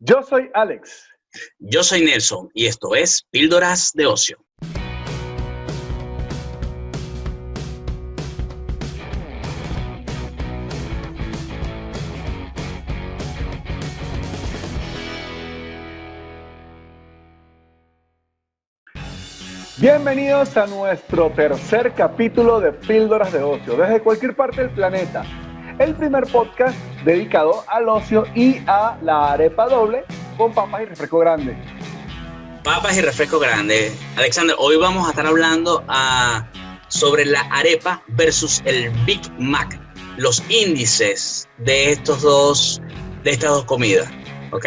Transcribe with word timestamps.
Yo 0.00 0.22
soy 0.22 0.48
Alex. 0.54 1.08
Yo 1.58 1.82
soy 1.82 2.04
Nelson 2.04 2.48
y 2.54 2.66
esto 2.66 2.94
es 2.94 3.24
Píldoras 3.30 3.90
de 3.94 4.06
Ocio. 4.06 4.38
Bienvenidos 19.78 20.56
a 20.56 20.66
nuestro 20.66 21.30
tercer 21.30 21.92
capítulo 21.94 22.60
de 22.60 22.72
Píldoras 22.72 23.32
de 23.32 23.42
Ocio, 23.42 23.76
desde 23.76 24.00
cualquier 24.00 24.36
parte 24.36 24.62
del 24.62 24.70
planeta. 24.70 25.24
El 25.78 25.94
primer 25.94 26.24
podcast 26.24 26.76
dedicado 27.04 27.64
al 27.68 27.88
ocio 27.88 28.26
y 28.34 28.56
a 28.66 28.98
la 29.00 29.34
arepa 29.34 29.68
doble 29.68 30.04
con 30.36 30.52
papas 30.52 30.82
y 30.82 30.86
refresco 30.86 31.20
grande. 31.20 31.56
Papas 32.64 32.96
y 32.96 33.00
refresco 33.00 33.38
grande. 33.38 33.92
Alexander, 34.16 34.56
hoy 34.58 34.76
vamos 34.76 35.06
a 35.06 35.10
estar 35.10 35.24
hablando 35.24 35.84
ah, 35.86 36.48
sobre 36.88 37.24
la 37.26 37.42
arepa 37.52 38.02
versus 38.08 38.60
el 38.64 38.90
Big 39.06 39.20
Mac, 39.38 39.80
los 40.16 40.42
índices 40.50 41.48
de 41.58 41.92
estos 41.92 42.22
dos, 42.22 42.82
de 43.22 43.30
estas 43.30 43.50
dos 43.50 43.64
comidas, 43.64 44.10
¿ok? 44.50 44.66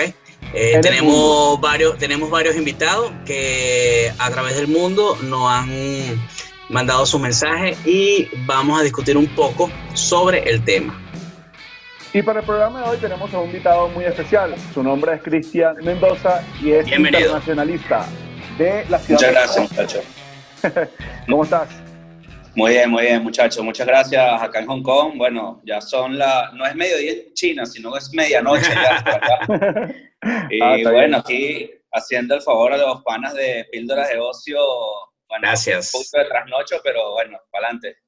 Eh, 0.53 0.79
tenemos 0.81 1.59
varios, 1.59 1.97
tenemos 1.97 2.29
varios 2.29 2.55
invitados 2.55 3.11
que 3.25 4.13
a 4.17 4.29
través 4.29 4.55
del 4.55 4.69
mundo 4.69 5.17
nos 5.23 5.49
han 5.51 5.69
mandado 6.71 7.05
su 7.05 7.19
mensaje 7.19 7.75
y 7.85 8.27
vamos 8.45 8.79
a 8.79 8.83
discutir 8.83 9.17
un 9.17 9.27
poco 9.27 9.69
sobre 9.93 10.49
el 10.49 10.63
tema. 10.63 10.97
Y 12.13 12.21
para 12.21 12.39
el 12.39 12.45
programa 12.45 12.81
de 12.81 12.89
hoy 12.89 12.97
tenemos 12.97 13.33
a 13.33 13.39
un 13.39 13.47
invitado 13.47 13.87
muy 13.89 14.05
especial. 14.05 14.55
Su 14.73 14.83
nombre 14.83 15.13
es 15.13 15.21
Cristian 15.21 15.77
Mendoza 15.83 16.43
y 16.61 16.71
es 16.71 16.87
internacionalista 16.91 18.05
de 18.57 18.85
la 18.89 18.99
ciudad. 18.99 19.21
Muchas 19.21 19.31
gracias, 19.31 19.71
muchachos. 19.71 20.03
¿Cómo 21.29 21.43
estás? 21.43 21.69
Muy 22.53 22.71
bien, 22.71 22.89
muy 22.89 23.03
bien, 23.03 23.23
muchachos. 23.23 23.63
Muchas 23.63 23.87
gracias 23.87 24.41
acá 24.41 24.59
en 24.59 24.67
Hong 24.67 24.83
Kong. 24.83 25.13
Bueno, 25.15 25.61
ya 25.63 25.79
son 25.79 26.17
la, 26.17 26.51
no 26.53 26.65
es 26.65 26.75
mediodía 26.75 27.13
en 27.13 27.33
China, 27.33 27.65
sino 27.65 27.95
es 27.95 28.13
medianoche 28.13 28.73
ya 28.73 28.97
acá. 28.97 29.93
y 30.49 30.61
ah, 30.61 30.77
bueno, 30.91 31.17
aquí 31.17 31.71
haciendo 31.93 32.35
el 32.35 32.41
favor 32.41 32.73
a 32.73 32.77
los 32.77 33.01
panas 33.03 33.33
de 33.33 33.65
píldoras 33.71 34.09
de 34.09 34.19
ocio. 34.19 34.59
Bueno, 35.31 35.47
gracias. 35.47 35.93
Un 35.93 36.01
poco 36.01 36.23
de 36.23 36.29
trasnocho, 36.29 36.75
pero 36.83 37.13
bueno, 37.13 37.39
para 37.49 37.67
adelante. 37.67 37.99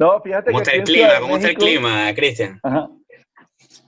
No, 0.00 0.20
fíjate 0.20 0.50
¿Cómo 0.50 0.62
está 0.62 0.72
el 0.74 0.82
clima? 0.82 1.20
¿Cómo 1.20 1.36
está 1.36 1.48
el 1.48 1.56
clima, 1.56 2.12
Cristian? 2.12 2.60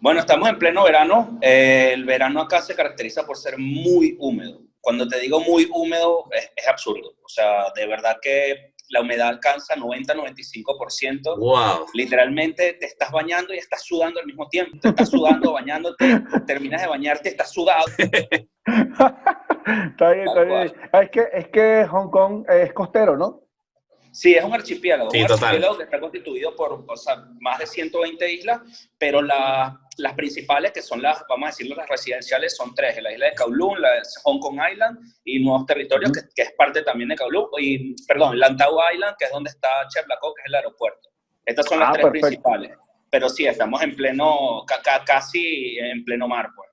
Bueno, 0.01 0.21
estamos 0.21 0.49
en 0.49 0.59
pleno 0.61 0.85
verano. 0.85 1.41
Eh, 1.43 1.91
el 1.93 2.05
verano 2.05 2.41
acá 2.41 2.63
se 2.63 2.77
caracteriza 2.77 3.27
por 3.27 3.37
ser 3.37 3.59
muy 3.59 4.17
húmedo. 4.21 4.61
Cuando 4.81 5.09
te 5.09 5.19
digo 5.19 5.41
muy 5.41 5.69
húmedo, 5.73 6.27
es, 6.31 6.53
es 6.55 6.69
absurdo. 6.69 7.17
O 7.21 7.29
sea, 7.29 7.73
de 7.75 7.85
verdad 7.89 8.17
que 8.23 8.75
la 8.91 9.01
humedad 9.01 9.27
alcanza 9.27 9.75
90-95%. 9.75 11.37
Wow. 11.37 11.87
Literalmente 11.95 12.75
te 12.75 12.87
estás 12.87 13.11
bañando 13.11 13.53
y 13.53 13.59
estás 13.59 13.83
sudando 13.85 14.21
al 14.21 14.27
mismo 14.27 14.49
tiempo. 14.49 14.79
Te 14.81 14.91
estás 14.91 15.11
sudando, 15.11 15.53
bañándote, 15.55 16.23
terminas 16.47 16.83
de 16.83 16.87
bañarte, 16.87 17.29
estás 17.31 17.53
sudado. 17.53 17.87
está 19.91 20.13
bien, 20.13 20.29
está 20.29 20.43
bien. 20.45 20.73
Ah, 20.93 21.03
es 21.03 21.11
que, 21.11 21.29
es 21.33 21.49
que 21.49 21.87
Hong 21.91 22.11
Kong 22.11 22.45
es 22.49 22.73
costero, 22.73 23.17
¿no? 23.17 23.43
Sí, 24.13 24.35
es 24.35 24.43
un 24.43 24.55
archipiélago. 24.55 25.11
Sí, 25.11 25.19
un 25.23 25.31
archipiélago 25.31 25.77
que 25.77 25.85
está 25.85 26.01
constituido 26.01 26.57
por 26.57 26.85
o 26.87 26.97
sea, 26.97 27.25
más 27.41 27.59
de 27.59 27.67
120 27.67 28.33
islas, 28.33 28.91
pero 28.99 29.23
la, 29.23 29.79
las 29.99 30.15
principales, 30.15 30.73
que 30.73 30.83
son 30.83 31.03
las, 31.03 31.23
vamos 31.29 31.47
a 31.47 31.51
decirlo, 31.51 31.77
las 31.77 31.89
residenciales, 31.89 32.57
son 32.57 32.75
tres. 32.75 33.01
La 33.03 33.13
isla 33.13 33.27
de 33.27 33.35
Kowloon, 33.35 33.81
la 33.81 33.93
de 33.93 34.01
Hong 34.25 34.41
Kong 34.41 34.59
Island 34.73 34.99
y 35.25 35.45
Nuevos 35.45 35.67
Territorios, 35.67 36.13
que, 36.13 36.21
que, 36.35 36.43
es 36.43 36.53
parte 36.57 36.83
también 36.83 37.11
de 37.11 37.17
Kowloon, 37.17 37.49
y, 37.59 37.95
perdón, 38.07 38.39
Lantau 38.39 38.77
Island, 38.93 39.17
que 39.19 39.27
es 39.27 39.31
donde 39.31 39.51
está 39.51 39.69
Chevlaco, 39.89 40.35
que 40.35 40.43
es 40.43 40.47
el 40.47 40.55
aeropuerto. 40.55 41.11
Estas 41.45 41.67
son 41.67 41.81
las 41.81 41.91
ah, 41.91 41.93
tres 41.93 42.11
principales. 42.11 42.73
Pero 43.11 43.29
sí, 43.29 43.47
estamos 43.47 43.83
en 43.83 43.97
pleno, 43.97 44.65
casi 45.07 45.79
en 45.79 46.05
pleno 46.05 46.29
mar, 46.29 46.49
pues. 46.55 46.68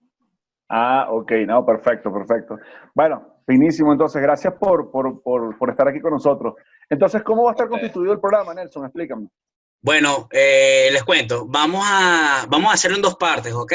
Ah, 0.70 1.08
ok, 1.12 1.32
no, 1.46 1.66
perfecto, 1.66 2.12
perfecto. 2.12 2.58
Bueno, 2.94 3.40
finísimo, 3.46 3.92
entonces, 3.92 4.22
gracias 4.22 4.54
por, 4.56 4.90
por, 4.92 5.22
por, 5.22 5.58
por 5.58 5.70
estar 5.70 5.88
aquí 5.88 6.00
con 6.00 6.12
nosotros. 6.12 6.56
Entonces, 6.90 7.24
¿cómo 7.24 7.44
va 7.44 7.52
a 7.52 7.54
estar 7.54 7.70
constituido 7.70 8.14
el 8.14 8.20
programa, 8.20 8.54
Nelson? 8.54 8.86
Explícame. 8.86 9.28
Bueno, 9.82 10.28
eh, 10.32 10.90
les 10.92 11.04
cuento, 11.04 11.46
vamos 11.48 11.86
a, 11.88 12.46
vamos 12.50 12.72
a 12.72 12.74
hacerlo 12.74 12.98
en 12.98 13.04
dos 13.04 13.16
partes, 13.18 13.54
¿ok? 13.54 13.74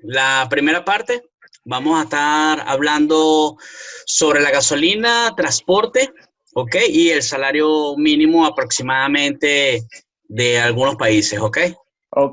La 0.00 0.46
primera 0.50 0.84
parte, 0.84 1.30
vamos 1.64 1.98
a 1.98 2.02
estar 2.02 2.60
hablando 2.66 3.56
sobre 4.04 4.40
la 4.40 4.50
gasolina, 4.50 5.34
transporte, 5.34 6.12
¿ok? 6.54 6.76
Y 6.90 7.08
el 7.08 7.22
salario 7.22 7.96
mínimo 7.96 8.44
aproximadamente 8.44 9.86
de 10.24 10.58
algunos 10.60 10.96
países, 10.96 11.40
¿ok? 11.40 11.58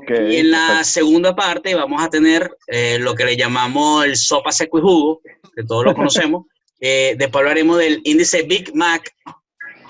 Y 0.08 0.36
en 0.36 0.50
la 0.50 0.82
segunda 0.82 1.34
parte 1.36 1.74
vamos 1.74 2.02
a 2.02 2.08
tener 2.08 2.56
eh, 2.68 2.98
lo 2.98 3.14
que 3.14 3.24
le 3.26 3.36
llamamos 3.36 4.06
el 4.06 4.16
sopa 4.16 4.50
seco 4.50 4.78
y 4.78 4.82
jugo, 4.82 5.20
que 5.54 5.62
todos 5.64 5.84
lo 5.84 5.94
conocemos. 5.94 6.46
eh, 6.80 7.14
después 7.18 7.40
hablaremos 7.42 7.78
del 7.78 8.00
índice 8.04 8.42
Big 8.44 8.74
Mac, 8.74 9.10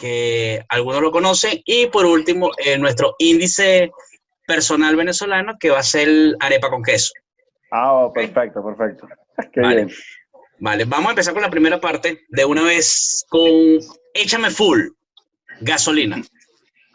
que 0.00 0.64
algunos 0.68 1.00
lo 1.00 1.12
conocen. 1.12 1.60
Y 1.64 1.86
por 1.86 2.06
último, 2.06 2.50
eh, 2.58 2.76
nuestro 2.76 3.14
índice 3.18 3.90
personal 4.46 4.96
venezolano, 4.96 5.54
que 5.60 5.70
va 5.70 5.78
a 5.78 5.82
ser 5.84 6.08
arepa 6.40 6.68
con 6.70 6.82
queso. 6.82 7.12
Ah, 7.70 7.92
oh, 7.92 8.12
perfecto, 8.12 8.64
perfecto. 8.64 9.06
Qué 9.52 9.60
vale. 9.60 9.84
bien. 9.84 9.96
Vale, 10.58 10.84
vamos 10.86 11.06
a 11.06 11.10
empezar 11.10 11.34
con 11.34 11.42
la 11.42 11.50
primera 11.50 11.80
parte 11.80 12.22
de 12.28 12.44
una 12.44 12.62
vez 12.62 13.24
con 13.28 13.50
Échame 14.12 14.50
Full, 14.50 14.88
gasolina. 15.60 16.20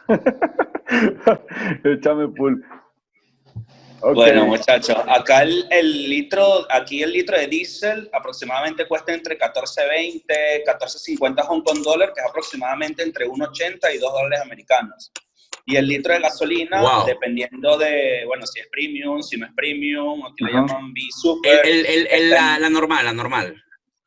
Échame 1.84 2.28
full. 2.36 2.56
Bueno, 4.02 4.46
muchachos, 4.46 4.96
acá 5.08 5.44
el, 5.44 5.66
el 5.72 6.10
litro, 6.10 6.66
aquí 6.72 7.04
el 7.04 7.12
litro 7.12 7.38
de 7.38 7.48
diésel 7.48 8.10
aproximadamente 8.14 8.88
cuesta 8.88 9.14
entre 9.14 9.38
14.20, 9.38 10.24
14.50 10.66 11.44
Hong 11.46 11.62
Kong 11.64 11.82
dólar, 11.84 12.14
que 12.14 12.22
es 12.22 12.28
aproximadamente 12.28 13.04
entre 13.04 13.26
1.80 13.28 13.94
y 13.94 13.98
2 13.98 14.12
dólares 14.14 14.40
americanos. 14.42 15.12
Y 15.66 15.76
el 15.76 15.88
litro 15.88 16.14
de 16.14 16.22
gasolina, 16.22 16.82
Wow. 16.82 17.06
dependiendo 17.06 17.78
de, 17.78 18.24
bueno, 18.26 18.48
si 18.48 18.60
es 18.60 18.68
premium, 18.72 19.22
si 19.22 19.38
no 19.38 19.46
es 19.46 19.52
premium, 19.56 20.24
o 20.24 20.34
que 20.36 20.46
le 20.46 20.52
Ajá. 20.52 20.66
llaman 20.68 20.94
B-Super. 20.94 21.66
El, 21.66 21.80
el- 21.80 21.86
el- 21.86 22.08
el- 22.08 22.30
la, 22.32 22.58
la 22.60 22.70
normal, 22.70 23.06
la 23.06 23.14
normal. 23.14 23.56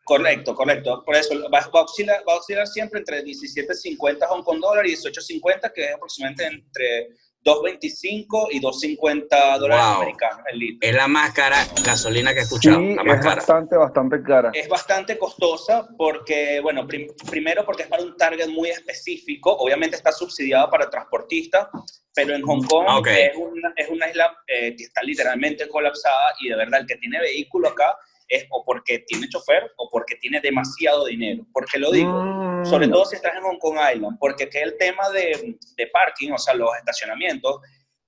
Correcto, 0.04 0.54
correcto. 0.56 1.02
Por 1.04 1.14
eso 1.14 1.34
va, 1.42 1.60
va 1.60 1.80
a, 1.80 1.82
oscilar, 1.84 2.24
va 2.28 2.32
a 2.34 2.36
oscilar 2.38 2.66
siempre 2.66 2.98
entre 2.98 3.22
17.50 3.22 4.26
Hong 4.26 4.42
Kong 4.42 4.58
dólar 4.60 4.84
y 4.86 4.94
18.50, 4.96 5.72
que 5.72 5.84
es 5.84 5.94
aproximadamente 5.94 6.46
entre 6.46 7.08
2.25 7.44 8.48
y 8.50 8.60
2.50 8.60 9.58
dólares 9.58 9.84
Wow. 9.84 10.02
americanos 10.02 10.40
el 10.52 10.58
litro. 10.58 10.88
Es 10.88 10.94
la 10.94 11.08
más 11.08 11.32
cara 11.32 11.56
gasolina 11.84 12.32
que 12.32 12.40
he 12.40 12.44
Sí, 12.44 12.54
escuchado, 12.54 12.80
la 12.80 13.04
más 13.04 13.16
es 13.18 13.22
cara. 13.22 13.34
bastante, 13.36 13.76
bastante 13.76 14.22
cara. 14.22 14.50
Es 14.54 14.68
bastante 14.68 15.18
costosa 15.18 15.88
porque, 15.96 16.60
bueno, 16.60 16.86
prim- 16.86 17.08
primero 17.30 17.64
porque 17.64 17.82
es 17.84 17.88
para 17.88 18.02
un 18.02 18.16
target 18.16 18.48
muy 18.48 18.68
específico, 18.70 19.52
obviamente 19.52 19.96
está 19.96 20.12
subsidiada 20.12 20.70
para 20.70 20.88
transportistas, 20.90 21.68
pero 22.14 22.34
en 22.34 22.42
Hong 22.42 22.62
Kong 22.64 22.84
Ah, 22.88 22.98
ok. 22.98 23.06
es, 23.08 23.36
una, 23.36 23.72
es 23.76 23.88
una 23.88 24.08
isla 24.08 24.36
eh, 24.46 24.74
que 24.76 24.84
está 24.84 25.02
literalmente 25.02 25.66
colapsada 25.68 26.34
y 26.40 26.48
de 26.48 26.56
verdad 26.56 26.80
el 26.80 26.86
que 26.86 26.96
tiene 26.96 27.18
vehículo 27.20 27.68
acá 27.68 27.96
es 28.32 28.46
o 28.50 28.64
porque 28.64 29.00
tiene 29.00 29.28
chofer 29.28 29.70
o 29.76 29.90
porque 29.90 30.16
tiene 30.16 30.40
demasiado 30.40 31.04
dinero. 31.04 31.44
¿Por 31.52 31.66
qué 31.66 31.78
lo 31.78 31.90
digo? 31.90 32.10
Mm, 32.10 32.64
Sobre 32.64 32.88
todo 32.88 33.04
si 33.04 33.16
estás 33.16 33.34
en 33.36 33.42
Hong 33.42 33.58
Kong 33.58 33.76
Island, 33.94 34.16
porque 34.18 34.48
que 34.48 34.62
el 34.62 34.76
tema 34.78 35.10
de, 35.10 35.56
de 35.76 35.86
parking, 35.88 36.32
o 36.32 36.38
sea, 36.38 36.54
los 36.54 36.70
estacionamientos, 36.78 37.60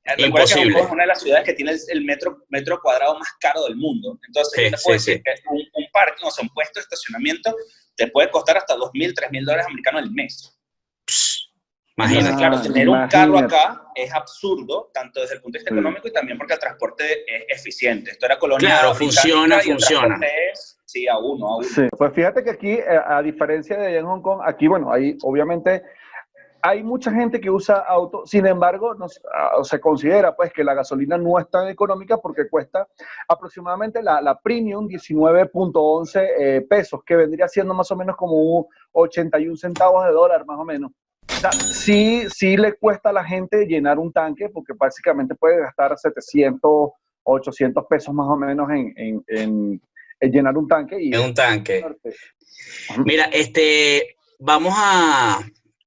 eh, 0.04 0.14
que 0.16 0.26
Imposible. 0.26 0.72
Kong 0.72 0.84
es 0.86 0.90
una 0.92 1.02
de 1.02 1.08
las 1.08 1.20
ciudades 1.20 1.44
que 1.44 1.52
tiene 1.52 1.72
el, 1.88 2.04
metro, 2.04 2.44
metro 2.48 2.80
cuadrado 2.80 3.18
más 3.18 3.28
caro 3.38 3.64
del 3.64 3.76
mundo. 3.76 4.18
Entonces, 4.26 4.52
Sí, 4.54 4.70
te 4.70 4.82
puedo 4.82 4.98
sí, 4.98 5.10
decir 5.10 5.22
que 5.22 5.34
un, 5.50 5.60
un 5.74 5.86
parking, 5.92 6.24
o 6.26 6.30
sea, 6.30 6.42
un 6.42 6.48
puesto 6.48 6.80
de 6.80 6.84
estacionamiento, 6.84 7.54
te 7.94 8.06
puede 8.08 8.30
costar 8.30 8.56
hasta 8.56 8.74
2.000, 8.76 9.14
3.000 9.14 9.44
dólares 9.44 9.66
americanos 9.66 10.02
al 10.02 10.10
mes. 10.10 10.58
Entonces, 11.00 11.43
Imagínate. 11.96 12.36
claro, 12.36 12.60
tener 12.60 12.88
un 12.88 13.08
carro 13.08 13.38
acá 13.38 13.82
es 13.94 14.12
absurdo, 14.12 14.90
tanto 14.92 15.20
desde 15.20 15.36
el 15.36 15.40
punto 15.40 15.56
de 15.56 15.60
vista 15.60 15.72
Sí. 15.72 15.78
económico 15.78 16.08
y 16.08 16.12
también 16.12 16.36
porque 16.38 16.54
el 16.54 16.58
transporte 16.58 17.04
es 17.26 17.60
eficiente. 17.60 18.10
Esto 18.10 18.26
era 18.26 18.36
colonia 18.38 18.68
Claro, 18.68 18.94
funciona, 18.94 19.60
funciona. 19.60 20.18
es, 20.52 20.80
sí, 20.84 21.06
a 21.06 21.16
uno, 21.18 21.46
a 21.46 21.56
uno. 21.58 21.62
Sí, 21.68 21.86
pues 21.96 22.12
fíjate 22.12 22.42
que 22.42 22.50
aquí, 22.50 22.72
eh, 22.72 23.00
a 23.06 23.22
diferencia 23.22 23.76
de 23.78 23.86
allá 23.86 23.98
en 24.00 24.06
Hong 24.06 24.22
Kong, 24.22 24.40
aquí, 24.44 24.66
bueno, 24.66 24.92
ahí 24.92 25.16
obviamente 25.22 25.84
hay 26.66 26.82
mucha 26.82 27.12
gente 27.12 27.40
que 27.40 27.50
usa 27.50 27.76
auto, 27.86 28.22
sin 28.26 28.46
embargo, 28.46 28.94
no, 28.94 29.06
se- 29.08 29.20
ah, 29.32 29.62
se 29.62 29.78
considera 29.78 30.34
pues 30.34 30.50
que 30.52 30.64
la 30.64 30.72
gasolina 30.74 31.16
no 31.18 31.38
es 31.38 31.48
tan 31.50 31.68
económica 31.68 32.16
porque 32.16 32.48
cuesta 32.48 32.88
aproximadamente 33.28 34.02
la, 34.02 34.20
la 34.20 34.36
premium 34.40 34.88
19.11 34.88 36.26
eh, 36.38 36.66
pesos, 36.68 37.02
que 37.04 37.14
vendría 37.16 37.46
siendo 37.48 37.72
más 37.74 37.90
o 37.92 37.96
menos 37.96 38.16
como 38.16 38.32
un 38.36 38.66
81 38.92 39.56
centavos 39.56 40.04
de 40.06 40.10
dólar, 40.12 40.44
más 40.46 40.58
o 40.58 40.64
menos. 40.64 40.90
O 41.28 41.40
sea, 41.40 41.52
sí, 41.52 42.24
sí 42.28 42.56
le 42.56 42.74
cuesta 42.74 43.10
a 43.10 43.12
la 43.12 43.24
gente 43.24 43.66
llenar 43.66 43.98
un 43.98 44.12
tanque 44.12 44.48
porque 44.48 44.72
básicamente 44.76 45.34
puede 45.34 45.60
gastar 45.60 45.96
700, 45.96 46.90
800 47.22 47.84
pesos 47.88 48.14
más 48.14 48.26
o 48.28 48.36
menos 48.36 48.68
en, 48.70 48.94
en, 48.96 49.80
en, 50.20 50.32
llenar 50.32 50.56
un 50.56 50.68
tanque. 50.68 50.96
Y 51.00 51.14
en 51.14 51.20
un 51.20 51.34
tanque. 51.34 51.84
Mira, 53.04 53.24
este, 53.24 54.16
vamos 54.38 54.74
a, 54.76 55.40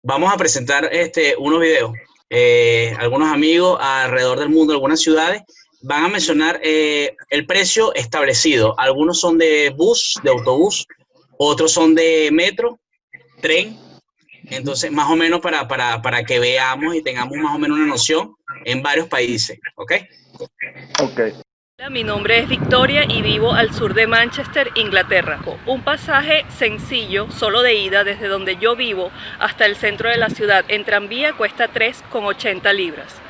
vamos 0.04 0.34
a 0.34 0.38
presentar 0.38 0.90
este, 0.92 1.36
unos 1.38 1.60
videos. 1.62 1.92
Eh, 2.30 2.94
algunos 3.00 3.30
amigos 3.30 3.80
alrededor 3.82 4.40
del 4.40 4.50
mundo, 4.50 4.74
algunas 4.74 5.02
ciudades, 5.02 5.44
van 5.82 6.06
a 6.06 6.10
mencionar 6.10 6.60
eh, 6.64 7.16
el 7.30 7.46
precio 7.46 7.94
establecido. 7.94 8.78
Algunos 8.80 9.20
son 9.20 9.38
de 9.38 9.74
bus, 9.76 10.20
de 10.24 10.30
autobús, 10.30 10.88
otros 11.38 11.72
son 11.72 11.96
de 11.96 12.30
metro, 12.32 12.80
tren. 13.42 13.78
Entonces, 14.50 14.92
más 14.92 15.10
o 15.10 15.16
menos 15.16 15.42
para, 15.42 15.68
para, 15.68 16.02
para 16.02 16.24
que 16.24 16.40
veamos 16.40 16.96
y 16.96 17.02
tengamos 17.02 17.38
más 17.38 17.56
o 17.56 17.60
menos 17.60 17.78
una 17.78 17.88
noción 17.88 18.36
en 18.66 18.82
varios 18.82 19.08
países. 19.08 19.60
¿Ok? 19.76 19.94
Ok. 21.02 21.22
Mi 21.92 22.04
nombre 22.04 22.40
es 22.40 22.50
Victoria 22.50 23.04
y 23.08 23.22
vivo 23.22 23.54
al 23.54 23.72
sur 23.72 23.94
de 23.94 24.08
Manchester, 24.08 24.72
Inglaterra. 24.76 25.40
Un 25.68 25.84
pasaje 25.84 26.44
sencillo, 26.50 27.30
solo 27.30 27.62
de 27.62 27.76
ida 27.76 28.04
desde 28.04 28.28
donde 28.28 28.58
yo 28.58 28.76
vivo 28.76 29.12
hasta 29.40 29.66
el 29.66 29.76
centro 29.76 30.10
de 30.10 30.18
la 30.18 30.30
ciudad 30.30 30.66
en 30.70 30.84
tranvía 30.86 31.34
cuesta 31.34 31.72
3,80 31.72 32.74
libras. 32.74 33.22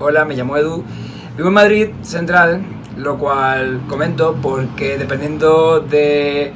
Hola, 0.00 0.24
me 0.24 0.34
llamo 0.34 0.56
Edu. 0.56 0.84
Vivo 1.36 1.48
en 1.48 1.54
Madrid 1.54 1.90
Central, 2.02 2.64
lo 2.96 3.18
cual 3.18 3.82
comento 3.88 4.36
porque 4.42 4.98
dependiendo 4.98 5.78
de 5.78 6.52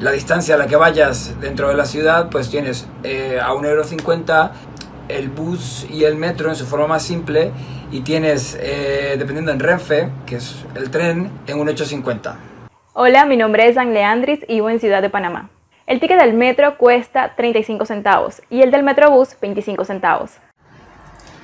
la 0.00 0.12
distancia 0.12 0.54
a 0.54 0.58
la 0.58 0.66
que 0.66 0.76
vayas 0.76 1.40
dentro 1.40 1.68
de 1.68 1.74
la 1.74 1.86
ciudad, 1.86 2.28
pues 2.30 2.50
tienes 2.50 2.86
eh, 3.02 3.40
a 3.42 3.52
1,50€ 3.52 4.50
el 5.08 5.28
bus 5.28 5.86
y 5.88 6.04
el 6.04 6.16
metro 6.16 6.48
en 6.48 6.56
su 6.56 6.66
forma 6.66 6.86
más 6.86 7.02
simple 7.02 7.52
y 7.90 8.00
tienes, 8.00 8.58
eh, 8.60 9.14
dependiendo 9.18 9.52
en 9.52 9.60
Renfe, 9.60 10.10
que 10.26 10.36
es 10.36 10.64
el 10.74 10.90
tren, 10.90 11.30
en 11.46 11.58
un 11.58 11.68
850. 11.68 12.36
Hola, 12.92 13.24
mi 13.26 13.36
nombre 13.36 13.68
es 13.68 13.76
Leandris 13.76 14.40
y 14.48 14.54
vivo 14.54 14.70
en 14.70 14.80
Ciudad 14.80 15.02
de 15.02 15.10
Panamá. 15.10 15.50
El 15.86 16.00
ticket 16.00 16.20
del 16.20 16.34
metro 16.34 16.76
cuesta 16.78 17.34
35 17.36 17.86
centavos 17.86 18.42
y 18.50 18.62
el 18.62 18.70
del 18.70 18.82
metrobús 18.82 19.36
25 19.40 19.84
centavos. 19.84 20.32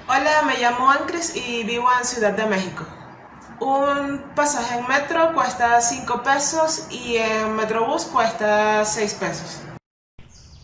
Hola, 0.08 0.42
me 0.44 0.58
llamo 0.58 0.90
Ancres 0.90 1.36
y 1.36 1.62
vivo 1.62 1.86
en 1.96 2.04
Ciudad 2.04 2.32
de 2.32 2.46
México. 2.46 2.84
Un 3.64 4.20
pasaje 4.34 4.80
en 4.80 4.88
metro 4.88 5.32
cuesta 5.34 5.80
5 5.80 6.22
pesos 6.24 6.88
y 6.90 7.14
en 7.14 7.54
metrobús 7.54 8.06
cuesta 8.06 8.84
6 8.84 9.14
pesos. 9.14 9.60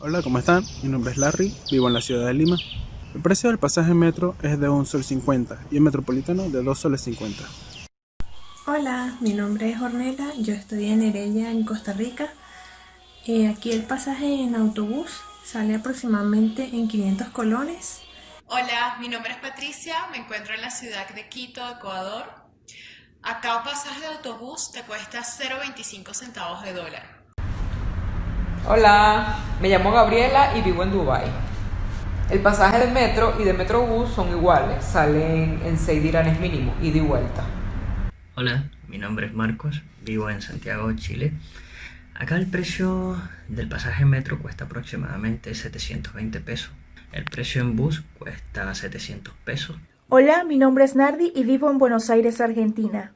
Hola, 0.00 0.21
¿cómo 0.21 0.41
están? 0.41 0.65
Mi 0.83 0.89
nombre 0.89 1.12
es 1.12 1.17
Larry, 1.17 1.56
vivo 1.71 1.87
en 1.87 1.95
la 1.95 2.00
ciudad 2.00 2.27
de 2.27 2.35
Lima. 2.35 2.56
El 3.15 3.23
precio 3.23 3.50
del 3.50 3.59
pasaje 3.61 3.93
en 3.93 4.00
metro 4.00 4.35
es 4.43 4.59
de 4.59 4.69
1 4.69 4.85
sol 4.85 5.05
50 5.05 5.67
y 5.71 5.77
el 5.77 5.83
metropolitano 5.83 6.50
de 6.50 6.61
2 6.61 6.77
soles 6.77 7.03
50. 7.03 7.45
Hola, 8.67 9.17
mi 9.21 9.33
nombre 9.33 9.71
es 9.71 9.81
Ornella, 9.81 10.33
yo 10.37 10.55
estoy 10.55 10.91
en 10.91 11.03
Heredia, 11.03 11.53
en 11.53 11.65
Costa 11.65 11.93
Rica. 11.93 12.29
Eh, 13.27 13.47
aquí 13.47 13.71
el 13.71 13.85
pasaje 13.85 14.43
en 14.43 14.56
autobús 14.56 15.21
sale 15.44 15.77
aproximadamente 15.77 16.65
en 16.73 16.89
500 16.89 17.29
colones. 17.29 18.01
Hola, 18.47 18.97
mi 18.99 19.09
nombre 19.09 19.35
es 19.35 19.39
Patricia, 19.39 19.94
me 20.11 20.19
encuentro 20.19 20.53
en 20.53 20.62
la 20.62 20.71
ciudad 20.71 21.09
de 21.15 21.29
Quito, 21.29 21.61
Ecuador. 21.71 22.48
Acá 23.23 23.59
un 23.59 23.65
pasaje 23.65 24.00
de 24.00 24.06
autobús 24.06 24.70
te 24.73 24.82
cuesta 24.82 25.20
0,25 25.20 26.15
centavos 26.15 26.62
de 26.62 26.73
dólar. 26.73 27.19
Hola, 28.67 29.38
me 29.61 29.69
llamo 29.69 29.91
Gabriela 29.91 30.56
y 30.56 30.62
vivo 30.62 30.82
en 30.82 30.93
Dubai. 30.93 31.26
El 32.31 32.41
pasaje 32.41 32.79
de 32.79 32.93
metro 32.93 33.35
y 33.41 33.44
de 33.44 33.53
metrobús 33.53 34.11
son 34.11 34.31
iguales, 34.31 34.85
salen 34.85 35.61
en 35.65 35.79
6 35.79 36.03
diranes 36.03 36.38
mínimo, 36.38 36.75
y 36.81 36.91
de 36.91 37.00
vuelta. 37.00 37.44
Hola, 38.37 38.70
mi 38.87 38.99
nombre 38.99 39.26
es 39.26 39.35
Marcos, 39.35 39.82
vivo 40.03 40.31
en 40.31 40.41
Santiago, 40.41 40.93
Chile. 40.94 41.32
Acá 42.15 42.37
el 42.37 42.47
precio 42.47 43.20
del 43.49 43.69
pasaje 43.69 44.05
metro 44.05 44.38
cuesta 44.38 44.65
aproximadamente 44.65 45.55
720 45.55 46.41
pesos. 46.41 46.70
El 47.12 47.25
precio 47.25 47.62
en 47.62 47.76
bus 47.76 48.03
cuesta 48.19 48.75
700 48.75 49.35
pesos. 49.44 49.76
Hola, 50.10 50.43
mi 50.43 50.56
nombre 50.56 50.84
es 50.84 50.96
Nardi 50.96 51.32
y 51.34 51.44
vivo 51.44 51.70
en 51.70 51.76
Buenos 51.76 52.08
Aires, 52.08 52.40
Argentina. 52.40 53.12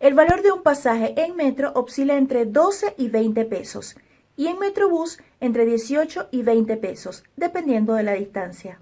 El 0.00 0.14
valor 0.14 0.42
de 0.42 0.50
un 0.50 0.64
pasaje 0.64 1.14
en 1.16 1.36
metro 1.36 1.70
oscila 1.76 2.16
entre 2.16 2.46
12 2.46 2.96
y 2.98 3.10
20 3.10 3.44
pesos 3.44 3.94
y 4.36 4.48
en 4.48 4.58
Metrobús 4.58 5.20
entre 5.38 5.64
18 5.66 6.30
y 6.32 6.42
20 6.42 6.76
pesos, 6.78 7.22
dependiendo 7.36 7.94
de 7.94 8.02
la 8.02 8.14
distancia. 8.14 8.80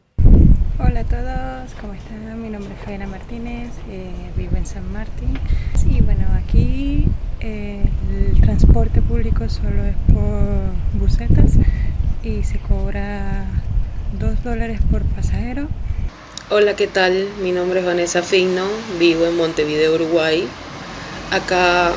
Hola 0.78 1.00
a 1.00 1.04
todos, 1.04 1.74
¿cómo 1.78 1.92
están? 1.92 2.40
Mi 2.40 2.48
nombre 2.48 2.72
es 2.72 2.80
Jaina 2.86 3.06
Martínez, 3.06 3.68
eh, 3.90 4.10
vivo 4.38 4.56
en 4.56 4.64
San 4.64 4.90
Martín. 4.90 5.38
Sí, 5.76 6.00
bueno, 6.00 6.26
aquí 6.42 7.08
eh, 7.40 7.84
el 8.10 8.40
transporte 8.40 9.02
público 9.02 9.46
solo 9.50 9.84
es 9.84 9.96
por 10.14 10.98
busetas 10.98 11.58
y 12.22 12.42
se 12.42 12.58
cobra 12.60 13.44
2 14.18 14.44
dólares 14.44 14.80
por 14.90 15.02
pasajero. 15.02 15.68
Hola, 16.52 16.74
¿qué 16.74 16.88
tal? 16.88 17.28
Mi 17.40 17.52
nombre 17.52 17.78
es 17.78 17.86
Vanessa 17.86 18.22
Fino, 18.22 18.66
vivo 18.98 19.24
en 19.24 19.36
Montevideo, 19.36 19.94
Uruguay. 19.94 20.48
Acá 21.30 21.92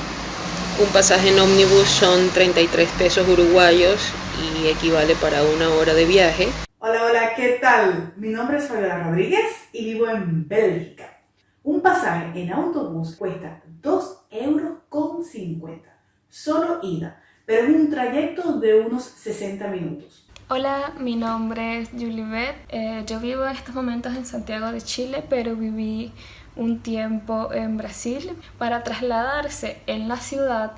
un 0.80 0.88
pasaje 0.90 1.30
en 1.30 1.40
ómnibus 1.40 1.88
son 1.88 2.30
33 2.30 2.88
pesos 2.92 3.28
uruguayos 3.28 4.14
y 4.38 4.68
equivale 4.68 5.16
para 5.16 5.42
una 5.42 5.70
hora 5.72 5.96
de 5.96 6.06
viaje. 6.06 6.50
Hola, 6.78 7.04
hola, 7.04 7.34
¿qué 7.36 7.58
tal? 7.60 8.14
Mi 8.16 8.30
nombre 8.30 8.60
es 8.60 8.66
Fabiola 8.66 9.02
Rodríguez 9.02 9.70
y 9.72 9.86
vivo 9.86 10.08
en 10.08 10.48
Bélgica. 10.48 11.20
Un 11.64 11.82
pasaje 11.82 12.40
en 12.40 12.54
autobús 12.54 13.16
cuesta 13.16 13.60
2 13.82 14.26
euros 14.30 14.74
con 14.88 15.26
50, 15.26 15.90
solo 16.30 16.80
ida, 16.84 17.24
pero 17.48 17.66
en 17.66 17.74
un 17.74 17.90
trayecto 17.90 18.60
de 18.60 18.82
unos 18.82 19.04
60 19.04 19.68
minutos. 19.70 20.23
Hola, 20.56 20.94
mi 21.00 21.16
nombre 21.16 21.82
es 21.82 21.90
Julie 21.90 22.26
Beth. 22.26 22.56
Eh, 22.70 23.04
yo 23.08 23.20
vivo 23.20 23.44
en 23.44 23.56
estos 23.56 23.74
momentos 23.74 24.14
en 24.16 24.24
Santiago 24.24 24.72
de 24.72 24.84
Chile, 24.84 25.24
pero 25.28 25.56
viví 25.56 26.12
un 26.56 26.84
tiempo 26.84 27.52
en 27.52 27.76
Brasil. 27.78 28.38
Para 28.60 28.84
trasladarse 28.84 29.80
en 29.88 30.08
la 30.08 30.18
ciudad 30.18 30.74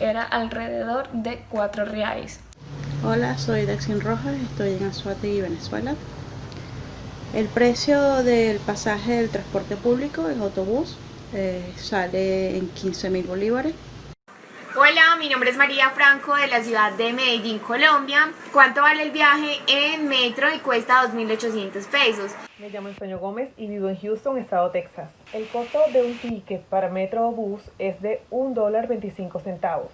era 0.00 0.22
alrededor 0.22 1.12
de 1.12 1.42
4 1.50 1.84
reais. 1.84 2.40
Hola, 3.04 3.36
soy 3.36 3.66
Daxin 3.66 4.00
Rojas, 4.00 4.34
estoy 4.34 4.78
en 4.80 5.30
y 5.30 5.40
Venezuela. 5.42 5.94
El 7.34 7.48
precio 7.48 8.22
del 8.22 8.60
pasaje 8.60 9.12
del 9.12 9.28
transporte 9.28 9.76
público, 9.76 10.26
el 10.30 10.40
autobús, 10.40 10.96
eh, 11.34 11.70
sale 11.76 12.56
en 12.56 12.66
15 12.70 13.10
mil 13.10 13.26
bolívares 13.26 13.74
Hola, 14.80 15.16
mi 15.18 15.28
nombre 15.28 15.50
es 15.50 15.56
María 15.56 15.90
Franco 15.90 16.36
de 16.36 16.46
la 16.46 16.62
ciudad 16.62 16.92
de 16.92 17.12
Medellín, 17.12 17.58
Colombia. 17.58 18.30
¿Cuánto 18.52 18.80
vale 18.80 19.02
el 19.02 19.10
viaje 19.10 19.58
en 19.66 20.06
metro 20.06 20.46
y 20.54 20.60
cuesta 20.60 21.02
2.800 21.02 21.84
pesos? 21.86 22.30
Me 22.60 22.70
llamo 22.70 22.86
Antonio 22.86 23.18
Gómez 23.18 23.50
y 23.56 23.66
vivo 23.66 23.88
en 23.88 23.98
Houston, 23.98 24.38
estado 24.38 24.70
Texas. 24.70 25.10
El 25.32 25.48
costo 25.48 25.80
de 25.92 26.04
un 26.04 26.16
ticket 26.18 26.62
para 26.62 26.88
metro 26.90 27.26
o 27.26 27.32
bus 27.32 27.60
es 27.80 28.00
de 28.02 28.22
un 28.30 28.54
dólar 28.54 28.86
25 28.86 29.40
centavos. 29.40 29.88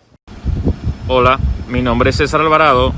Hola, 1.08 1.38
mi 1.66 1.80
nombre 1.80 2.10
es 2.10 2.16
César 2.16 2.42
Alvarado, 2.42 2.92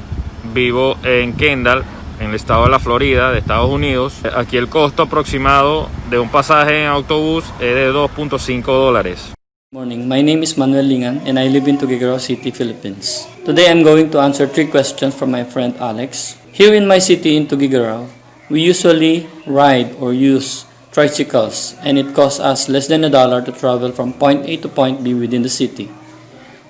vivo 0.52 0.96
en 1.04 1.36
Kendall, 1.36 1.84
en 2.18 2.30
el 2.30 2.34
estado 2.34 2.64
de 2.64 2.70
la 2.70 2.80
Florida, 2.80 3.30
de 3.30 3.38
Estados 3.38 3.70
Unidos. 3.70 4.22
Aquí 4.36 4.56
el 4.56 4.68
costo 4.68 5.04
aproximado 5.04 5.88
de 6.10 6.18
un 6.18 6.30
pasaje 6.30 6.82
en 6.82 6.88
autobús 6.88 7.44
es 7.60 7.76
de 7.76 7.92
2.5 7.92 8.64
dólares. 8.64 9.35
Good 9.72 9.78
morning, 9.82 10.06
my 10.06 10.22
name 10.22 10.44
is 10.44 10.56
Manuel 10.56 10.84
Lingan 10.84 11.26
and 11.26 11.40
I 11.40 11.48
live 11.48 11.66
in 11.66 11.76
Tuguegarao 11.76 12.20
City, 12.20 12.52
Philippines. 12.52 13.26
Today 13.44 13.68
I'm 13.68 13.82
going 13.82 14.12
to 14.12 14.20
answer 14.20 14.46
three 14.46 14.68
questions 14.68 15.12
from 15.12 15.32
my 15.32 15.42
friend 15.42 15.74
Alex. 15.78 16.38
Here 16.52 16.72
in 16.72 16.86
my 16.86 17.00
city 17.00 17.36
in 17.36 17.48
Tuguegarao, 17.48 18.06
we 18.48 18.62
usually 18.62 19.26
ride 19.44 19.90
or 19.98 20.12
use 20.12 20.66
tricycles 20.92 21.74
and 21.82 21.98
it 21.98 22.14
costs 22.14 22.38
us 22.38 22.68
less 22.68 22.86
than 22.86 23.02
a 23.02 23.10
dollar 23.10 23.42
to 23.42 23.50
travel 23.50 23.90
from 23.90 24.12
point 24.12 24.46
A 24.46 24.56
to 24.58 24.68
point 24.68 25.02
B 25.02 25.14
within 25.14 25.42
the 25.42 25.50
city. 25.50 25.90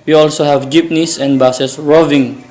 We 0.07 0.13
also 0.13 0.43
have 0.43 0.71
jeepneys 0.71 1.19
and 1.19 1.37
buses 1.37 1.77
roving 1.77 2.41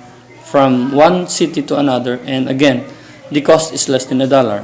from 0.45 0.93
one 0.93 1.27
city 1.27 1.61
to 1.63 1.77
another 1.77 2.21
and 2.23 2.49
again, 2.49 2.87
the 3.33 3.41
cost 3.41 3.75
is 3.75 3.89
less 3.89 4.07
than 4.07 4.21
a 4.21 4.29
dollar. 4.29 4.63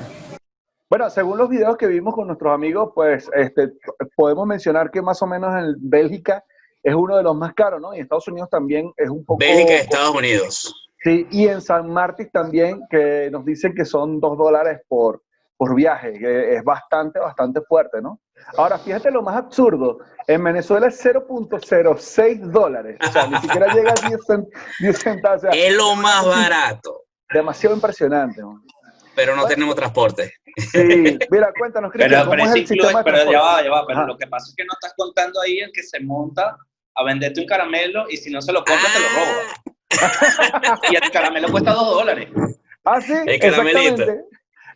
Bueno, 0.93 1.09
según 1.09 1.39
los 1.39 1.49
videos 1.49 1.79
que 1.79 1.87
vimos 1.87 2.15
con 2.15 2.27
nuestros 2.27 2.53
amigos, 2.53 2.91
pues 2.95 3.27
este, 3.35 3.73
podemos 4.15 4.47
mencionar 4.47 4.91
que 4.91 5.01
más 5.01 5.23
o 5.23 5.27
menos 5.27 5.51
en 5.59 5.75
Bélgica 5.79 6.45
es 6.83 6.95
uno 6.95 7.17
de 7.17 7.23
los 7.23 7.35
más 7.35 7.55
caros, 7.55 7.81
¿no? 7.81 7.95
Y 7.95 7.97
en 7.97 8.03
Estados 8.03 8.29
Unidos 8.29 8.51
también 8.51 8.93
es 8.99 9.09
un 9.09 9.25
poco... 9.25 9.39
Bélgica 9.39 9.73
y 9.73 9.77
Estados 9.77 10.15
Unidos. 10.15 10.91
Sí, 11.03 11.27
y 11.31 11.49
en 11.49 11.63
San 11.63 11.91
Martín 11.91 12.29
también, 12.31 12.83
que 12.91 13.31
nos 13.33 13.43
dicen 13.43 13.75
que 13.75 13.87
son 13.87 14.21
dos 14.21 14.37
dólares 14.37 14.83
por, 14.87 15.23
por 15.57 15.75
viaje, 15.75 16.13
que 16.19 16.57
es 16.57 16.63
bastante, 16.63 17.21
bastante 17.21 17.63
fuerte, 17.63 18.03
¿no? 18.03 18.21
Ahora, 18.59 18.77
fíjate 18.77 19.11
lo 19.11 19.23
más 19.23 19.37
absurdo, 19.37 20.01
en 20.27 20.45
Venezuela 20.45 20.89
es 20.89 21.03
0.06 21.03 22.39
dólares, 22.51 22.99
o 23.01 23.11
sea, 23.11 23.29
ni 23.29 23.39
siquiera 23.39 23.73
llega 23.73 23.93
a 23.93 24.09
10, 24.79 24.99
centavos. 24.99 25.45
es 25.55 25.75
lo 25.75 25.97
más 25.97 26.27
barato. 26.27 27.05
Demasiado 27.33 27.75
impresionante. 27.75 28.43
¿no? 28.43 28.61
Pero 29.15 29.37
no 29.37 29.47
tenemos 29.47 29.75
transporte. 29.75 30.33
Sí, 30.57 31.19
mira, 31.31 31.53
cuéntanos, 31.59 31.91
Cristian, 31.93 32.11
pero, 32.29 32.31
¿cómo 32.31 32.51
es 32.51 32.57
el 32.57 32.67
sistema 32.67 33.03
pero 33.03 33.31
ya 33.31 33.41
va, 33.41 33.63
ya 33.63 33.71
va, 33.71 33.87
pero 33.87 34.07
lo 34.07 34.17
que 34.17 34.27
pasa 34.27 34.47
es 34.49 34.55
que 34.57 34.65
no 34.65 34.73
estás 34.75 34.93
contando 34.97 35.41
ahí 35.41 35.59
el 35.61 35.73
que 35.73 35.83
se 35.83 36.01
monta 36.01 36.57
a 36.95 37.05
venderte 37.05 37.41
un 37.41 37.47
caramelo 37.47 38.05
y 38.11 38.17
si 38.17 38.31
no 38.31 38.43
se 38.43 38.53
lo 38.53 38.65
compras, 38.65 38.93
te 38.93 39.01
lo 39.01 39.09
roba. 39.09 40.81
y 40.91 40.97
el 40.97 41.11
caramelo 41.11 41.49
cuesta 41.51 41.73
dos 41.73 41.95
dólares. 41.95 42.29
Ah, 42.85 43.01
sí, 43.01 43.13
El 43.27 43.39
caramelito. 43.41 43.79
exactamente. 43.81 44.25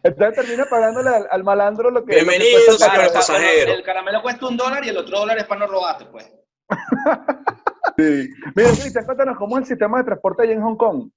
Entonces 0.02 0.34
termina 0.36 0.64
pagándole 0.66 1.08
al, 1.10 1.26
al 1.30 1.44
malandro 1.44 1.90
lo 1.90 2.04
que... 2.04 2.12
lo 2.12 2.18
que 2.18 2.24
Bienvenido, 2.24 2.60
señor 2.72 2.78
caramelo. 2.90 3.12
pasajero. 3.12 3.72
El 3.72 3.82
caramelo 3.82 4.22
cuesta 4.22 4.46
un 4.46 4.56
dólar 4.56 4.84
y 4.84 4.88
el 4.90 4.96
otro 4.98 5.18
dólar 5.18 5.38
es 5.38 5.44
para 5.44 5.60
no 5.60 5.66
robarte, 5.66 6.06
pues. 6.06 6.30
Sí. 7.98 8.28
Mira, 8.54 8.68
Cristian, 8.72 9.06
cuéntanos 9.06 9.38
cómo 9.38 9.56
es 9.56 9.62
el 9.62 9.68
sistema 9.68 9.98
de 9.98 10.04
transporte 10.04 10.42
allá 10.42 10.52
en 10.52 10.60
Hong 10.60 10.76
Kong. 10.76 11.10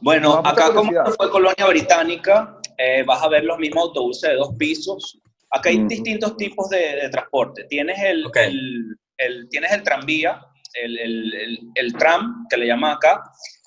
Bueno, 0.00 0.42
acá 0.44 0.72
como 0.74 0.90
fue 1.16 1.30
colonia 1.30 1.66
británica, 1.66 2.58
eh, 2.76 3.02
vas 3.04 3.22
a 3.22 3.28
ver 3.28 3.44
los 3.44 3.58
mismos 3.58 3.84
autobuses 3.84 4.30
de 4.30 4.36
dos 4.36 4.54
pisos. 4.58 5.18
Acá 5.50 5.70
hay 5.70 5.78
distintos 5.88 6.36
tipos 6.36 6.68
de, 6.70 6.96
de 6.96 7.08
transporte. 7.08 7.64
Tienes 7.64 7.98
el, 8.02 8.24
el- 8.34 8.96
el- 9.18 9.48
tienes 9.48 9.72
el 9.72 9.82
tranvía, 9.82 10.40
el, 10.74 10.98
el- 10.98 11.34
el- 11.34 11.58
el 11.74 11.92
tram, 11.94 12.46
que 12.50 12.56
le 12.58 12.66
llaman 12.66 12.92
acá, 12.92 13.22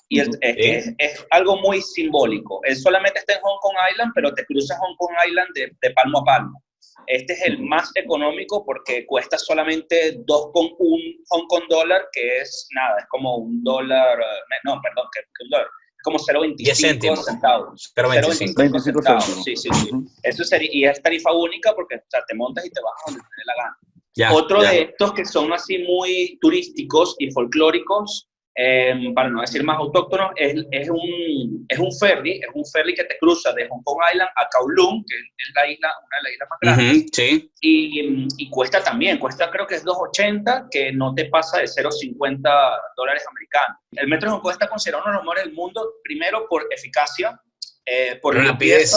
y 0.08 0.20
el- 0.20 0.30
es, 0.40 0.86
es- 0.86 0.94
es 0.98 1.26
algo 1.30 1.56
muy 1.58 1.82
simbólico. 1.82 2.60
Él 2.64 2.76
solamente 2.76 3.18
está 3.18 3.34
en 3.34 3.40
Hong 3.42 3.58
Kong 3.60 3.76
Island, 3.92 4.12
pero 4.14 4.32
te 4.34 4.44
cruzas 4.46 4.78
Hong 4.78 4.96
Kong 4.96 5.14
Island 5.28 5.48
de, 5.54 5.72
de 5.82 5.90
palmo 5.94 6.20
a 6.20 6.24
palmo. 6.24 6.62
Este 7.06 7.32
es 7.34 7.42
el 7.42 7.60
más 7.60 7.90
económico 7.96 8.64
porque 8.64 9.04
cuesta 9.06 9.36
solamente 9.36 10.16
2,1 10.24 11.16
Hong 11.28 11.46
Kong 11.48 11.64
dólar, 11.68 12.06
que 12.12 12.38
es 12.38 12.68
nada, 12.74 12.98
es 13.00 13.06
como 13.08 13.36
un 13.36 13.62
dólar, 13.62 14.18
eh, 14.20 14.56
no, 14.64 14.80
perdón, 14.80 15.06
que, 15.12 15.20
que 15.20 15.44
un 15.44 15.50
dólar, 15.50 15.68
como 16.04 16.18
0,25 16.18 16.76
céntimos. 16.76 17.24
centavos. 17.24 17.92
0,25. 17.96 18.54
25 18.56 18.78
centavos. 18.78 19.24
Sí, 19.42 19.56
sí, 19.56 19.68
sí. 19.72 19.90
Eso 20.22 20.44
sería, 20.44 20.68
y 20.70 20.84
es 20.84 21.02
tarifa 21.02 21.32
única 21.32 21.74
porque 21.74 21.96
o 21.96 22.02
sea, 22.08 22.20
te 22.28 22.34
montas 22.34 22.64
y 22.64 22.70
te 22.70 22.80
bajas 22.80 23.02
donde 23.06 23.20
te 23.20 23.26
dé 23.36 23.42
la 23.46 23.62
gana. 23.62 23.78
Ya, 24.16 24.32
Otro 24.32 24.62
ya. 24.62 24.70
de 24.70 24.82
estos 24.82 25.12
que 25.14 25.24
son 25.24 25.52
así 25.52 25.78
muy 25.78 26.38
turísticos 26.40 27.16
y 27.18 27.32
folclóricos, 27.32 28.28
eh, 28.56 29.12
para 29.14 29.28
no 29.30 29.40
decir 29.40 29.64
más 29.64 29.78
autóctonos, 29.78 30.30
es, 30.36 30.64
es, 30.70 30.88
un, 30.88 31.66
es 31.68 31.78
un 31.78 31.90
ferry, 31.98 32.34
es 32.40 32.48
un 32.54 32.64
ferry 32.66 32.94
que 32.94 33.04
te 33.04 33.18
cruza 33.18 33.52
de 33.52 33.66
Hong 33.68 33.82
Kong 33.82 33.98
Island 34.12 34.30
a 34.36 34.48
Kowloon, 34.48 35.04
que 35.08 35.16
es 35.16 35.52
la 35.56 35.66
isla, 35.68 35.92
una 36.06 36.16
de 36.18 36.22
las 36.22 36.32
islas 36.32 36.48
más 36.50 36.58
grandes. 36.60 36.96
Ujú, 36.98 37.06
sí. 37.12 37.50
Y, 37.60 38.26
y 38.38 38.50
cuesta 38.50 38.82
también, 38.82 39.18
cuesta 39.18 39.50
creo 39.50 39.66
que 39.66 39.74
es 39.74 39.84
2.80, 39.84 40.68
que 40.70 40.92
no 40.92 41.14
te 41.14 41.24
pasa 41.26 41.58
de 41.58 41.64
0.50 41.64 42.78
dólares 42.96 43.24
americanos. 43.28 43.78
El 43.92 44.08
metro 44.08 44.28
de 44.30 44.34
Hong 44.36 44.42
Kong 44.42 44.52
está 44.52 44.68
considerado 44.68 45.02
uno 45.04 45.12
de 45.12 45.16
los 45.16 45.24
mejores 45.24 45.44
del 45.44 45.54
mundo, 45.54 45.94
primero 46.04 46.46
por 46.48 46.66
eficacia, 46.70 47.40
eh, 47.86 48.18
por 48.22 48.36
Rapidez. 48.36 48.92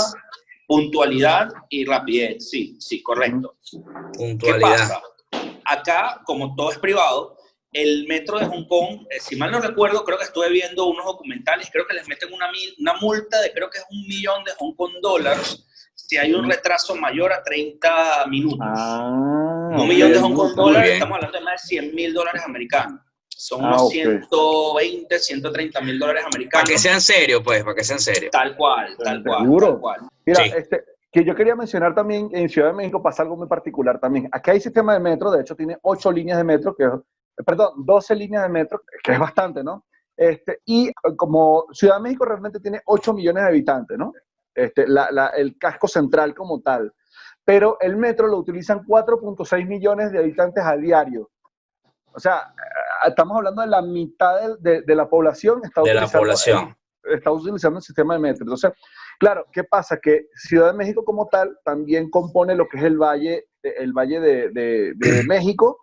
puntualidad 0.67 1.49
y 1.69 1.85
rapidez. 1.85 2.49
Sí, 2.49 2.75
sí, 2.79 3.01
correcto. 3.01 3.57
¿Qué 3.71 3.79
Puntualidad. 4.17 4.69
pasa? 4.69 5.01
Acá, 5.65 6.21
como 6.25 6.55
todo 6.55 6.71
es 6.71 6.77
privado, 6.77 7.36
el 7.73 8.07
metro 8.07 8.39
de 8.39 8.45
Hong 8.45 8.67
Kong, 8.67 9.05
eh, 9.09 9.19
si 9.19 9.35
mal 9.35 9.51
no 9.51 9.59
recuerdo, 9.59 10.03
creo 10.03 10.17
que 10.17 10.23
estuve 10.23 10.49
viendo 10.49 10.85
unos 10.85 11.05
documentales, 11.05 11.69
creo 11.71 11.85
que 11.85 11.93
les 11.95 12.07
meten 12.07 12.31
una, 12.33 12.47
una 12.79 12.93
multa 13.01 13.41
de 13.41 13.51
creo 13.53 13.69
que 13.69 13.79
es 13.79 13.85
un 13.91 14.07
millón 14.07 14.43
de 14.43 14.51
Hong 14.57 14.73
Kong 14.75 14.93
dólares 15.01 15.63
si 15.95 16.15
hay 16.17 16.33
un 16.33 16.49
retraso 16.49 16.95
mayor 16.95 17.33
a 17.33 17.43
30 17.43 18.27
minutos. 18.27 18.59
Ah, 18.61 19.69
un 19.77 19.87
millón 19.87 20.13
de 20.13 20.19
Hong 20.19 20.33
Kong 20.35 20.55
dólares, 20.55 20.93
estamos 20.93 21.15
hablando 21.15 21.37
de 21.37 21.43
más 21.43 21.61
de 21.63 21.67
100 21.67 21.95
mil 21.95 22.13
dólares 22.13 22.41
americanos. 22.45 23.01
Son 23.29 23.63
Ah, 23.63 23.67
unos 23.69 23.81
ok. 23.83 23.91
120, 23.91 25.19
130 25.19 25.81
mil 25.81 25.99
dólares 25.99 26.23
Para 26.23 26.35
americanos. 26.35 26.69
que 26.69 26.77
sean 26.77 27.01
serios, 27.01 27.41
pues, 27.43 27.63
para 27.63 27.75
que 27.75 27.83
sean 27.83 27.99
serios. 27.99 28.31
Tal 28.31 28.55
cual, 28.55 28.95
tal 29.03 29.21
cual. 29.23 29.41
Seguro. 29.41 29.67
tal 29.73 29.79
cual. 29.79 29.99
Mira, 30.25 30.43
Sí. 30.43 30.51
este, 30.57 30.83
que 31.11 31.23
yo 31.25 31.35
quería 31.35 31.55
mencionar 31.55 31.93
también, 31.93 32.29
en 32.31 32.49
Ciudad 32.49 32.69
de 32.69 32.73
México 32.75 33.01
pasa 33.03 33.23
algo 33.23 33.35
muy 33.35 33.47
particular 33.47 33.99
también. 33.99 34.27
Aquí 34.31 34.51
hay 34.51 34.59
sistema 34.61 34.93
de 34.93 34.99
metro, 35.01 35.29
de 35.31 35.41
hecho 35.41 35.55
tiene 35.55 35.77
ocho 35.81 36.11
líneas 36.11 36.37
de 36.37 36.43
metro, 36.45 36.75
que, 36.75 36.85
perdón, 37.45 37.85
12 37.85 38.15
líneas 38.15 38.43
de 38.43 38.49
metro, 38.49 38.81
que 39.03 39.11
es 39.13 39.19
bastante, 39.19 39.63
¿no? 39.63 39.85
Este, 40.15 40.59
y 40.65 40.87
eh, 40.89 40.93
como 41.15 41.65
Ciudad 41.71 41.95
de 41.97 42.01
México 42.01 42.25
realmente 42.25 42.59
tiene 42.59 42.81
8 42.85 43.13
millones 43.13 43.43
de 43.43 43.49
habitantes, 43.49 43.97
¿no? 43.97 44.13
Este, 44.55 44.87
la- 44.87 45.11
la- 45.11 45.27
el 45.29 45.57
casco 45.57 45.87
central 45.87 46.33
como 46.33 46.61
tal. 46.61 46.91
Pero 47.45 47.77
el 47.79 47.95
metro 47.95 48.27
lo 48.27 48.37
utilizan 48.37 48.83
4.6 48.85 49.65
millones 49.67 50.11
de 50.11 50.19
habitantes 50.19 50.63
a 50.63 50.75
diario. 50.75 51.29
O 52.13 52.19
sea, 52.19 52.37
eh, 52.57 53.09
estamos 53.09 53.37
hablando 53.37 53.61
de 53.61 53.67
la 53.67 53.81
mitad 53.81 54.57
de, 54.59 54.71
de- 54.71 54.81
de 54.81 54.95
la 54.95 55.07
población. 55.07 55.61
Está 55.63 55.81
De 55.81 55.93
la 55.93 56.01
utilizando- 56.01 56.19
población. 56.19 56.77
está 57.03 57.31
utilizando 57.31 57.77
el 57.77 57.83
sistema 57.83 58.15
de 58.15 58.19
metro. 58.19 58.43
Entonces, 58.43 58.71
claro, 59.19 59.45
¿qué 59.51 59.63
pasa? 59.63 59.97
Que 60.01 60.27
Ciudad 60.33 60.71
de 60.71 60.77
México 60.77 61.05
como 61.05 61.27
tal 61.27 61.57
también 61.63 62.09
compone 62.09 62.55
lo 62.55 62.67
que 62.67 62.77
es 62.79 62.83
el 62.83 62.97
valle, 62.97 63.45
el 63.61 63.93
valle 63.93 64.19
de 64.19 64.95
México, 65.27 65.77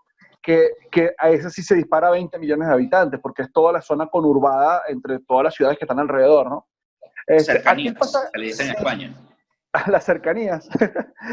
que, 0.45 0.73
que 0.91 1.15
a 1.19 1.31
ese 1.31 1.49
sí 1.51 1.63
se 1.63 1.75
dispara 1.75 2.09
a 2.09 2.11
20 2.11 2.39
millones 2.39 2.69
de 2.69 2.75
habitantes, 2.75 3.19
porque 3.21 3.43
es 3.43 3.53
toda 3.53 3.73
la 3.73 3.81
zona 3.81 4.07
conurbada 4.09 4.83
entre 4.89 5.19
todas 5.21 5.45
las 5.45 5.55
ciudades 5.55 5.79
que 5.79 5.85
están 5.87 5.99
alrededor, 5.99 6.49
¿no? 6.51 6.67
Este, 7.27 7.55
Cercanías, 7.55 7.95
pasaje- 7.95 8.29
se 8.33 8.39
le 8.39 8.47
dice 8.47 8.65
en 8.65 8.71
España. 8.71 9.15
a 9.73 9.91
las 9.91 10.05
cercanías. 10.05 10.69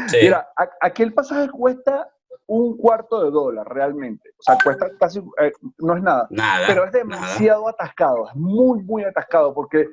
Sí. 0.08 0.16
Mira, 0.22 0.48
a- 0.56 0.70
aquí 0.80 1.02
el 1.02 1.12
pasaje 1.12 1.50
cuesta 1.50 2.08
un 2.46 2.76
cuarto 2.78 3.22
de 3.24 3.30
dólar 3.30 3.66
realmente. 3.68 4.30
O 4.38 4.42
sea, 4.42 4.56
cuesta 4.64 4.86
casi, 4.98 5.18
eh, 5.40 5.52
no 5.78 5.96
es 5.96 6.02
nada. 6.02 6.26
Nada, 6.30 6.66
Pero 6.66 6.84
es 6.86 6.92
demasiado 6.92 7.68
atascado, 7.68 8.28
es 8.28 8.34
muy, 8.34 8.80
muy 8.82 9.04
atascado 9.04 9.52
porque... 9.54 9.86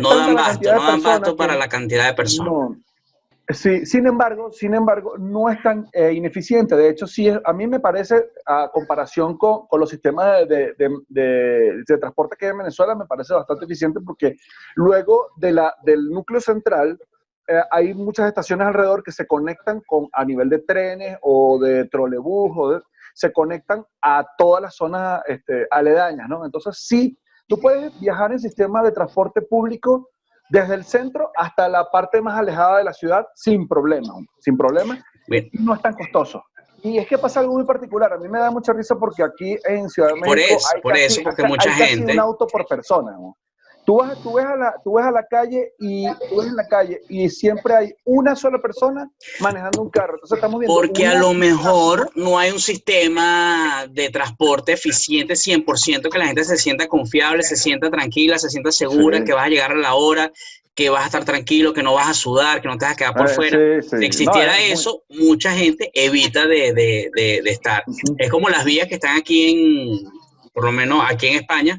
No 0.00 0.16
dan 0.16 0.34
basto, 0.34 0.72
no 0.72 0.82
dan 0.82 1.02
basto 1.02 1.32
que- 1.32 1.36
para 1.36 1.56
la 1.56 1.68
cantidad 1.68 2.06
de 2.06 2.14
personas. 2.14 2.52
no. 2.52 2.76
Sí, 3.48 3.86
sin 3.86 4.08
embargo, 4.08 4.50
sin 4.52 4.74
embargo, 4.74 5.16
no 5.18 5.48
es 5.48 5.62
tan 5.62 5.86
eh, 5.92 6.12
ineficiente. 6.12 6.74
De 6.74 6.88
hecho, 6.88 7.06
sí, 7.06 7.28
a 7.28 7.52
mí 7.52 7.68
me 7.68 7.78
parece, 7.78 8.30
a 8.44 8.68
comparación 8.72 9.38
con, 9.38 9.68
con 9.68 9.78
los 9.78 9.88
sistemas 9.88 10.48
de, 10.48 10.74
de- 10.76 10.98
de- 11.08 11.84
transporte 12.00 12.36
que 12.36 12.46
hay 12.46 12.50
en 12.50 12.58
Venezuela, 12.58 12.96
me 12.96 13.06
parece 13.06 13.34
bastante 13.34 13.64
eficiente 13.64 14.00
porque 14.04 14.34
luego 14.74 15.28
de 15.36 15.52
la, 15.52 15.72
del 15.84 16.10
núcleo 16.10 16.40
central 16.40 16.98
eh, 17.46 17.60
hay 17.70 17.94
muchas 17.94 18.26
estaciones 18.26 18.66
alrededor 18.66 19.04
que 19.04 19.12
se 19.12 19.28
conectan 19.28 19.80
con, 19.86 20.08
a 20.12 20.24
nivel 20.24 20.48
de 20.50 20.58
trenes 20.58 21.16
o 21.22 21.60
de 21.60 21.84
trolebús, 21.84 22.50
o 22.56 22.82
se 23.14 23.32
conectan 23.32 23.84
a 24.02 24.26
todas 24.36 24.60
las 24.62 24.74
zonas 24.74 25.22
este, 25.26 25.68
aledañas, 25.70 26.28
¿no? 26.28 26.44
Entonces, 26.44 26.78
sí, 26.80 27.16
tú 27.46 27.60
puedes 27.60 27.98
viajar 28.00 28.32
en 28.32 28.40
sistema 28.40 28.82
de 28.82 28.90
transporte 28.90 29.40
público 29.40 30.10
desde 30.48 30.74
el 30.74 30.84
centro 30.84 31.30
hasta 31.36 31.68
la 31.68 31.90
parte 31.90 32.20
más 32.20 32.38
alejada 32.38 32.78
de 32.78 32.84
la 32.84 32.92
ciudad 32.92 33.26
sin 33.34 33.66
problema, 33.66 34.14
sin 34.40 34.56
problema. 34.56 34.98
Bien. 35.28 35.48
No 35.52 35.74
es 35.74 35.82
tan 35.82 35.94
costoso. 35.94 36.42
Y 36.82 36.98
es 36.98 37.06
que 37.08 37.18
pasa 37.18 37.40
algo 37.40 37.54
muy 37.54 37.64
particular. 37.64 38.12
A 38.12 38.16
mí 38.18 38.28
me 38.28 38.38
da 38.38 38.50
mucha 38.50 38.72
risa 38.72 38.94
porque 38.96 39.22
aquí 39.24 39.56
en 39.64 39.88
Ciudad 39.88 40.10
de 40.10 40.14
México 40.14 40.28
Por 40.28 40.38
eso, 40.38 40.68
hay 40.74 40.80
por 40.82 40.92
casi- 40.92 41.04
eso, 41.04 41.20
porque 41.24 41.42
hay 41.42 41.48
mucha 41.48 41.70
casi 41.70 41.82
gente- 41.84 42.12
un 42.12 42.20
auto 42.20 42.46
por 42.46 42.64
persona. 42.66 43.12
¿no? 43.12 43.36
Tú, 43.86 43.98
vas, 43.98 44.20
tú, 44.20 44.32
ves 44.34 44.44
a 44.44 44.56
la, 44.56 44.74
tú 44.82 44.94
ves 44.94 45.06
a 45.06 45.10
la 45.12 45.24
calle 45.26 45.72
y 45.78 46.06
tú 46.28 46.38
ves 46.38 46.48
en 46.48 46.56
la 46.56 46.66
calle 46.66 47.02
y 47.08 47.30
siempre 47.30 47.72
hay 47.72 47.94
una 48.04 48.34
sola 48.34 48.58
persona 48.60 49.08
manejando 49.40 49.80
un 49.80 49.90
carro. 49.90 50.14
Entonces 50.14 50.36
estamos 50.36 50.58
viendo 50.58 50.74
Porque 50.74 51.06
a 51.06 51.14
lo 51.14 51.32
mejor 51.34 52.10
no 52.16 52.36
hay 52.36 52.50
un 52.50 52.58
sistema 52.58 53.86
de 53.88 54.10
transporte 54.10 54.72
eficiente 54.72 55.34
100%, 55.34 56.10
que 56.10 56.18
la 56.18 56.26
gente 56.26 56.44
se 56.44 56.56
sienta 56.56 56.88
confiable, 56.88 57.42
se 57.44 57.56
sienta 57.56 57.88
tranquila, 57.90 58.38
se 58.38 58.50
sienta 58.50 58.72
segura, 58.72 59.18
Sí. 59.18 59.24
que 59.24 59.32
vas 59.32 59.46
a 59.46 59.50
llegar 59.50 59.72
a 59.72 59.76
la 59.76 59.94
hora, 59.94 60.32
que 60.74 60.90
vas 60.90 61.04
a 61.04 61.06
estar 61.06 61.24
tranquilo, 61.24 61.72
que 61.72 61.82
no 61.82 61.94
vas 61.94 62.08
a 62.08 62.14
sudar, 62.14 62.60
que 62.60 62.68
no 62.68 62.76
te 62.76 62.84
vas 62.84 62.94
a 62.94 62.96
quedar 62.96 63.14
por 63.14 63.30
Eh, 63.30 63.34
fuera. 63.34 63.82
sí, 63.82 63.88
sí. 63.88 63.98
Si 63.98 64.04
existiera 64.04 64.48
No, 64.52 64.58
es 64.58 64.62
muy- 64.64 64.72
eso, 64.72 65.02
mucha 65.08 65.52
gente 65.52 65.90
evita 65.94 66.46
de, 66.46 66.72
de- 66.74 67.10
de- 67.14 67.40
de 67.42 67.50
estar. 67.50 67.84
Es 68.18 68.30
como 68.30 68.48
las 68.50 68.64
vías 68.64 68.86
que 68.88 68.96
están 68.96 69.16
aquí 69.16 69.50
en, 69.52 70.10
por 70.52 70.64
lo 70.64 70.72
menos 70.72 71.02
aquí 71.08 71.28
en 71.28 71.36
España, 71.36 71.78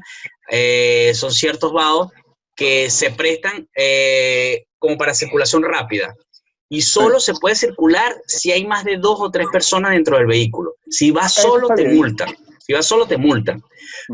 eh, 0.50 1.12
son 1.14 1.32
ciertos 1.32 1.72
vados 1.72 2.10
que 2.54 2.90
se 2.90 3.10
prestan 3.10 3.68
eh, 3.74 4.64
como 4.78 4.96
para 4.96 5.14
circulación 5.14 5.62
rápida. 5.62 6.14
Y 6.70 6.82
solo 6.82 7.18
se 7.18 7.32
puede 7.34 7.54
circular 7.54 8.14
si 8.26 8.52
hay 8.52 8.66
más 8.66 8.84
de 8.84 8.98
dos 8.98 9.18
o 9.20 9.30
tres 9.30 9.46
personas 9.50 9.92
dentro 9.92 10.18
del 10.18 10.26
vehículo. 10.26 10.74
Si 10.90 11.10
vas 11.10 11.32
solo, 11.32 11.68
te 11.68 11.88
multan. 11.88 12.28
Si 12.58 12.74
vas 12.74 12.84
solo, 12.84 13.06
te 13.06 13.16
multan. 13.16 13.62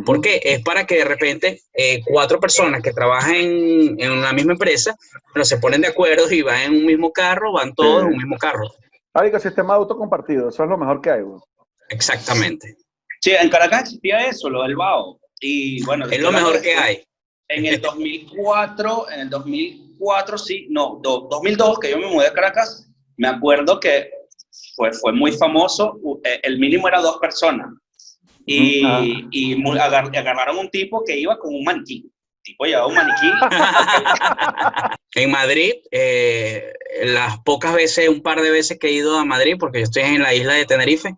¿Por 0.07 0.21
qué? 0.21 0.41
Es 0.45 0.62
para 0.62 0.87
que 0.87 0.99
de 0.99 1.05
repente 1.05 1.62
eh, 1.73 2.00
cuatro 2.05 2.38
personas 2.38 2.81
que 2.81 2.93
trabajan 2.93 3.35
en, 3.35 4.00
en 4.00 4.21
la 4.21 4.33
misma 4.33 4.53
empresa, 4.53 4.95
se 5.43 5.59
ponen 5.59 5.81
de 5.81 5.88
acuerdo 5.88 6.31
y 6.31 6.43
van 6.43 6.61
en 6.61 6.75
un 6.76 6.87
mismo 6.87 7.12
carro, 7.12 7.53
van 7.53 7.75
todos 7.75 8.03
en 8.03 8.09
un 8.09 8.17
mismo 8.17 8.37
carro. 8.38 8.73
Marico, 9.14 9.41
sistema 9.41 9.75
de 9.75 9.81
auto 9.81 9.97
compartido, 9.97 10.49
eso 10.49 10.62
es 10.62 10.69
lo 10.69 10.79
mejor 10.79 11.00
que 11.00 11.11
hay. 11.11 11.23
Exactamente. 11.88 12.76
Sí, 13.21 13.33
en 13.33 13.49
Caracas 13.49 13.83
existía 13.83 14.26
eso, 14.26 14.49
lo 14.49 14.62
del 14.62 14.76
BAO. 14.76 15.19
Y 15.41 15.83
bueno, 15.85 16.07
Es 16.07 16.21
lo 16.21 16.33
mejor 16.33 16.61
que 16.62 16.75
hay. 16.75 17.03
En 17.49 17.67
el 17.67 17.81
2004, 17.81 19.11
en 19.11 19.21
el 19.21 19.31
2004, 19.31 20.38
sí, 20.38 20.67
no, 20.71 20.99
do- 21.03 21.29
2002, 21.31 21.79
que 21.79 21.91
yo 21.91 21.99
me 21.99 22.07
mudé 22.07 22.29
a 22.29 22.33
Caracas, 22.33 22.88
me 23.17 23.29
acuerdo 23.29 23.79
que 23.79 24.11
fue, 24.76 24.93
fue 24.93 25.12
muy 25.12 25.33
famoso, 25.33 25.99
eh, 26.25 26.41
el 26.43 26.59
mínimo 26.59 26.88
era 26.88 27.00
dos 27.00 27.19
personas. 27.19 27.69
Y, 28.47 28.83
ah. 28.85 29.00
y 29.31 29.55
agar- 29.79 30.17
agarraron 30.17 30.59
un 30.59 30.71
tipo 30.71 31.03
que 31.05 31.17
iba 31.19 31.38
con 31.38 31.55
un 31.55 31.64
maniquí. 31.64 32.05
El 32.05 32.43
tipo 32.43 32.64
llevaba 32.64 32.87
un 32.88 32.95
maniquí. 32.95 33.31
En 35.17 35.31
Madrid, 35.31 35.75
eh, 35.93 36.73
las 37.05 37.38
pocas 37.45 37.73
veces, 37.73 38.09
un 38.09 38.21
par 38.21 38.41
de 38.43 38.50
veces 38.50 38.79
que 38.81 38.88
he 38.88 38.93
ido 38.93 39.17
a 39.17 39.25
Madrid, 39.25 39.55
porque 39.61 39.79
yo 39.79 39.85
estoy 39.85 40.03
en 40.03 40.23
la 40.23 40.35
isla 40.35 40.55
de 40.55 40.64
Tenerife, 40.67 41.14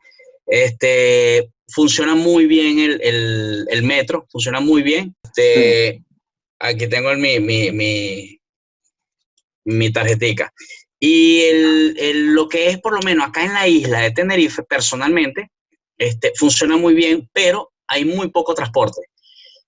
Este, 0.46 1.50
funciona 1.68 2.14
muy 2.14 2.46
bien 2.46 2.78
el, 2.78 3.82
metro, 3.82 4.26
funciona 4.30 4.60
muy 4.60 4.82
bien. 4.82 5.14
Este, 5.24 6.02
Aquí 6.58 6.88
tengo 6.88 7.14
mi, 7.14 7.38
mi, 7.38 7.70
mi, 7.70 8.40
mi 9.64 9.92
tarjetica. 9.92 10.52
Y 10.98 11.42
el, 11.42 12.32
lo 12.32 12.48
que 12.48 12.70
es 12.70 12.80
por 12.80 12.94
lo 12.94 13.00
menos 13.02 13.28
acá 13.28 13.44
en 13.44 13.52
la 13.52 13.68
isla 13.68 14.00
de 14.00 14.12
Tenerife, 14.12 14.62
personalmente, 14.62 15.50
este, 15.98 16.32
funciona 16.34 16.76
muy 16.76 16.94
bien, 16.94 17.28
pero 17.32 17.72
hay 17.86 18.04
muy 18.04 18.30
poco 18.30 18.54
transporte. 18.54 19.02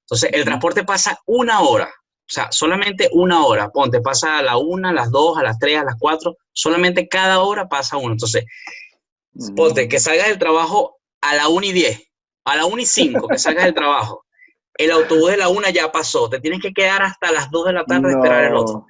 Entonces, 0.01 0.31
el 0.33 0.45
transporte 0.45 0.85
pasa 0.85 1.19
una 1.27 1.61
hora, 1.61 1.87
o 1.87 2.33
sea, 2.33 2.51
solamente 2.51 3.11
una 3.13 3.45
hora. 3.45 3.69
Ponte, 3.71 4.01
pasa 4.01 4.39
a 4.39 4.43
la 4.43 4.57
una, 4.57 4.91
a 4.91 4.95
las 4.95 5.11
dos, 5.11 5.37
a 5.37 5.43
las 5.43 5.59
tres, 5.59 5.79
a 5.79 5.85
las 5.85 5.97
cuatro, 5.99 6.37
solamente 6.53 7.09
cada 7.09 7.41
hora 7.41 7.69
pasa 7.69 7.99
uno. 7.99 8.13
Entonces, 8.13 8.45
ponte, 9.57 9.89
que 9.89 10.01
salgas 10.01 10.29
del 10.29 10.39
trabajo 10.39 10.99
a 11.21 11.35
la 11.35 11.49
una 11.49 11.67
y 11.67 11.73
diez, 11.73 12.03
a 12.45 12.57
la 12.57 12.67
una 12.67 12.83
y 12.83 12.87
cinco, 12.87 13.29
que 13.29 13.39
salgas 13.39 13.65
del 13.65 13.75
trabajo. 13.75 14.25
El 14.75 14.91
autobús 14.93 15.31
de 15.31 15.37
la 15.37 15.49
una 15.49 15.71
ya 15.71 15.91
pasó, 15.91 16.29
te 16.29 16.41
tienes 16.41 16.61
que 16.61 16.73
quedar 16.73 17.03
hasta 17.03 17.33
las 17.33 17.51
dos 17.51 17.67
de 17.67 17.73
la 17.73 17.85
tarde 17.85 18.09
a 18.09 18.17
esperar 18.17 18.45
el 18.45 18.55
otro. 18.55 18.87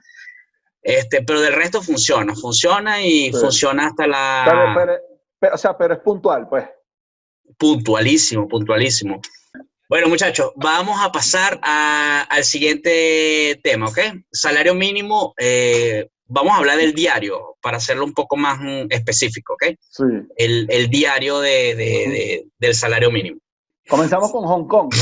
Este, 0.82 1.22
pero 1.22 1.40
del 1.40 1.54
resto 1.54 1.82
funciona, 1.82 2.34
funciona 2.34 3.02
y 3.02 3.32
funciona 3.32 3.88
hasta 3.88 4.06
la... 4.06 4.74
Pero, 5.40 5.54
o 5.54 5.58
sea, 5.58 5.76
pero 5.76 5.94
es 5.94 6.00
puntual, 6.00 6.48
pues. 6.48 6.66
Puntualísimo, 7.56 8.46
puntualísimo. 8.48 9.20
Bueno, 9.88 10.08
muchachos, 10.08 10.52
vamos 10.56 11.02
a 11.02 11.10
pasar 11.10 11.58
al 11.62 12.44
siguiente 12.44 13.58
tema, 13.62 13.88
¿ok? 13.88 13.98
Salario 14.30 14.74
mínimo, 14.74 15.32
eh, 15.38 16.08
vamos 16.28 16.52
a 16.52 16.58
hablar 16.58 16.76
del 16.76 16.94
diario 16.94 17.56
para 17.60 17.78
hacerlo 17.78 18.04
un 18.04 18.14
poco 18.14 18.36
más 18.36 18.58
mm, 18.60 18.86
específico, 18.90 19.54
¿ok? 19.54 19.74
Sí. 19.90 20.04
El, 20.36 20.88
diario 20.88 21.40
de, 21.40 22.44
del 22.58 22.74
salario 22.74 23.10
mínimo. 23.10 23.40
Comenzamos 23.88 24.30
con 24.30 24.44
Hong 24.44 24.68
Kong. 24.68 24.94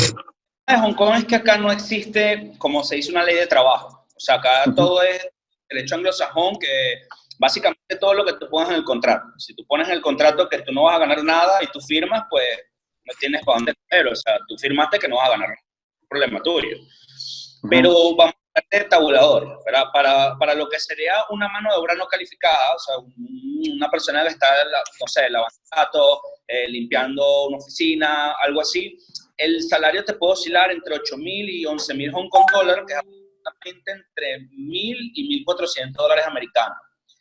En 0.66 0.80
Hong 0.80 0.94
Kong 0.94 1.16
es 1.16 1.24
que 1.24 1.36
acá 1.36 1.58
no 1.58 1.70
existe, 1.70 2.52
como 2.58 2.82
se 2.82 2.96
dice, 2.96 3.10
una 3.10 3.24
ley 3.24 3.36
de 3.36 3.46
trabajo. 3.46 4.06
O 4.16 4.20
sea, 4.20 4.36
acá 4.36 4.64
todo 4.74 5.02
es 5.02 5.28
derecho 5.68 5.96
anglosajón 5.96 6.56
que 6.58 7.02
básicamente 7.38 7.96
todo 8.00 8.14
lo 8.14 8.24
que 8.24 8.34
tú 8.34 8.48
pones 8.48 8.70
en 8.70 8.76
el 8.76 8.84
contrato. 8.84 9.26
Si 9.38 9.54
tú 9.54 9.64
pones 9.66 9.88
en 9.88 9.94
el 9.94 10.00
contrato 10.00 10.48
que 10.48 10.62
tú 10.62 10.72
no 10.72 10.84
vas 10.84 10.96
a 10.96 11.00
ganar 11.00 11.22
nada 11.22 11.62
y 11.62 11.66
tú 11.66 11.80
firmas, 11.80 12.24
pues 12.30 12.46
no 13.04 13.12
tienes 13.18 13.44
para 13.44 13.58
dónde 13.58 13.74
coger. 13.74 14.06
O 14.08 14.16
sea, 14.16 14.38
tú 14.48 14.56
firmaste 14.56 14.98
que 14.98 15.08
no 15.08 15.16
vas 15.16 15.28
a 15.28 15.32
ganar 15.32 15.48
nada. 15.48 15.60
problema 16.08 16.42
tuyo. 16.42 16.76
Pero 17.68 17.92
vamos 18.16 18.20
a 18.20 18.22
hablar 18.22 18.36
de 18.70 18.84
tabulador. 18.84 19.60
Para, 19.92 20.36
para 20.38 20.54
lo 20.54 20.68
que 20.68 20.78
sería 20.78 21.14
una 21.30 21.48
mano 21.48 21.70
de 21.70 21.78
obra 21.78 21.94
no 21.94 22.06
calificada, 22.06 22.74
o 22.74 22.78
sea, 22.78 22.94
una 22.98 23.90
persona 23.90 24.22
que 24.22 24.28
está, 24.28 24.48
no 25.00 25.06
sé, 25.06 25.28
lavando 25.30 25.54
datos, 25.74 26.18
eh, 26.46 26.68
limpiando 26.68 27.46
una 27.48 27.58
oficina, 27.58 28.32
algo 28.40 28.60
así, 28.60 28.96
el 29.36 29.62
salario 29.62 30.04
te 30.04 30.14
puede 30.14 30.34
oscilar 30.34 30.70
entre 30.70 30.94
8 30.94 31.16
mil 31.18 31.48
y 31.50 31.66
11 31.66 31.94
mil 31.94 32.12
Hong 32.12 32.28
Kong 32.28 32.46
dólares, 32.52 32.84
que 32.86 32.94
es 32.94 33.00
entre 33.86 34.40
1.000 34.40 35.10
y 35.14 35.44
1.400 35.44 35.92
dólares 35.92 36.24
americanos. 36.26 36.78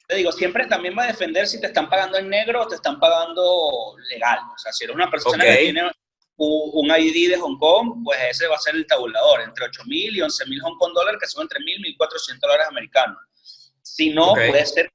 Te 0.08 0.16
digo, 0.18 0.32
siempre 0.32 0.68
también 0.68 0.96
va 0.98 1.04
a 1.04 1.08
defender 1.08 1.48
si 1.48 1.60
te 1.60 1.68
están 1.68 1.90
pagando 1.90 2.18
en 2.18 2.30
negro 2.30 2.62
o 2.62 2.68
te 2.68 2.76
están 2.76 3.00
pagando 3.00 3.96
legal. 4.10 4.40
O 4.54 4.58
sea, 4.58 4.72
si 4.72 4.84
eres 4.84 4.96
una 4.96 5.10
persona 5.10 5.44
que 5.44 5.56
tiene 5.56 5.92
un 6.38 6.92
ID 6.92 7.30
de 7.30 7.38
Hong 7.38 7.58
Kong, 7.58 8.04
pues 8.04 8.20
ese 8.30 8.48
va 8.48 8.56
a 8.56 8.60
ser 8.60 8.76
el 8.76 8.86
tabulador, 8.86 9.42
entre 9.42 9.66
8.000 9.66 9.88
y 9.88 10.20
11.000 10.20 10.62
Hong 10.62 10.78
Kong 10.78 10.94
dólares, 10.94 11.20
que 11.22 11.28
son 11.28 11.44
entre 11.44 11.60
1.000 11.60 11.88
y 11.88 11.98
1.400 11.98 12.40
dólares 12.40 12.68
americanos. 12.70 13.18
Si 13.82 14.10
no, 14.10 14.34
puede 14.34 14.66
ser 14.66 14.92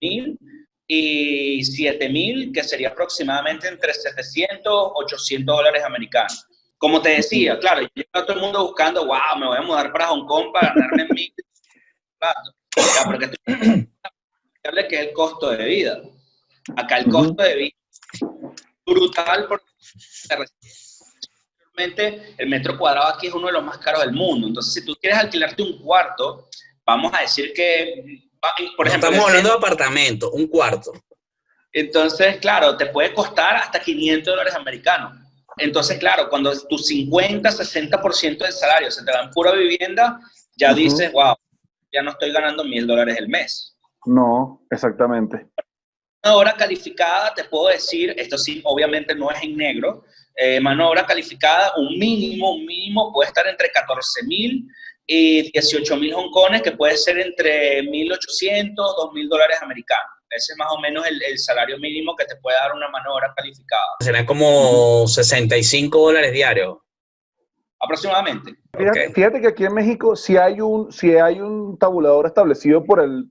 1.000 0.00 0.38
y 0.86 1.60
7.000, 1.60 2.52
que 2.52 2.64
sería 2.64 2.88
aproximadamente 2.88 3.68
entre 3.68 3.94
700 3.94 4.92
800 4.94 5.56
dólares 5.56 5.84
americanos. 5.84 6.46
Como 6.78 7.00
te 7.00 7.10
decía, 7.10 7.58
claro, 7.60 7.82
yo 7.94 8.02
todo 8.12 8.32
el 8.32 8.40
mundo 8.40 8.64
buscando, 8.64 9.06
wow, 9.06 9.38
me 9.38 9.46
voy 9.46 9.58
a 9.58 9.62
mudar 9.62 9.92
para 9.92 10.08
Hong 10.08 10.26
Kong 10.26 10.52
para 10.52 10.74
ganarme 10.74 11.06
mil. 11.14 11.32
Ya, 12.76 13.04
porque 13.04 13.28
tú 13.28 13.36
que 14.88 14.96
es 14.96 15.08
el 15.08 15.12
costo 15.12 15.50
de 15.50 15.64
vida. 15.64 16.02
Acá 16.76 16.98
el 16.98 17.10
costo 17.10 17.42
de 17.42 17.56
vida 17.56 17.76
es 18.12 18.20
brutal 18.86 19.46
porque 19.48 19.71
realmente 21.74 22.34
el 22.38 22.48
metro 22.48 22.78
cuadrado 22.78 23.14
aquí 23.14 23.28
es 23.28 23.34
uno 23.34 23.46
de 23.46 23.52
los 23.54 23.64
más 23.64 23.78
caros 23.78 24.02
del 24.02 24.12
mundo. 24.12 24.48
Entonces, 24.48 24.74
si 24.74 24.84
tú 24.84 24.94
quieres 25.00 25.18
alquilarte 25.18 25.62
un 25.62 25.78
cuarto, 25.78 26.48
vamos 26.84 27.12
a 27.14 27.20
decir 27.20 27.52
que, 27.54 28.30
por 28.76 28.86
ejemplo... 28.86 29.10
Estamos 29.10 29.28
hablando 29.28 29.50
de 29.50 29.56
apartamento, 29.56 30.30
un 30.32 30.46
cuarto. 30.46 30.92
Entonces, 31.72 32.36
claro, 32.38 32.76
te 32.76 32.86
puede 32.86 33.14
costar 33.14 33.56
hasta 33.56 33.80
500 33.80 34.32
dólares 34.32 34.54
americanos. 34.54 35.18
Entonces, 35.56 35.98
claro, 35.98 36.28
cuando 36.28 36.52
tu 36.68 36.78
50, 36.78 37.50
60% 37.50 38.38
del 38.38 38.52
salario 38.52 38.90
se 38.90 39.04
te 39.04 39.12
da 39.12 39.22
en 39.22 39.30
pura 39.30 39.52
vivienda, 39.52 40.20
ya 40.56 40.72
dices, 40.72 41.12
wow, 41.12 41.34
ya 41.92 42.02
no 42.02 42.10
estoy 42.10 42.32
ganando 42.32 42.64
mil 42.64 42.86
dólares 42.86 43.16
el 43.18 43.28
mes. 43.28 43.76
No, 44.04 44.64
exactamente. 44.70 45.46
Hora 46.24 46.54
calificada, 46.54 47.34
te 47.34 47.44
puedo 47.44 47.68
decir, 47.68 48.14
esto 48.16 48.38
sí, 48.38 48.60
obviamente 48.64 49.14
no 49.14 49.30
es 49.30 49.42
en 49.42 49.56
negro, 49.56 50.04
eh, 50.36 50.60
mano 50.60 50.88
obra 50.88 51.04
calificada, 51.04 51.72
un 51.76 51.98
mínimo, 51.98 52.54
un 52.54 52.64
mínimo 52.64 53.12
puede 53.12 53.28
estar 53.28 53.46
entre 53.46 53.70
14 53.70 54.24
mil 54.24 54.66
y 55.06 55.50
18 55.50 55.96
mil 55.96 56.14
hongkones, 56.14 56.62
que 56.62 56.72
puede 56.72 56.96
ser 56.96 57.18
entre 57.18 57.82
1.800, 57.82 58.74
2.000 58.76 59.28
dólares 59.28 59.58
americanos. 59.62 60.06
Ese 60.30 60.52
es 60.52 60.58
más 60.58 60.68
o 60.70 60.80
menos 60.80 61.04
el, 61.06 61.38
salario 61.38 61.78
mínimo 61.78 62.16
que 62.16 62.24
te 62.24 62.36
puede 62.36 62.56
dar 62.56 62.72
una 62.72 62.88
mano 62.88 63.14
obra 63.14 63.34
calificada. 63.36 63.82
Serán 64.00 64.24
como 64.24 65.06
65 65.06 65.98
dólares 65.98 66.32
diarios. 66.32 66.78
Aproximadamente. 67.84 68.54
Fíjate, 69.12 69.40
que 69.40 69.48
aquí 69.48 69.64
en 69.64 69.74
México 69.74 70.14
si 70.14 70.36
hay 70.36 70.60
un, 70.60 70.92
si 70.92 71.16
hay 71.16 71.40
un 71.40 71.76
tabulador 71.78 72.26
establecido 72.26 72.84
por 72.84 73.00
el, 73.00 73.28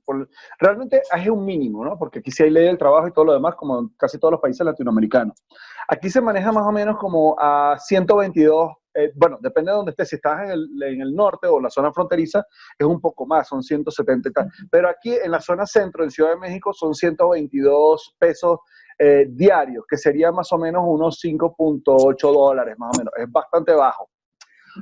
Realmente 0.60 1.02
es 1.10 1.30
un 1.30 1.46
mínimo, 1.46 1.86
¿no? 1.86 1.98
Porque 1.98 2.20
aquí 2.20 2.32
sí 2.32 2.44
hay 2.44 2.50
ley 2.50 2.66
del 2.66 2.78
trabajo 2.78 3.08
y 3.08 3.14
todo 3.14 3.26
lo 3.26 3.34
demás, 3.34 3.56
como 3.56 3.80
en 3.80 3.88
casi 3.98 4.20
todos 4.20 4.34
los 4.34 4.42
países 4.42 4.66
latinoamericanos. 4.66 5.42
Aquí 5.88 6.10
se 6.10 6.20
maneja 6.20 6.52
más 6.52 6.68
o 6.68 6.72
menos 6.72 6.98
como 6.98 7.36
a 7.40 7.78
122 7.80 8.72
eh, 8.94 9.14
bueno, 9.16 9.38
depende 9.40 9.72
de 9.72 9.78
dónde 9.78 9.92
estés, 9.92 10.10
si 10.10 10.16
estás 10.18 10.44
en 10.44 10.52
el, 10.52 10.84
en 10.84 11.02
el, 11.02 11.16
norte 11.16 11.48
o 11.48 11.62
la 11.62 11.70
zona 11.70 11.94
fronteriza, 11.94 12.46
es 12.78 12.86
un 12.86 13.00
poco 13.00 13.26
más, 13.26 13.48
son 13.48 13.64
170 13.64 14.28
y 14.28 14.34
tal. 14.34 14.52
Pero 14.70 14.90
aquí 14.90 15.14
en 15.14 15.32
la 15.32 15.40
zona 15.40 15.66
centro, 15.66 16.04
en 16.04 16.12
Ciudad 16.12 16.32
de 16.32 16.38
México, 16.38 16.74
son 16.74 16.94
122 16.94 18.16
pesos 18.20 18.60
eh, 19.00 19.28
diarios, 19.30 19.86
que 19.88 19.98
sería 19.98 20.34
más 20.34 20.52
o 20.52 20.58
menos 20.58 20.84
unos 20.86 21.20
5.8 21.24 22.34
dólares, 22.34 22.76
más 22.78 22.92
o 22.94 23.00
menos. 23.00 23.14
Es 23.18 23.32
bastante 23.32 23.74
bajo. 23.74 24.10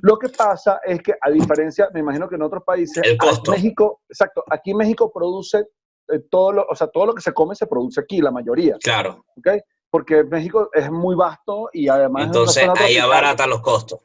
Lo 0.02 0.17
que 0.17 0.30
pasa 0.30 0.80
es 0.86 1.02
que, 1.02 1.13
a 1.19 1.30
diferencia, 1.30 1.89
me 1.93 1.99
imagino 2.02 2.28
que 2.30 2.36
en 2.36 2.43
otros 2.43 2.63
países, 2.63 3.04
México, 3.49 4.02
exacto, 4.10 4.43
aquí 4.49 4.73
México 4.73 5.12
produce 5.12 5.60
eh, 6.08 6.19
todo 6.30 6.52
lo, 6.52 6.65
o 6.69 6.75
sea, 6.75 6.88
todo 6.88 7.08
lo 7.08 7.13
que 7.13 7.21
se 7.21 7.34
come 7.34 7.56
se 7.56 7.67
produce 7.67 8.02
aquí, 8.02 8.21
la 8.21 8.32
mayoría. 8.32 8.78
Claro. 8.82 9.25
¿okay? 9.38 9.62
porque 9.89 10.23
México 10.23 10.69
es 10.73 10.91
muy 10.91 11.15
vasto 11.15 11.69
y 11.73 11.88
además... 11.89 12.28
Entonces 12.28 12.67
ahí 12.78 12.97
abarata 12.97 13.47
los 13.47 13.62
costos. 13.62 14.02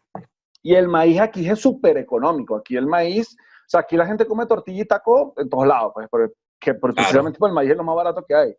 Y 0.62 0.74
el 0.74 0.88
maíz 0.88 1.20
aquí 1.20 1.48
es 1.48 1.58
súper 1.60 1.98
económico. 1.98 2.56
Aquí 2.56 2.76
el 2.76 2.86
maíz, 2.86 3.36
o 3.36 3.68
sea, 3.68 3.80
aquí 3.80 3.96
la 3.96 4.06
gente 4.06 4.26
come 4.26 4.46
tortilla 4.46 4.82
y 4.82 4.86
taco 4.86 5.34
en 5.36 5.48
todos 5.48 5.66
lados, 5.66 5.92
pues, 5.94 6.08
porque, 6.10 6.32
precisamente 6.80 7.38
el 7.42 7.52
maíz 7.52 7.70
es 7.70 7.76
lo 7.76 7.84
más 7.84 7.96
barato 7.96 8.24
que 8.26 8.34
hay. 8.34 8.56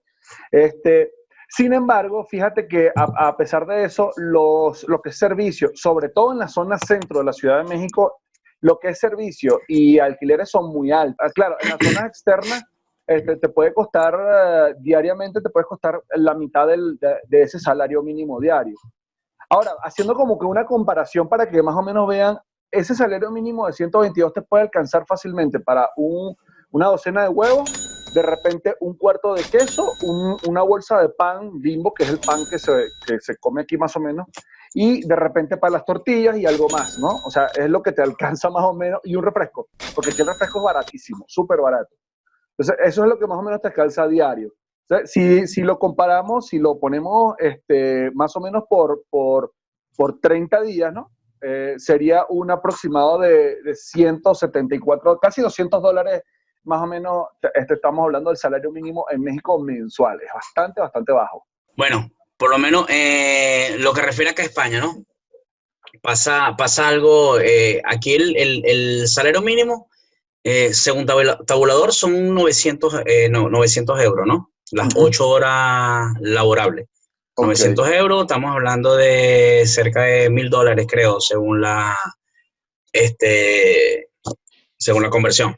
Este, 0.51 1.11
sin 1.49 1.73
embargo, 1.73 2.25
fíjate 2.25 2.67
que 2.67 2.91
a, 2.95 3.35
pesar 3.37 3.65
de 3.65 3.85
eso, 3.85 4.11
los, 4.17 4.83
lo 4.87 5.01
que 5.01 5.09
es 5.09 5.17
servicio, 5.17 5.71
sobre 5.73 6.09
todo 6.09 6.31
en 6.31 6.39
la 6.39 6.47
zona 6.47 6.77
centro 6.77 7.19
de 7.19 7.25
la 7.25 7.33
Ciudad 7.33 7.57
de 7.57 7.69
México, 7.69 8.21
lo 8.61 8.79
que 8.79 8.89
es 8.89 8.99
servicio 8.99 9.59
y 9.67 9.99
alquileres 9.99 10.49
son 10.49 10.69
muy 10.71 10.91
altos. 10.91 11.17
Ah, 11.19 11.31
claro, 11.33 11.55
en 11.61 11.69
las 11.69 11.77
zonas 11.81 12.05
externas 12.05 12.63
este, 13.07 13.35
te 13.37 13.49
puede 13.49 13.73
costar 13.73 14.15
eh, 14.15 14.75
diariamente, 14.79 15.39
te 15.41 15.49
puede 15.49 15.65
costar 15.65 16.01
la 16.15 16.33
mitad 16.33 16.67
del, 16.67 16.97
de, 16.99 17.41
ese 17.41 17.59
salario 17.59 18.01
mínimo 18.01 18.39
diario. 18.39 18.75
Ahora, 19.49 19.71
haciendo 19.83 20.15
como 20.15 20.39
que 20.39 20.45
una 20.47 20.65
comparación 20.65 21.29
para 21.29 21.47
que 21.47 21.61
más 21.61 21.75
o 21.75 21.83
menos 21.83 22.07
vean, 22.07 22.39
ese 22.71 22.95
salario 22.95 23.29
mínimo 23.29 23.67
de 23.67 23.73
122 23.73 24.33
te 24.33 24.41
puede 24.41 24.63
alcanzar 24.63 25.05
fácilmente 25.05 25.59
para 25.59 25.89
un, 25.95 26.35
una 26.71 26.87
docena 26.87 27.21
de 27.23 27.29
huevos, 27.29 27.94
de 28.15 28.21
repente 28.21 28.73
un 28.79 28.97
cuarto 28.97 29.33
de 29.33 29.43
queso, 29.43 29.91
una 30.47 30.61
bolsa 30.61 31.01
de 31.01 31.09
pan 31.09 31.59
bimbo, 31.59 31.93
que 31.93 32.05
es 32.05 32.09
el 32.09 32.19
pan 32.19 32.39
que 32.49 32.57
se, 32.57 32.71
que 33.05 33.19
se 33.19 33.35
come 33.35 33.63
aquí 33.63 33.77
más 33.77 33.93
o 33.97 33.99
menos, 33.99 34.25
y 34.73 35.05
de 35.05 35.15
repente 35.17 35.57
para 35.57 35.73
las 35.73 35.85
tortillas 35.85 36.37
y 36.37 36.45
algo 36.45 36.69
más, 36.69 36.97
¿no? 36.97 37.09
O 37.25 37.29
sea, 37.29 37.47
es 37.47 37.69
lo 37.69 37.83
que 37.83 37.91
te 37.91 38.01
alcanza 38.01 38.49
más 38.49 38.63
o 38.63 38.73
menos, 38.73 39.01
y 39.03 39.17
un 39.17 39.23
refresco, 39.23 39.67
porque 39.93 40.11
aquí 40.11 40.21
el 40.21 40.27
refresco 40.27 40.59
es 40.59 40.63
baratísimo, 40.63 41.25
súper 41.27 41.59
barato. 41.59 41.93
Entonces, 42.57 42.77
eso 42.87 43.03
es 43.03 43.09
lo 43.09 43.19
que 43.19 43.27
más 43.27 43.37
o 43.37 43.41
menos 43.41 43.61
te 43.61 43.73
calza 43.73 44.03
a 44.03 44.07
diario. 44.07 44.53
si, 45.03 45.45
si, 45.45 45.61
lo 45.61 45.77
comparamos, 45.77 46.47
si 46.47 46.57
lo 46.57 46.79
ponemos 46.79 47.35
este, 47.37 48.11
más 48.13 48.33
o 48.37 48.39
menos 48.39 48.63
por, 48.69 49.03
por, 49.09 49.51
por 49.97 50.21
30 50.21 50.61
días, 50.61 50.93
¿no? 50.93 51.11
Eh, 51.41 51.75
sería 51.77 52.25
un 52.29 52.49
aproximado 52.49 53.19
de, 53.19 53.61
de, 53.61 53.75
174, 53.75 55.19
casi 55.19 55.41
200 55.41 55.81
dólares, 55.81 56.23
más 56.65 56.81
o 56.81 56.87
menos, 56.87 57.27
este, 57.53 57.75
estamos 57.75 58.03
hablando 58.03 58.29
del 58.29 58.37
salario 58.37 58.71
mínimo 58.71 59.05
en 59.09 59.21
México 59.21 59.59
mensual. 59.59 60.19
Es 60.21 60.33
bastante, 60.33 60.81
bastante 60.81 61.11
bajo. 61.11 61.45
Bueno, 61.77 62.09
por 62.37 62.49
lo 62.49 62.57
menos 62.57 62.85
eh, 62.89 63.75
lo 63.79 63.93
que 63.93 64.01
refiere 64.01 64.31
acá 64.31 64.43
a 64.43 64.45
España, 64.45 64.79
¿no? 64.79 65.05
Pasa, 66.01 66.55
pasa 66.57 66.87
algo, 66.87 67.39
eh, 67.39 67.81
aquí 67.85 68.13
el, 68.13 68.35
el, 68.35 68.63
el, 68.65 69.07
salario 69.07 69.41
mínimo, 69.41 69.89
eh, 70.43 70.73
según 70.73 71.05
tabulador, 71.05 71.93
son 71.93 72.33
900, 72.33 73.01
no, 73.29 73.49
900 73.49 74.01
euros, 74.01 74.27
¿no? 74.27 74.51
Las 74.71 74.89
8 74.95 75.27
horas 75.27 76.13
laborables. 76.19 76.87
900 77.37 77.89
euros, 77.91 78.21
estamos 78.21 78.51
hablando 78.51 78.95
de 78.95 79.63
cerca 79.65 80.03
de 80.03 80.29
mil 80.29 80.49
dólares, 80.49 80.85
creo, 80.89 81.19
según 81.19 81.61
la, 81.61 81.97
este, 82.93 84.09
según 84.77 85.03
la 85.03 85.09
conversión. 85.09 85.55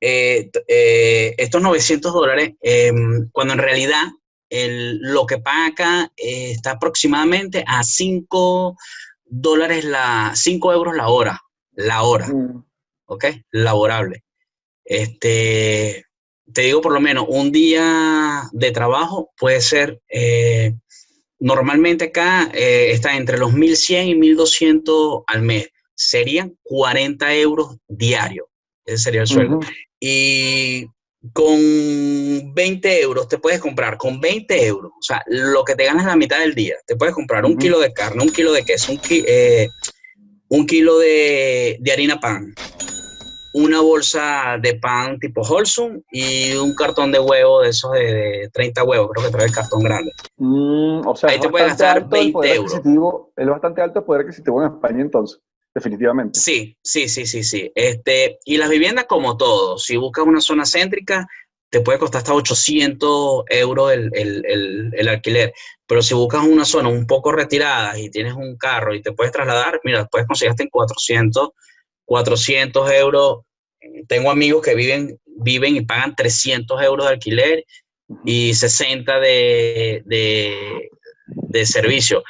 Estos 0.00 1.62
900 1.62 2.12
dólares, 2.12 2.52
em, 2.60 3.28
cuando 3.32 3.54
en 3.54 3.60
realidad 3.60 4.04
lo 4.52 5.26
que 5.26 5.38
paga 5.38 5.66
acá 5.66 6.12
eh, 6.16 6.52
está 6.52 6.72
aproximadamente 6.72 7.64
a 7.66 7.82
5 7.82 8.76
dólares 9.24 9.84
la, 9.84 10.32
5 10.34 10.72
euros 10.72 10.94
la 10.94 11.08
hora, 11.08 11.40
la 11.72 12.02
hora, 12.02 12.28
mm. 12.28 12.64
¿ok? 13.06 13.24
Laborable. 13.50 14.24
Este, 14.84 16.04
te 16.52 16.62
digo 16.62 16.82
por 16.82 16.92
lo 16.92 17.00
menos, 17.00 17.24
un 17.28 17.50
día 17.50 18.42
de 18.52 18.72
trabajo 18.72 19.32
puede 19.38 19.60
ser, 19.60 20.02
eh, 20.08 20.74
normalmente 21.38 22.06
acá 22.06 22.50
eh, 22.52 22.90
está 22.92 23.16
entre 23.16 23.38
los 23.38 23.52
1.100 23.52 24.08
y 24.08 24.14
1.200 24.14 25.24
al 25.26 25.42
mes, 25.42 25.68
serían 25.94 26.58
40 26.62 27.34
euros 27.36 27.76
diarios, 27.88 28.46
ese 28.84 28.98
sería 28.98 29.22
el 29.22 29.26
sueldo. 29.26 29.60
Y 30.00 30.86
con 31.32 31.56
20 32.54 33.00
euros 33.00 33.28
te 33.28 33.38
puedes 33.38 33.60
comprar, 33.60 33.96
con 33.96 34.20
20 34.20 34.66
euros, 34.66 34.90
o 34.92 35.02
sea, 35.02 35.22
lo 35.28 35.64
que 35.64 35.76
te 35.76 35.84
ganas 35.84 36.06
la 36.06 36.16
mitad 36.16 36.40
del 36.40 36.54
día, 36.54 36.74
te 36.86 36.96
puedes 36.96 37.14
comprar 37.14 37.44
un 37.44 37.56
kilo 37.56 37.78
de 37.78 37.92
carne, 37.92 38.24
un 38.24 38.30
kilo 38.30 38.52
de 38.52 38.64
queso, 38.64 38.92
un, 38.92 39.00
eh, 39.08 39.68
un 40.48 40.66
kilo 40.66 40.98
de, 40.98 41.78
harina 41.92 42.18
pan, 42.18 42.52
una 43.54 43.80
bolsa 43.80 44.58
de 44.60 44.74
pan 44.74 45.20
tipo 45.20 45.42
Holsum 45.42 46.02
y 46.10 46.54
un 46.54 46.74
cartón 46.74 47.12
de 47.12 47.20
huevo 47.20 47.60
de 47.60 47.68
esos 47.68 47.92
de, 47.92 48.50
30 48.52 48.82
huevos, 48.82 49.10
creo 49.12 49.26
que 49.26 49.32
trae 49.32 49.46
el 49.46 49.52
cartón 49.52 49.82
grande. 49.82 50.10
Mm, 50.38 51.06
o 51.06 51.14
sea, 51.14 51.30
ahí 51.30 51.38
te 51.38 51.48
puedes 51.48 51.68
gastar 51.68 52.08
20 52.08 52.54
euros. 52.54 52.80
Es 53.36 53.46
bastante 53.46 53.80
alto 53.80 54.00
el 54.00 54.04
poder 54.04 54.22
adquisitivo 54.22 54.60
en 54.60 54.72
España 54.72 55.02
entonces 55.02 55.40
definitivamente. 55.74 56.38
Sí, 56.38 56.76
sí, 56.82 57.08
sí, 57.08 57.26
sí, 57.26 57.42
sí. 57.42 57.70
Este, 57.74 58.38
y 58.44 58.56
las 58.56 58.68
viviendas 58.68 59.06
como 59.06 59.36
todo, 59.36 59.78
si 59.78 59.96
buscas 59.96 60.24
una 60.24 60.40
zona 60.40 60.64
céntrica, 60.66 61.26
te 61.70 61.80
puede 61.80 61.98
costar 61.98 62.18
hasta 62.18 62.34
800 62.34 63.44
euros 63.48 63.92
el, 63.92 65.08
alquiler. 65.08 65.54
Pero 65.86 66.02
si 66.02 66.12
buscas 66.14 66.44
una 66.44 66.66
zona 66.66 66.90
un 66.90 67.06
poco 67.06 67.32
retirada 67.32 67.98
y 67.98 68.10
tienes 68.10 68.34
un 68.34 68.56
carro 68.58 68.94
y 68.94 69.00
te 69.00 69.12
puedes 69.12 69.32
trasladar, 69.32 69.80
mira, 69.82 70.06
puedes 70.06 70.26
conseguir 70.26 70.50
hasta 70.50 70.64
en 70.64 70.68
400, 70.68 71.50
400 72.04 72.92
euros. 72.92 73.38
Tengo 74.06 74.30
amigos 74.30 74.62
que 74.62 74.74
viven, 74.74 75.18
viven 75.24 75.76
y 75.76 75.80
pagan 75.80 76.14
300 76.14 76.82
euros 76.82 77.06
de 77.06 77.12
alquiler 77.14 77.64
y 78.22 78.52
60 78.52 79.20
de, 79.20 80.02
de, 80.04 80.90
de 81.26 81.66
servicio 81.66 82.22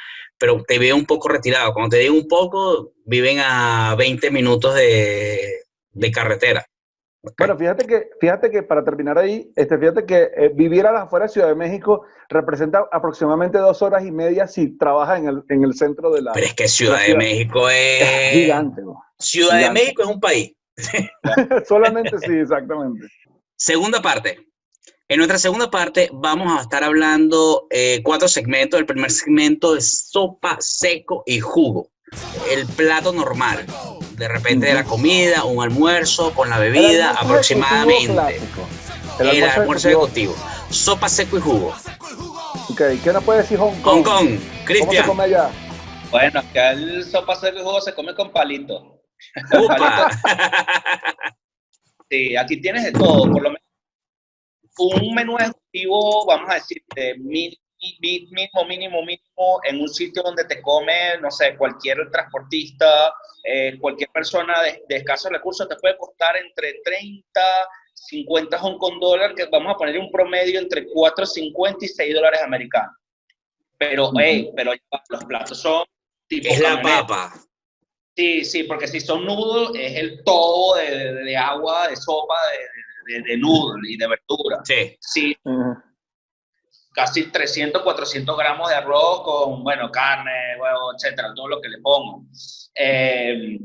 pero 0.43 0.61
te 0.67 0.77
veo 0.77 0.97
un 0.97 1.05
poco 1.05 1.29
retirado. 1.29 1.73
Cuando 1.73 1.91
te 1.91 1.99
digo 1.99 2.15
un 2.15 2.27
poco, 2.27 2.91
viven 3.05 3.37
a 3.39 3.95
20 3.97 4.29
minutos 4.29 4.75
de, 4.75 6.11
carretera. 6.13 6.65
Bueno, 7.37 7.57
fíjate 7.57 7.87
que, 7.87 8.09
fíjate 8.19 8.51
que 8.51 8.61
para 8.61 8.83
terminar 8.83 9.17
ahí, 9.17 9.53
este, 9.55 9.77
fíjate 9.77 10.05
que 10.05 10.31
eh, 10.35 10.51
vivir 10.53 10.85
a 10.85 10.91
las 10.91 11.03
afueras 11.03 11.29
de 11.29 11.35
Ciudad 11.35 11.47
de 11.47 11.55
México 11.55 12.03
representa 12.27 12.83
aproximadamente 12.91 13.57
dos 13.57 13.81
horas 13.81 14.03
y 14.03 14.11
media 14.11 14.45
si 14.45 14.77
trabajas 14.77 15.19
en 15.19 15.29
el, 15.29 15.43
en 15.47 15.63
el 15.63 15.75
centro 15.75 16.11
de 16.11 16.23
la. 16.23 16.33
Pero 16.33 16.45
es 16.45 16.53
que 16.55 16.67
Ciudad 16.67 16.99
de, 17.07 17.15
México 17.15 17.69
es. 17.69 18.33
gigante, 18.33 18.81
Ciudad 19.17 19.61
de 19.61 19.71
México 19.71 20.03
es 20.03 20.09
un 20.09 20.19
país. 20.19 20.53
Solamente 21.69 22.19
sí, 22.19 22.33
exactamente. 22.33 23.07
Segunda 23.55 24.01
parte. 24.01 24.45
En 25.09 25.17
nuestra 25.17 25.37
segunda 25.37 25.69
parte 25.69 26.09
vamos 26.13 26.57
a 26.57 26.61
estar 26.61 26.81
hablando 26.81 27.67
eh, 27.69 27.99
cuatro 28.03 28.29
segmentos. 28.29 28.79
El 28.79 28.85
primer 28.85 29.11
segmento 29.11 29.75
es 29.75 30.07
sopa, 30.09 30.55
seco 30.61 31.23
y 31.25 31.41
jugo. 31.41 31.89
El 32.49 32.65
plato 32.67 33.11
normal. 33.11 33.65
De 34.15 34.29
repente 34.29 34.67
de 34.67 34.75
la 34.75 34.85
comida, 34.85 35.43
un 35.43 35.61
almuerzo 35.61 36.33
con 36.33 36.49
la 36.49 36.57
bebida 36.57 37.11
aproximadamente. 37.11 38.39
El 39.19 39.43
almuerzo, 39.43 39.89
ejecutivo. 39.89 40.35
Sopa, 40.69 41.09
seco 41.09 41.37
y 41.37 41.41
jugo. 41.41 41.75
Ok, 42.69 42.81
¿qué 43.03 43.11
nos 43.11 43.25
puede 43.25 43.41
decir 43.41 43.59
Hong 43.59 43.75
Kong? 43.81 43.83
Hong 43.83 44.03
Kong, 44.03 44.39
Cristian. 44.63 44.87
¿Cómo 44.87 45.01
se 45.01 45.07
come 45.07 45.23
allá? 45.23 45.49
Bueno, 46.11 46.39
acá 46.39 46.71
el 46.71 47.03
sopa, 47.03 47.35
seco 47.35 47.59
y 47.59 47.61
jugo 47.61 47.81
se 47.81 47.93
come 47.93 48.15
con 48.15 48.31
palito. 48.31 49.01
sí, 52.09 52.37
aquí 52.37 52.61
tienes 52.61 52.85
de 52.85 52.93
todo, 52.93 53.29
por 53.29 53.41
lo 53.41 53.49
menos 53.49 53.62
un 54.77 55.13
menú 55.13 55.37
ejecutivo, 55.37 56.25
vamos 56.25 56.49
a 56.49 56.55
decir, 56.55 56.83
de 56.95 57.15
mínimo, 57.17 58.65
mínimo, 58.67 59.01
mínimo, 59.03 59.59
en 59.63 59.81
un 59.81 59.89
sitio 59.89 60.23
donde 60.23 60.45
te 60.45 60.61
come, 60.61 61.17
no 61.21 61.29
sé, 61.29 61.55
cualquier 61.57 62.09
transportista, 62.11 63.13
eh, 63.43 63.77
cualquier 63.79 64.09
persona 64.09 64.61
de, 64.61 64.83
escasos 64.89 65.31
recursos, 65.31 65.67
te 65.67 65.75
puede 65.75 65.97
costar 65.97 66.37
entre 66.37 66.81
30, 66.83 67.41
50 67.93 68.57
Hong 68.59 68.77
Kong 68.77 68.99
dólares, 68.99 69.35
que 69.35 69.45
vamos 69.45 69.75
a 69.75 69.77
poner 69.77 69.97
un 69.99 70.11
promedio 70.11 70.59
entre 70.59 70.87
4.50 70.87 71.77
y 71.81 71.87
6 71.87 72.15
dólares 72.15 72.41
americanos. 72.43 72.95
Pero, 73.77 74.11
hey, 74.17 74.51
pero 74.55 74.71
los 75.09 75.25
platos 75.25 75.59
son 75.59 75.85
tipo... 76.27 76.49
Es 76.49 76.59
la 76.61 76.81
papa. 76.81 77.33
Sí, 78.15 78.45
sí, 78.45 78.63
porque 78.63 78.87
si 78.87 78.99
son 78.99 79.25
nudos, 79.25 79.71
es 79.75 79.95
el 79.97 80.23
todo 80.23 80.75
de, 80.75 81.13
de 81.15 81.35
agua, 81.35 81.87
de 81.87 81.95
sopa, 81.95 82.35
de, 82.51 82.67
de, 83.05 83.21
de 83.21 83.37
noodle 83.37 83.91
y 83.91 83.97
de 83.97 84.07
verdura. 84.07 84.59
Sí. 84.63 84.97
Sí. 84.99 85.37
Casi 86.93 87.31
300, 87.31 87.81
400 87.81 88.37
gramos 88.37 88.69
de 88.69 88.75
arroz 88.75 89.23
con, 89.23 89.63
bueno, 89.63 89.89
carne, 89.91 90.57
huevo, 90.59 90.93
etcétera, 90.95 91.33
todo 91.35 91.47
lo 91.47 91.61
que 91.61 91.69
le 91.69 91.79
pongo. 91.79 92.25
Eh, 92.75 93.57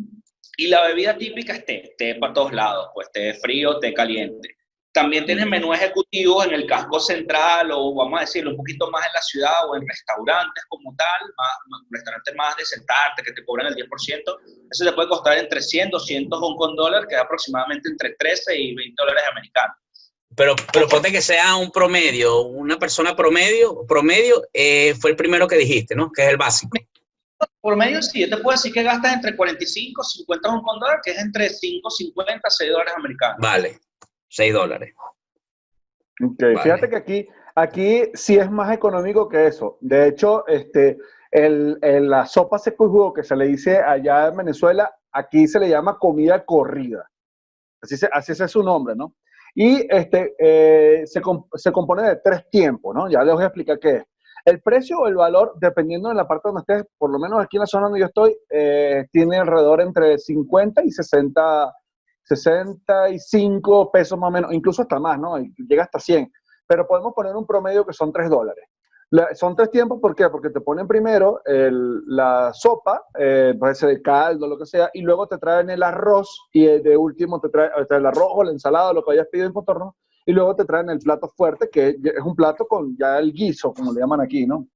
y 0.57 0.66
la 0.66 0.83
bebida 0.83 1.16
típica 1.16 1.53
es 1.53 1.64
té, 1.64 1.94
té 1.96 2.14
para 2.16 2.33
todos 2.33 2.53
lados, 2.53 2.88
pues 2.92 3.12
té 3.12 3.35
frío, 3.35 3.79
té 3.79 3.94
caliente. 3.94 4.58
También 4.99 5.25
tienes 5.27 5.47
menú 5.47 5.73
ejecutivo 5.73 6.43
en 6.43 6.53
el 6.55 6.67
casco 6.67 6.99
central 6.99 7.71
o 7.71 7.95
vamos 7.95 8.19
a 8.19 8.23
decirlo 8.23 8.51
un 8.51 8.57
poquito 8.57 8.91
más 8.91 9.07
en 9.07 9.13
la 9.15 9.23
ciudad 9.23 9.71
o 9.71 9.77
en 9.77 9.87
restaurantes 9.87 10.65
como 10.69 10.93
tal, 10.97 11.21
más, 11.37 11.83
restaurantes 11.89 12.35
más 12.35 12.57
de 12.57 12.65
sentarte 12.65 13.23
que 13.23 13.31
te 13.31 13.45
cobran 13.45 13.69
el 13.69 13.77
10%. 13.77 13.87
Eso 14.73 14.85
te 14.85 14.93
puede 14.93 15.09
costar 15.09 15.39
entre 15.39 15.63
100, 15.63 15.91
200 15.91 16.41
Hong 16.41 16.57
Kong 16.57 16.75
dólares, 16.75 17.07
que 17.09 17.15
es 17.15 17.21
aproximadamente 17.21 17.89
entre 17.89 18.17
13 18.19 18.59
y 18.59 18.75
20 18.75 18.95
dólares 18.99 19.23
americanos. 19.31 19.77
Pero, 20.35 20.57
pero 20.73 20.89
ponte 20.89 21.13
que 21.13 21.23
sea 21.23 21.55
un 21.55 21.71
promedio, 21.71 22.43
una 22.43 22.77
persona 22.77 23.15
promedio, 23.15 23.87
promedio 23.87 24.49
eh, 24.53 24.97
fue 25.01 25.11
el 25.11 25.17
primero 25.17 25.47
que 25.47 25.59
dijiste, 25.59 25.95
¿no? 25.95 26.11
Que 26.11 26.23
es 26.25 26.29
el 26.31 26.39
básico. 26.39 26.77
Promedio 27.63 28.03
sí, 28.03 28.23
yo 28.23 28.29
te 28.29 28.43
puedo 28.43 28.57
decir 28.57 28.73
que 28.73 28.83
gastas 28.83 29.13
entre 29.13 29.37
45 29.37 30.03
y 30.03 30.19
50 30.19 30.51
Hong 30.51 30.63
Kong 30.63 30.81
dólares, 30.81 31.03
que 31.05 31.13
es 31.13 31.19
entre 31.19 31.51
5, 31.51 31.89
50, 31.89 32.51
6 32.51 32.73
dólares 32.73 32.95
americanos. 32.97 33.37
Vale. 33.39 33.79
6 34.29 34.53
dólares. 34.53 34.95
Ok, 36.21 36.43
fíjate 36.62 36.88
que 36.88 36.97
aquí, 36.97 37.29
aquí 37.55 38.03
sí 38.14 38.37
es 38.37 38.51
más 38.51 38.73
económico 38.75 39.29
que 39.29 39.47
eso. 39.47 39.79
De 39.81 40.09
hecho, 40.09 40.47
este, 40.47 40.99
el, 41.31 41.79
la 41.81 42.27
sopa 42.27 42.59
seco 42.59 42.87
y 42.87 42.88
jugo 42.88 43.12
que 43.12 43.23
se 43.23 43.37
le 43.37 43.47
dice 43.47 43.79
allá 43.79 44.29
en 44.29 44.37
Venezuela, 44.37 44.93
aquí 45.12 45.47
se 45.47 45.61
le 45.61 45.69
llama 45.69 45.99
comida 45.99 46.45
corrida. 46.45 47.09
Así, 47.81 47.97
se, 47.97 48.09
así 48.12 48.33
es 48.33 48.51
su 48.51 48.62
nombre, 48.62 48.97
¿no? 48.97 49.14
Y 49.55 49.87
este, 49.88 50.35
eh, 50.38 51.07
se, 51.07 51.21
se, 51.55 51.73
compone 51.73 52.03
de 52.03 52.17
tres 52.17 52.49
tiempos, 52.51 52.95
¿no? 52.95 53.09
Ya 53.09 53.23
les 53.23 53.35
voy 53.35 53.45
a 53.45 53.47
explicar 53.47 53.79
qué 53.79 53.97
es. 53.97 54.05
El 54.45 54.61
precio 54.61 55.01
o 55.01 55.07
el 55.07 55.14
valor, 55.14 55.55
dependiendo 55.61 56.09
de 56.09 56.14
la 56.14 56.27
parte 56.27 56.49
donde 56.49 56.61
estés, 56.61 56.85
por 56.97 57.11
lo 57.11 57.19
menos 57.19 57.43
aquí 57.43 57.57
en 57.57 57.61
la 57.61 57.67
zona 57.67 57.85
donde 57.85 58.01
yo 58.01 58.07
estoy, 58.07 58.37
eh, 58.51 59.07
tiene 59.12 59.37
alrededor 59.37 59.81
entre 59.81 60.19
50 60.19 60.83
y 60.85 60.91
60 60.91 61.73
65 62.29 63.91
pesos 63.91 64.19
más 64.19 64.29
o 64.29 64.31
menos, 64.31 64.53
incluso 64.53 64.83
hasta 64.83 64.99
más, 64.99 65.19
¿no? 65.19 65.38
Llega 65.38 65.85
hasta 65.85 65.99
100. 65.99 66.31
Pero 66.67 66.87
podemos 66.87 67.14
poner 67.14 67.35
un 67.35 67.47
promedio 67.47 67.87
que 67.87 67.93
son 67.93 68.12
3 68.12 68.29
dólares. 68.29 68.64
son 69.35 69.57
tres 69.57 69.71
tiempos, 69.71 70.01
¿por 70.01 70.14
qué? 70.14 70.29
Porque 70.29 70.51
te 70.51 70.61
ponen 70.61 70.87
primero 70.87 71.41
la 71.47 72.53
sopa, 72.53 73.03
eh, 73.19 73.55
puede 73.59 73.75
ser 73.75 73.88
de 73.88 74.03
caldo, 74.03 74.47
lo 74.47 74.59
que 74.59 74.67
sea, 74.67 74.91
y 74.93 75.01
luego 75.01 75.27
te 75.27 75.38
traen 75.38 75.71
el 75.71 75.83
arroz, 75.83 76.49
y 76.53 76.67
de 76.67 76.97
último 76.97 77.41
te 77.41 77.49
traen 77.49 77.71
el 77.88 78.07
arroz 78.07 78.29
o 78.31 78.45
la 78.45 78.51
ensalada, 78.51 78.93
lo 78.93 79.03
que 79.03 79.12
hayas 79.12 79.29
pedido 79.29 79.47
en 79.47 79.55
contorno, 79.55 79.97
y 80.27 80.33
luego 80.33 80.55
te 80.55 80.67
traen 80.67 80.91
el 80.91 80.99
plato 80.99 81.33
fuerte, 81.35 81.71
que 81.71 81.97
es 82.03 82.23
un 82.23 82.37
plato 82.37 82.67
con 82.67 82.95
ya 82.99 83.19
el 83.19 83.33
guiso, 83.33 83.73
como 83.73 83.95
le 83.95 84.01
llaman 84.01 84.21
aquí, 84.21 84.47
¿no? 84.47 84.69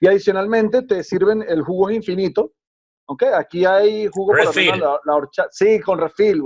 Y 0.00 0.06
adicionalmente 0.06 0.80
te 0.82 1.04
sirven 1.04 1.44
el 1.46 1.60
jugo 1.60 1.90
infinito, 1.90 2.52
¿ok? 3.06 3.24
Aquí 3.34 3.66
hay 3.66 4.06
jugo, 4.06 4.32
por 4.32 4.56
la, 4.78 5.00
la 5.04 5.14
horchata, 5.14 5.50
sí, 5.52 5.78
con 5.80 5.98
refil, 5.98 6.40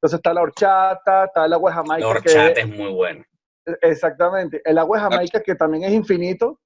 entonces 0.00 0.16
está 0.16 0.32
la 0.32 0.40
horchata, 0.40 1.24
está 1.26 1.44
el 1.44 1.52
agua 1.52 1.70
de 1.70 1.74
Jamaica. 1.74 2.06
La 2.06 2.08
horchata 2.08 2.60
es 2.60 2.68
muy 2.68 2.90
bueno. 2.90 3.22
Exactamente. 3.82 4.62
El 4.64 4.78
agua 4.78 4.96
de 4.96 5.02
Jamaica, 5.02 5.42
que 5.42 5.54
también 5.54 5.84
es 5.84 5.92
infinito. 5.92 6.58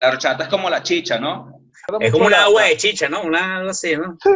La 0.00 0.08
horchata 0.08 0.44
es 0.44 0.48
como 0.48 0.68
la 0.68 0.82
chicha, 0.82 1.20
¿no? 1.20 1.60
Es 2.00 2.10
como 2.10 2.26
una 2.26 2.42
agua 2.42 2.64
de 2.64 2.76
chicha, 2.76 3.08
¿no? 3.08 3.22
Una 3.22 3.58
algo 3.58 3.70
así, 3.70 3.96
¿no? 3.96 4.16
Sí, 4.20 4.32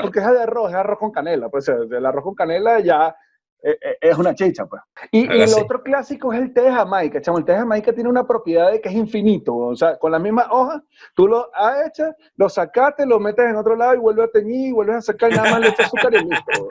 porque 0.00 0.18
es 0.18 0.30
de 0.30 0.42
arroz, 0.42 0.70
es 0.70 0.76
arroz 0.76 0.98
con 0.98 1.10
canela. 1.10 1.50
Pues 1.50 1.68
el 1.68 2.06
arroz 2.06 2.24
con 2.24 2.34
canela 2.34 2.80
ya 2.80 3.14
eh, 3.62 3.76
eh, 3.82 3.98
es 4.00 4.16
una 4.16 4.34
chicha, 4.34 4.64
pues. 4.64 4.80
Y, 5.10 5.26
y 5.26 5.42
el 5.42 5.52
otro 5.52 5.82
clásico 5.82 6.32
es 6.32 6.40
el 6.40 6.54
té 6.54 6.62
de 6.62 6.72
Jamaica, 6.72 7.20
chamo. 7.20 7.36
El 7.36 7.44
té 7.44 7.52
de 7.52 7.58
Jamaica 7.58 7.92
tiene 7.92 8.08
una 8.08 8.26
propiedad 8.26 8.72
de 8.72 8.80
que 8.80 8.88
es 8.88 8.94
infinito. 8.94 9.54
O 9.54 9.76
sea, 9.76 9.98
con 9.98 10.12
la 10.12 10.18
misma 10.18 10.46
hoja, 10.50 10.82
tú 11.14 11.28
lo 11.28 11.50
echas, 11.86 12.14
lo 12.36 12.48
sacaste, 12.48 13.04
lo 13.04 13.20
metes 13.20 13.44
en 13.44 13.56
otro 13.56 13.76
lado 13.76 13.94
y 13.94 13.98
vuelves 13.98 14.28
a 14.28 14.32
teñir, 14.32 14.68
y 14.68 14.72
vuelves 14.72 14.96
a 14.96 15.02
sacar, 15.02 15.30
nada 15.32 15.50
más 15.50 15.60
le 15.60 15.68
echas 15.68 15.86
azúcar 15.86 16.14
y 16.14 16.24
listo. 16.24 16.68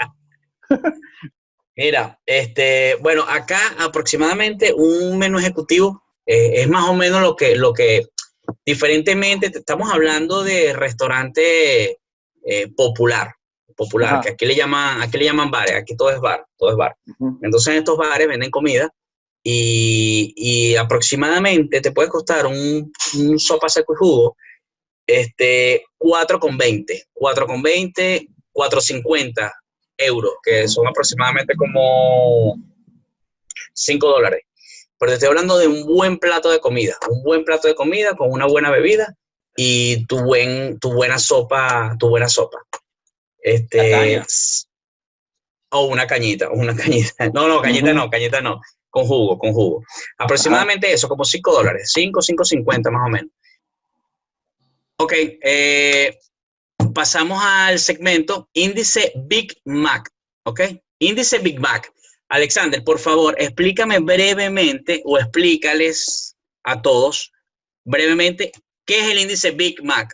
Mira, 1.76 2.20
este, 2.26 2.96
bueno, 3.02 3.24
acá 3.28 3.60
aproximadamente 3.80 4.74
un 4.74 5.18
menú 5.18 5.38
ejecutivo 5.38 6.04
eh, 6.26 6.62
es 6.62 6.70
más 6.70 6.90
o 6.90 6.94
menos 6.94 7.22
lo 7.22 7.36
que, 7.36 7.56
lo 7.56 7.74
que, 7.74 8.08
diferentemente, 8.66 9.48
estamos 9.48 9.92
hablando 9.94 10.44
de 10.44 10.74
restaurante 10.74 12.00
popular 12.78 13.38
popular, 13.78 14.22
que 14.22 14.30
aquí 14.30 14.46
le 14.46 14.56
llaman, 14.56 15.02
aquí 15.02 15.18
le 15.18 15.26
llaman 15.26 15.52
bares, 15.52 15.76
aquí 15.76 15.96
todo 15.96 16.10
es 16.10 16.20
bar, 16.20 16.46
todo 16.58 16.72
es 16.72 16.76
bar. 16.76 16.98
Entonces 17.42 17.68
en 17.72 17.80
estos 17.80 17.96
bares 17.96 18.28
venden 18.28 18.50
comida 18.50 18.92
y, 19.44 20.34
y 20.36 20.76
aproximadamente 20.76 21.80
te 21.80 21.92
puede 21.92 22.10
costar 22.10 22.48
un, 22.48 22.92
un, 23.14 23.40
sopa 23.40 23.70
seco 23.70 23.94
y 23.94 23.98
jugo, 23.98 24.36
este, 25.06 25.86
4,20, 26.00 27.04
4,20, 27.14 28.28
4,50 28.52 29.52
euros, 29.98 30.34
que 30.44 30.68
son 30.68 30.88
aproximadamente 30.88 31.56
como 31.56 32.58
5 33.74 34.08
dólares. 34.08 34.42
Pero 35.00 35.12
te 35.12 35.14
estoy 35.16 35.28
hablando 35.28 35.58
de 35.58 35.68
un 35.68 35.86
buen 35.86 36.18
plato 36.18 36.50
de 36.50 36.60
comida, 36.60 36.98
un 37.10 37.24
buen 37.24 37.44
plato 37.44 37.68
de 37.68 37.76
comida 37.76 38.16
con 38.16 38.32
una 38.32 38.48
buena 38.48 38.72
bebida 38.72 39.16
y 39.56 40.06
tu, 40.06 40.24
buen, 40.24 40.80
tu 40.80 40.94
buena 40.94 41.20
sopa, 41.20 41.96
tu 42.00 42.10
buena 42.10 42.28
sopa. 42.30 42.60
Este, 43.40 44.22
o 45.70 45.86
una 45.86 46.08
cañita, 46.08 46.50
o 46.50 46.54
una 46.54 46.76
cañita. 46.76 47.30
No, 47.34 47.48
no, 47.48 47.62
cañita 47.62 47.94
no, 47.94 48.10
cañita 48.10 48.42
no. 48.42 48.62
Con 48.90 49.06
jugo, 49.06 49.38
con 49.38 49.54
jugo. 49.54 49.84
Aproximadamente 50.18 50.92
eso, 50.92 51.08
como 51.08 51.24
5 51.24 51.52
dólares. 51.52 51.92
5, 51.94 52.20
5.50 52.20 52.92
más 52.92 53.08
o 53.08 53.10
menos. 53.10 53.32
Ok, 55.00 55.14
eh, 55.16 56.18
pasamos 56.98 57.40
al 57.44 57.78
segmento 57.78 58.50
índice 58.54 59.14
Big 59.28 59.54
Mac. 59.66 60.10
Ok, 60.46 60.62
índice 60.98 61.38
Big 61.38 61.60
Mac. 61.60 61.94
Alexander, 62.28 62.84
por 62.84 62.98
favor, 62.98 63.36
explícame 63.38 64.00
brevemente 64.00 65.04
o 65.06 65.20
explícales 65.20 66.36
a 66.64 66.82
todos 66.82 67.32
brevemente 67.86 68.52
qué 68.84 68.98
es 68.98 69.12
el 69.12 69.20
índice 69.20 69.52
Big 69.52 69.84
Mac. 69.84 70.12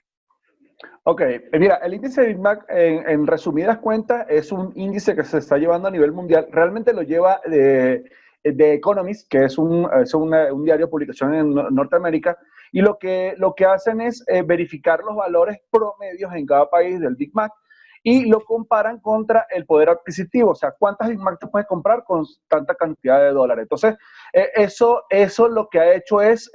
Ok, 1.06 1.22
eh, 1.22 1.50
mira, 1.58 1.76
el 1.76 1.94
índice 1.94 2.26
Big 2.26 2.38
Mac, 2.38 2.66
en, 2.68 3.28
resumidas 3.28 3.78
cuentas, 3.78 4.26
es 4.28 4.52
un 4.52 4.74
índice 4.76 5.16
que 5.16 5.24
se 5.24 5.38
está 5.38 5.58
llevando 5.58 5.88
a 5.88 5.92
nivel 5.92 6.12
mundial. 6.12 6.48
Realmente 6.52 6.92
lo 6.92 7.04
lleva 7.04 7.40
de, 7.46 8.04
de 8.44 8.74
Economist, 8.74 9.30
que 9.30 9.46
es, 9.46 9.58
un, 9.58 9.86
un 9.86 10.66
diario 10.66 10.88
de 10.88 10.92
publicación 10.92 11.34
en 11.34 11.54
Norteamérica, 11.54 12.38
y 12.74 12.82
lo 12.82 12.98
que, 12.98 13.36
lo 13.38 13.56
que 13.56 13.66
hacen 13.66 14.02
es 14.02 14.22
eh, 14.28 14.42
verificar 14.42 15.00
los 15.00 15.16
valores 15.16 15.58
promedios 15.72 16.34
en 16.34 16.46
cada 16.46 16.70
país 16.70 17.00
del 17.00 17.16
Big 17.16 17.34
Mac 17.34 17.54
y 18.04 18.26
lo 18.26 18.44
comparan 18.44 19.00
contra 19.00 19.48
el 19.50 19.66
poder 19.66 19.88
adquisitivo, 19.88 20.52
o 20.52 20.56
sea, 20.56 20.74
cuántas 20.78 21.08
Big 21.08 21.20
Mac 21.20 21.38
te 21.40 21.48
puedes 21.48 21.68
comprar 21.68 22.04
con 22.04 22.26
tanta 22.50 22.76
cantidad 22.76 23.22
de 23.22 23.32
dólares. 23.32 23.64
Entonces, 23.64 23.96
eh, 24.34 24.50
eso, 24.56 25.04
eso 25.10 25.48
lo 25.48 25.70
que 25.70 25.80
ha 25.80 25.94
hecho 25.94 26.22
es 26.22 26.52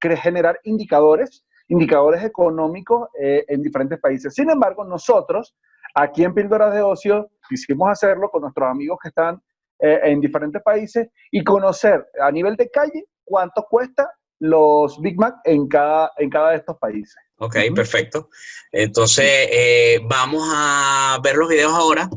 generar 0.00 0.58
indicadores 0.64 1.44
indicadores 1.72 2.22
económicos 2.22 3.08
eh, 3.18 3.44
en 3.48 3.62
diferentes 3.62 3.98
países. 3.98 4.34
Sin 4.34 4.50
embargo, 4.50 4.84
nosotros, 4.84 5.54
aquí 5.94 6.22
en 6.22 6.34
Píldoras 6.34 6.74
de 6.74 6.82
Ocio, 6.82 7.30
quisimos 7.48 7.88
hacerlo 7.88 8.30
con 8.30 8.42
nuestros 8.42 8.68
amigos 8.68 8.98
que 9.02 9.08
están 9.08 9.40
eh, 9.78 10.00
en 10.04 10.20
diferentes 10.20 10.62
países 10.62 11.08
y 11.30 11.42
conocer 11.42 12.06
a 12.20 12.30
nivel 12.30 12.56
de 12.56 12.70
calle 12.70 13.04
cuánto 13.24 13.64
cuesta 13.68 14.10
los 14.42 15.00
Big 15.00 15.16
Mac 15.16 15.36
en 15.44 15.68
cada, 15.68 16.10
en 16.18 16.28
cada 16.28 16.50
de 16.50 16.56
estos 16.56 16.76
países. 16.78 17.14
Ok, 17.36 17.56
perfecto. 17.74 18.28
Entonces, 18.72 19.24
eh, 19.26 20.00
vamos 20.04 20.42
a 20.52 21.18
ver 21.22 21.36
los 21.36 21.48
videos 21.48 21.72
ahora 21.72 22.10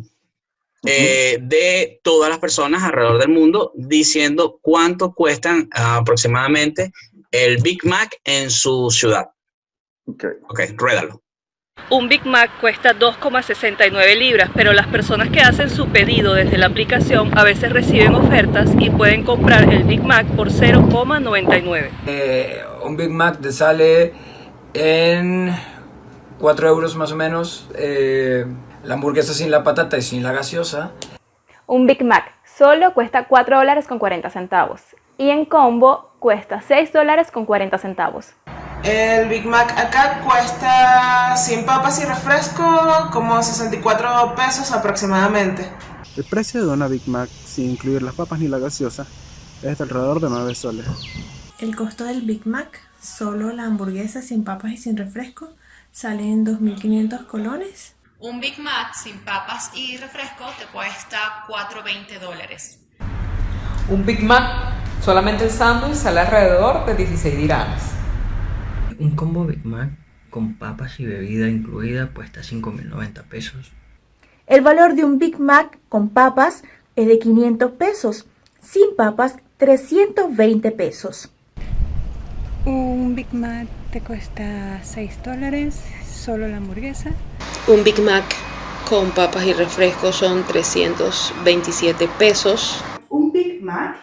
de 0.83 1.99
todas 2.03 2.29
las 2.29 2.37
personas 2.37 2.83
alrededor 2.83 3.19
del 3.19 3.29
mundo 3.29 3.71
diciendo 3.73 4.59
cuánto 4.61 5.13
cuestan 5.15 5.67
aproximadamente 5.71 6.91
el 7.31 7.61
Big 7.61 7.83
Mac 7.85 8.19
en 8.23 8.51
su 8.51 8.89
ciudad. 8.91 9.25
Ok, 10.05 10.25
okay 10.47 10.75
ruédalo. 10.77 11.24
Un 11.91 12.09
Big 12.09 12.25
Mac 12.25 12.49
cuesta 12.59 12.95
2,69 12.95 14.17
libras, 14.17 14.49
pero 14.55 14.73
las 14.73 14.87
personas 14.87 15.29
que 15.29 15.41
hacen 15.41 15.69
su 15.69 15.89
pedido 15.89 16.33
desde 16.33 16.57
la 16.57 16.65
aplicación 16.65 17.37
a 17.37 17.43
veces 17.43 17.71
reciben 17.71 18.15
ofertas 18.15 18.71
y 18.79 18.89
pueden 18.89 19.23
comprar 19.23 19.71
el 19.71 19.83
Big 19.83 20.01
Mac 20.03 20.25
por 20.35 20.49
0,99. 20.49 21.91
Eh, 22.07 22.63
un 22.83 22.97
Big 22.97 23.11
Mac 23.11 23.39
te 23.39 23.51
sale 23.51 24.13
en 24.73 25.55
4 26.39 26.67
euros 26.67 26.95
más 26.95 27.11
o 27.11 27.15
menos. 27.15 27.69
Eh, 27.77 28.47
la 28.83 28.95
hamburguesa 28.95 29.35
sin 29.35 29.51
la 29.51 29.63
patata 29.63 29.95
y 29.95 30.01
sin 30.01 30.23
la 30.23 30.31
gaseosa. 30.31 30.91
Un 31.67 31.85
Big 31.85 32.03
Mac 32.03 32.33
solo 32.57 32.95
cuesta 32.95 33.27
4 33.27 33.57
dólares 33.57 33.87
con 33.87 33.99
40 33.99 34.31
centavos 34.31 34.81
y 35.19 35.29
en 35.29 35.45
combo 35.45 36.09
cuesta 36.17 36.61
6 36.61 36.91
dólares 36.91 37.29
con 37.29 37.45
40 37.45 37.77
centavos. 37.77 38.33
El 38.85 39.27
Big 39.29 39.47
Mac 39.47 39.71
acá 39.79 40.21
cuesta 40.23 41.35
sin 41.37 41.65
papas 41.65 41.99
y 41.99 42.05
refresco 42.05 43.09
como 43.11 43.41
64 43.41 44.35
pesos 44.35 44.71
aproximadamente. 44.71 45.67
El 46.15 46.23
precio 46.25 46.63
de 46.63 46.71
una 46.71 46.87
Big 46.87 47.01
Mac 47.07 47.27
sin 47.27 47.71
incluir 47.71 48.03
las 48.03 48.13
papas 48.13 48.37
ni 48.37 48.47
la 48.47 48.59
gaseosa 48.59 49.07
es 49.63 49.79
de 49.79 49.83
alrededor 49.83 50.19
de 50.19 50.29
9 50.29 50.53
soles. 50.53 50.85
El 51.57 51.75
costo 51.75 52.03
del 52.03 52.21
Big 52.21 52.45
Mac, 52.45 52.79
solo 53.01 53.51
la 53.51 53.63
hamburguesa 53.63 54.21
sin 54.21 54.43
papas 54.43 54.73
y 54.73 54.77
sin 54.77 54.95
refresco, 54.97 55.49
sale 55.91 56.21
en 56.21 56.45
2.500 56.45 57.25
colones. 57.25 57.95
Un 58.19 58.39
Big 58.39 58.59
Mac 58.59 58.93
sin 58.93 59.17
papas 59.21 59.71
y 59.73 59.97
refresco 59.97 60.45
te 60.59 60.65
cuesta 60.67 61.43
4,20 61.47 62.19
dólares. 62.19 62.81
Un 63.89 64.05
Big 64.05 64.21
Mac, 64.21 64.75
solamente 65.03 65.45
el 65.45 65.49
sándwich 65.49 65.95
sale 65.95 66.19
alrededor 66.19 66.85
de 66.85 66.93
16 66.93 67.35
dirhams. 67.35 67.95
Un 68.97 69.11
combo 69.11 69.45
Big 69.45 69.65
Mac 69.65 69.89
con 70.29 70.55
papas 70.55 70.99
y 70.99 71.05
bebida 71.05 71.49
incluida 71.49 72.11
cuesta 72.13 72.41
5.090 72.41 73.23
pesos. 73.23 73.71
El 74.47 74.61
valor 74.61 74.95
de 74.95 75.03
un 75.03 75.19
Big 75.19 75.39
Mac 75.39 75.79
con 75.89 76.09
papas 76.09 76.63
es 76.95 77.07
de 77.07 77.19
500 77.19 77.71
pesos, 77.71 78.25
sin 78.61 78.95
papas 78.95 79.35
320 79.57 80.71
pesos. 80.71 81.29
Un 82.65 83.15
Big 83.15 83.33
Mac 83.33 83.67
te 83.91 83.99
cuesta 83.99 84.81
6 84.83 85.23
dólares, 85.23 85.81
solo 86.05 86.47
la 86.47 86.57
hamburguesa. 86.57 87.11
Un 87.67 87.83
Big 87.83 87.99
Mac 88.01 88.23
con 88.87 89.11
papas 89.11 89.45
y 89.45 89.53
refrescos 89.53 90.15
son 90.15 90.43
327 90.43 92.07
pesos. 92.17 92.81
Un 93.09 93.31
Big 93.33 93.61
Mac 93.61 93.97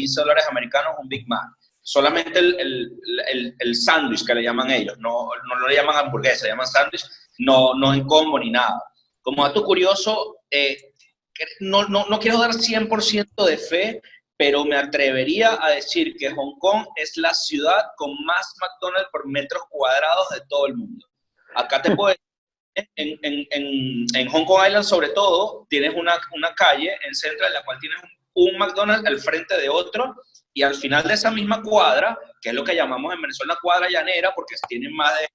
3.15 0.03 0.15
dólares 0.17 0.45
americanos 0.47 0.93
un 0.99 1.09
Big 1.09 1.27
Mac. 1.27 1.47
Solamente 1.81 2.37
el, 2.37 2.59
el, 2.59 2.91
el, 3.27 3.55
el 3.57 3.75
sándwich 3.75 4.23
que 4.23 4.35
le 4.35 4.43
llaman 4.43 4.69
ellos, 4.69 4.99
no, 4.99 5.29
no, 5.47 5.55
no 5.59 5.67
le 5.67 5.73
llaman 5.75 5.97
hamburguesa, 5.97 6.45
le 6.45 6.51
llaman 6.51 6.67
sándwich, 6.67 7.05
no, 7.39 7.73
no 7.73 7.91
en 7.91 8.05
combo 8.05 8.37
ni 8.37 8.51
nada. 8.51 8.79
Como 9.25 9.43
dato 9.43 9.63
curioso, 9.63 10.37
eh, 10.51 10.93
no, 11.59 11.87
no, 11.87 12.05
no, 12.05 12.19
quiero 12.19 12.37
dar 12.37 12.51
100% 12.51 13.43
de 13.43 13.57
fe, 13.57 14.01
pero 14.37 14.63
me 14.65 14.75
atrevería 14.75 15.57
a 15.59 15.71
decir 15.71 16.15
que 16.15 16.29
Hong 16.29 16.59
Kong 16.59 16.85
es 16.95 17.17
la 17.17 17.33
ciudad 17.33 17.85
con 17.97 18.11
más 18.23 18.53
McDonald's 18.61 19.09
por 19.11 19.27
metros 19.27 19.63
cuadrados 19.71 20.29
de 20.29 20.41
todo 20.47 20.67
el 20.67 20.75
mundo. 20.75 21.07
Acá 21.55 21.81
te 21.81 21.95
puedo 21.95 22.09
decir, 22.09 22.87
en, 22.97 23.17
en, 23.23 24.05
en, 24.13 24.29
Hong 24.29 24.45
Kong 24.45 24.67
Island 24.67 24.85
sobre 24.85 25.09
todo, 25.09 25.65
tienes 25.71 25.95
una, 25.95 26.19
una 26.35 26.53
calle 26.53 26.95
en 27.03 27.15
Central 27.15 27.47
en 27.47 27.53
la 27.55 27.65
cual 27.65 27.79
tienes 27.79 27.97
un, 28.03 28.45
un, 28.45 28.59
McDonald's 28.59 29.07
al 29.07 29.19
frente 29.19 29.57
de 29.57 29.69
otro 29.69 30.13
y 30.53 30.61
al 30.61 30.75
final 30.75 31.01
de 31.01 31.15
esa 31.15 31.31
misma 31.31 31.63
cuadra, 31.63 32.15
que 32.39 32.49
es 32.49 32.55
lo 32.55 32.63
que 32.63 32.75
llamamos 32.75 33.11
en 33.11 33.23
Venezuela 33.23 33.57
cuadra 33.59 33.89
llanera, 33.89 34.33
porque 34.35 34.53
tienen 34.69 34.93
más 34.93 35.19
de 35.19 35.27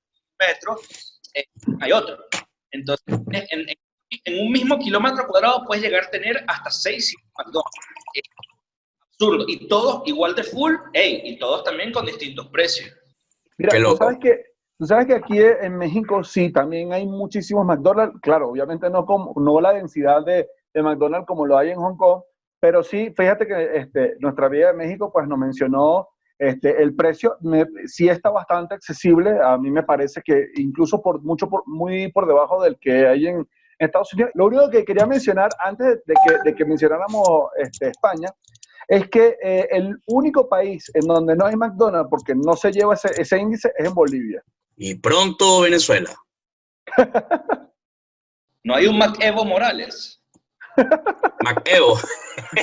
metros, 0.46 1.20
eh, 1.34 1.44
hay 1.80 1.90
otro. 1.90 2.24
Entonces, 2.72 3.04
en, 3.06 3.66
en, 4.24 4.46
un 4.46 4.52
mismo 4.52 4.78
kilómetro 4.78 5.26
cuadrado 5.26 5.64
puedes 5.66 5.82
llegar 5.82 6.04
a 6.04 6.10
tener 6.10 6.44
hasta 6.46 6.70
6 6.70 7.14
McDonald's. 7.38 7.70
Es 8.14 8.22
absurdo. 9.12 9.44
Y 9.48 9.68
todos 9.68 10.02
igual 10.06 10.34
de 10.34 10.44
full, 10.44 10.74
hey, 10.92 11.22
y 11.24 11.38
todos 11.38 11.64
también 11.64 11.92
con 11.92 12.06
distintos 12.06 12.48
precios. 12.48 12.90
Mira, 13.58 13.76
tú 13.82 13.96
sabes, 13.96 14.18
que, 14.20 14.44
tú 14.78 14.86
sabes 14.86 15.06
que 15.06 15.14
aquí 15.14 15.38
en 15.38 15.76
México 15.76 16.24
sí, 16.24 16.50
también 16.50 16.92
hay 16.92 17.06
muchísimos 17.06 17.66
McDonald's. 17.66 18.18
Claro, 18.22 18.48
obviamente 18.48 18.88
no, 18.88 19.04
como, 19.04 19.34
no 19.40 19.60
la 19.60 19.74
densidad 19.74 20.24
de, 20.24 20.48
de 20.72 20.82
McDonald's 20.82 21.26
como 21.26 21.46
lo 21.46 21.58
hay 21.58 21.70
en 21.70 21.78
Hong 21.78 21.96
Kong, 21.96 22.22
pero 22.60 22.82
sí, 22.82 23.12
fíjate 23.16 23.46
que 23.46 23.76
este, 23.76 24.16
nuestra 24.20 24.48
vida 24.48 24.68
de 24.68 24.74
México 24.74 25.10
pues 25.12 25.26
nos 25.26 25.38
mencionó 25.38 26.08
este, 26.40 26.82
el 26.82 26.94
precio 26.96 27.36
me, 27.42 27.66
sí 27.84 28.08
está 28.08 28.30
bastante 28.30 28.74
accesible, 28.74 29.38
a 29.44 29.58
mí 29.58 29.70
me 29.70 29.82
parece 29.82 30.22
que 30.24 30.46
incluso 30.56 31.02
por 31.02 31.22
mucho 31.22 31.50
por, 31.50 31.64
muy 31.66 32.10
por 32.12 32.26
debajo 32.26 32.62
del 32.62 32.78
que 32.78 33.06
hay 33.06 33.26
en 33.26 33.46
Estados 33.78 34.14
Unidos. 34.14 34.32
Lo 34.34 34.46
único 34.46 34.70
que 34.70 34.86
quería 34.86 35.04
mencionar 35.04 35.50
antes 35.62 36.02
de 36.06 36.14
que, 36.14 36.36
de 36.42 36.54
que 36.54 36.64
mencionáramos 36.64 37.28
este, 37.58 37.88
España 37.88 38.28
es 38.88 39.06
que 39.10 39.36
eh, 39.42 39.68
el 39.70 39.98
único 40.06 40.48
país 40.48 40.90
en 40.94 41.06
donde 41.06 41.36
no 41.36 41.44
hay 41.44 41.56
McDonald's 41.56 42.08
porque 42.08 42.34
no 42.34 42.56
se 42.56 42.72
lleva 42.72 42.94
ese, 42.94 43.10
ese 43.20 43.38
índice 43.38 43.70
es 43.76 43.86
en 43.86 43.92
Bolivia. 43.92 44.42
Y 44.76 44.94
pronto 44.94 45.60
Venezuela. 45.60 46.10
no 48.64 48.74
hay 48.76 48.86
un 48.86 48.96
MacEvo 48.96 49.44
Morales. 49.44 50.22
MacEvo. 51.44 51.98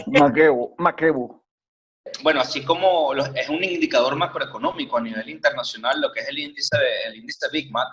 MacEvo, 0.08 0.74
MacEvo 0.80 1.47
bueno, 2.22 2.42
así 2.42 2.64
como 2.64 3.14
es 3.14 3.50
un 3.50 3.64
indicador 3.64 4.16
macroeconómico 4.16 4.98
a 4.98 5.02
nivel 5.02 5.30
internacional, 5.30 6.00
lo 6.02 6.12
que 6.12 6.22
es 6.22 6.30
el 6.30 6.40
índice, 6.40 6.78
de, 6.78 7.10
el 7.10 7.16
índice 7.16 7.48
Big 7.52 7.72
Mac, 7.72 7.88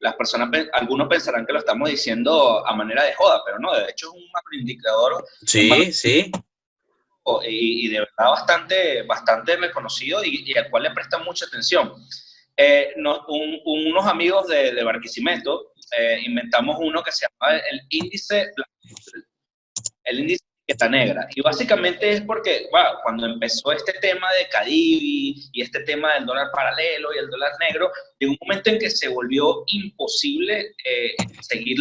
las 0.00 0.14
personas, 0.16 0.50
algunos 0.72 1.08
pensarán 1.08 1.46
que 1.46 1.52
lo 1.52 1.60
estamos 1.60 1.88
diciendo 1.88 2.66
a 2.66 2.74
manera 2.74 3.04
de 3.04 3.14
joda, 3.14 3.42
pero 3.44 3.58
no, 3.58 3.74
de 3.74 3.90
hecho 3.90 4.08
es 4.08 4.12
un 4.12 4.30
macroindicador. 4.32 5.24
Sí, 5.46 5.92
sí. 5.92 6.30
Y, 7.48 7.86
y, 7.86 7.88
de 7.88 8.00
verdad 8.00 8.30
bastante, 8.30 9.02
bastante 9.04 9.56
reconocido 9.56 10.22
y, 10.22 10.44
y, 10.44 10.58
al 10.58 10.68
cual 10.68 10.82
le 10.82 10.90
prestan 10.90 11.24
mucha 11.24 11.46
atención. 11.46 11.94
Eh, 12.56 12.92
no, 12.96 13.24
un, 13.28 13.60
unos 13.64 14.06
amigos 14.06 14.46
de, 14.46 14.74
de 14.74 14.84
Barquisimeto 14.84 15.72
eh, 15.96 16.20
inventamos 16.24 16.76
uno 16.80 17.02
que 17.02 17.12
se 17.12 17.26
llama 17.26 17.56
el 17.56 17.80
índice, 17.88 18.50
el 20.04 20.20
índice 20.20 20.44
etiqueta 20.66 20.88
negra. 20.88 21.28
Y 21.34 21.42
básicamente 21.42 22.10
es 22.10 22.20
porque, 22.22 22.68
wow, 22.72 23.00
cuando 23.02 23.26
empezó 23.26 23.72
este 23.72 23.92
tema 23.94 24.32
de 24.32 24.48
Cadivi 24.48 25.48
y 25.52 25.62
este 25.62 25.80
tema 25.80 26.14
del 26.14 26.26
dólar 26.26 26.50
paralelo 26.52 27.14
y 27.14 27.18
el 27.18 27.28
dólar 27.28 27.52
negro, 27.60 27.90
llegó 28.18 28.32
un 28.32 28.38
momento 28.42 28.70
en 28.70 28.78
que 28.78 28.90
se 28.90 29.08
volvió 29.08 29.62
imposible 29.66 30.74
eh, 30.84 31.14
seguir 31.42 31.78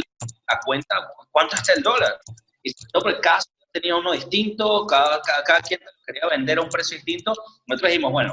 la 0.49 0.59
cuenta 0.65 1.11
cuánto 1.31 1.55
está 1.55 1.73
el 1.73 1.83
dólar. 1.83 2.19
Y 2.63 2.73
porque 2.93 3.19
cada 3.19 3.39
tenía 3.71 3.95
uno 3.95 4.11
distinto, 4.11 4.85
cada, 4.85 5.19
cada, 5.21 5.43
cada 5.43 5.61
quien 5.61 5.79
quería 6.05 6.27
vender 6.29 6.59
a 6.59 6.61
un 6.61 6.69
precio 6.69 6.95
distinto. 6.95 7.33
Nosotros 7.65 7.89
dijimos, 7.89 8.11
bueno, 8.11 8.31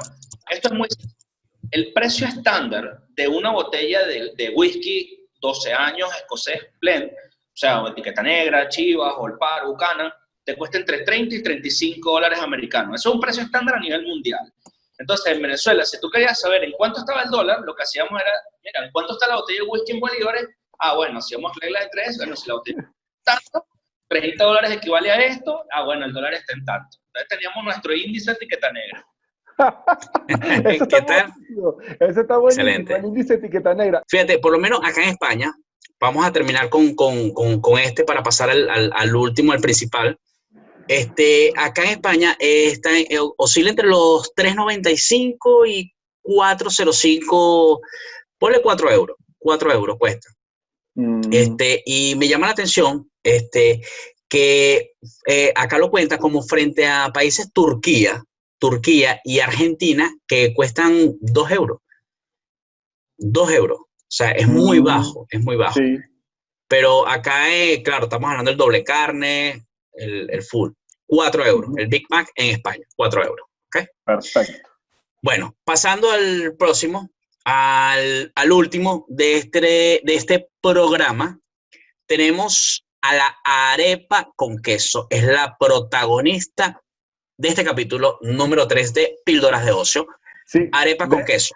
esto 0.49 0.69
es 0.69 0.73
muy... 0.73 0.87
El 1.71 1.93
precio 1.93 2.27
estándar 2.27 3.01
de 3.09 3.27
una 3.27 3.51
botella 3.51 4.05
de, 4.05 4.33
de 4.35 4.49
whisky 4.49 5.27
12 5.41 5.73
años, 5.73 6.09
escocés 6.15 6.61
blend, 6.79 7.11
o 7.11 7.55
sea, 7.55 7.83
etiqueta 7.87 8.21
negra, 8.21 8.69
chivas, 8.69 9.13
olpar, 9.17 9.65
bucana, 9.65 10.13
te 10.51 10.57
cuesta 10.57 10.77
entre 10.77 11.03
30 11.03 11.35
y 11.35 11.43
35 11.43 12.11
dólares 12.11 12.39
americanos. 12.39 12.99
Eso 12.99 13.09
es 13.09 13.15
un 13.15 13.21
precio 13.21 13.43
estándar 13.43 13.75
a 13.75 13.79
nivel 13.79 14.05
mundial. 14.05 14.51
Entonces, 14.97 15.33
en 15.33 15.41
Venezuela, 15.41 15.85
si 15.85 15.99
tú 15.99 16.09
querías 16.09 16.39
saber 16.39 16.63
en 16.63 16.73
cuánto 16.73 16.99
estaba 16.99 17.23
el 17.23 17.29
dólar, 17.29 17.61
lo 17.61 17.73
que 17.73 17.83
hacíamos 17.83 18.11
era, 18.19 18.31
mira, 18.63 18.85
¿en 18.85 18.91
cuánto 18.91 19.13
está 19.13 19.29
la 19.29 19.37
botella 19.37 19.61
de 19.61 19.67
whisky 19.67 19.93
en 19.93 19.99
bolívares? 20.01 20.47
Ah, 20.79 20.95
bueno, 20.95 21.19
hacíamos 21.19 21.53
regla 21.61 21.79
de 21.79 21.89
tres, 21.91 22.17
bueno, 22.17 22.35
si 22.35 22.47
la 22.49 22.55
botella 22.55 22.91
tanto, 23.23 23.65
30 24.09 24.43
dólares 24.43 24.71
equivale 24.71 25.11
a 25.11 25.21
esto, 25.21 25.63
ah, 25.71 25.85
bueno, 25.85 26.05
el 26.05 26.13
dólar 26.13 26.33
está 26.33 26.53
en 26.53 26.65
tanto. 26.65 26.97
Entonces 27.07 27.29
teníamos 27.29 27.63
nuestro 27.63 27.93
índice 27.95 28.31
de 28.31 28.35
etiqueta 28.35 28.71
negra. 28.71 29.05
Eso 30.69 30.83
está 30.83 31.27
buenísimo. 31.27 31.77
Eso 31.99 32.21
está 32.21 32.37
buenísimo, 32.37 32.67
Excelente. 32.67 32.95
el 32.95 33.05
índice 33.05 33.37
de 33.37 33.39
etiqueta 33.39 33.73
negra. 33.73 34.03
Fíjate, 34.07 34.39
por 34.39 34.51
lo 34.51 34.59
menos 34.59 34.81
acá 34.83 35.01
en 35.01 35.09
España, 35.09 35.53
vamos 35.99 36.25
a 36.25 36.31
terminar 36.31 36.69
con, 36.69 36.93
con, 36.95 37.31
con, 37.33 37.61
con 37.61 37.79
este 37.79 38.03
para 38.03 38.21
pasar 38.21 38.49
al, 38.49 38.69
al, 38.69 38.91
al 38.93 39.15
último, 39.15 39.51
al 39.53 39.61
principal. 39.61 40.19
Este, 40.87 41.51
acá 41.55 41.83
en 41.83 41.89
España 41.89 42.35
eh, 42.39 42.67
está, 42.67 42.97
eh, 42.97 43.07
oscila 43.37 43.69
entre 43.69 43.87
los 43.87 44.33
3.95 44.35 45.67
y 45.67 45.93
4.05, 46.23 47.79
ponle 48.37 48.61
4 48.61 48.91
euros, 48.91 49.17
4 49.39 49.73
euros 49.73 49.97
cuesta. 49.97 50.29
Mm. 50.95 51.21
Este, 51.31 51.83
y 51.85 52.15
me 52.15 52.27
llama 52.27 52.47
la 52.47 52.53
atención 52.53 53.09
este, 53.23 53.81
que 54.27 54.93
eh, 55.27 55.53
acá 55.55 55.77
lo 55.77 55.89
cuenta 55.89 56.17
como 56.17 56.43
frente 56.43 56.87
a 56.87 57.11
países 57.13 57.51
Turquía, 57.53 58.23
Turquía 58.59 59.21
y 59.23 59.39
Argentina 59.39 60.13
que 60.27 60.53
cuestan 60.53 61.15
2 61.21 61.51
euros. 61.51 61.79
2 63.17 63.51
euros. 63.51 63.79
O 63.79 64.13
sea, 64.13 64.31
es 64.31 64.47
muy 64.47 64.81
mm. 64.81 64.83
bajo, 64.83 65.27
es 65.29 65.41
muy 65.41 65.55
bajo. 65.55 65.79
Sí. 65.79 65.97
Pero 66.67 67.07
acá, 67.07 67.45
claro, 67.83 68.05
estamos 68.05 68.29
hablando 68.29 68.49
del 68.51 68.57
doble 68.57 68.83
carne, 68.83 69.65
el, 69.93 70.29
el, 70.29 70.43
full. 70.43 70.71
4 71.07 71.45
euros. 71.45 71.71
El 71.77 71.87
Big 71.87 72.05
Mac 72.09 72.29
en 72.35 72.55
España, 72.55 72.85
4 72.95 73.25
euros. 73.25 73.47
¿okay? 73.67 73.87
Perfecto. 74.05 74.69
Bueno, 75.21 75.55
pasando 75.63 76.09
al 76.09 76.55
próximo, 76.57 77.11
al, 77.43 78.31
al 78.33 78.51
último 78.51 79.05
de 79.07 79.37
este, 79.37 79.59
de 80.03 80.15
este 80.15 80.49
programa, 80.61 81.39
tenemos 82.07 82.85
a 83.01 83.15
la 83.15 83.37
arepa 83.43 84.31
con 84.35 84.61
queso. 84.61 85.07
Es 85.09 85.23
la 85.23 85.57
protagonista 85.59 86.81
de 87.37 87.49
este 87.49 87.63
capítulo 87.63 88.17
número 88.21 88.67
3 88.67 88.93
de 88.93 89.17
Píldoras 89.25 89.65
de 89.65 89.71
Ocio. 89.71 90.07
Sí. 90.45 90.69
Arepa 90.71 91.07
con 91.07 91.25
queso. 91.25 91.55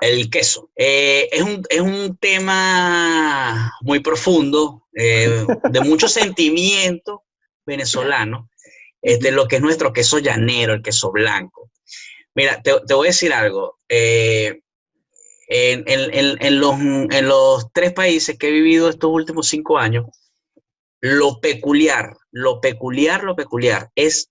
El 0.00 0.30
queso. 0.30 0.70
Eh, 0.76 1.28
es, 1.32 1.42
un, 1.42 1.62
es, 1.68 1.80
un, 1.80 2.16
tema 2.18 3.74
muy 3.80 4.00
profundo, 4.00 4.86
eh, 4.94 5.46
de 5.70 5.80
mucho 5.80 6.08
sentimiento 6.08 7.24
venezolano, 7.68 8.48
es 9.00 9.20
de 9.20 9.30
lo 9.30 9.46
que 9.46 9.56
es 9.56 9.62
nuestro 9.62 9.92
queso 9.92 10.18
llanero, 10.18 10.74
el 10.74 10.82
queso 10.82 11.12
blanco. 11.12 11.70
Mira, 12.34 12.60
te, 12.62 12.72
te 12.86 12.94
voy 12.94 13.06
a 13.06 13.10
decir 13.10 13.32
algo. 13.32 13.78
Eh, 13.88 14.60
en, 15.48 15.84
en, 15.86 16.36
en, 16.40 16.60
los, 16.60 16.74
en 16.74 17.28
los 17.28 17.72
tres 17.72 17.92
países 17.92 18.36
que 18.36 18.48
he 18.48 18.52
vivido 18.52 18.88
estos 18.88 19.10
últimos 19.10 19.48
cinco 19.48 19.78
años, 19.78 20.04
lo 21.00 21.40
peculiar, 21.40 22.16
lo 22.32 22.60
peculiar, 22.60 23.22
lo 23.22 23.34
peculiar 23.34 23.90
es 23.94 24.30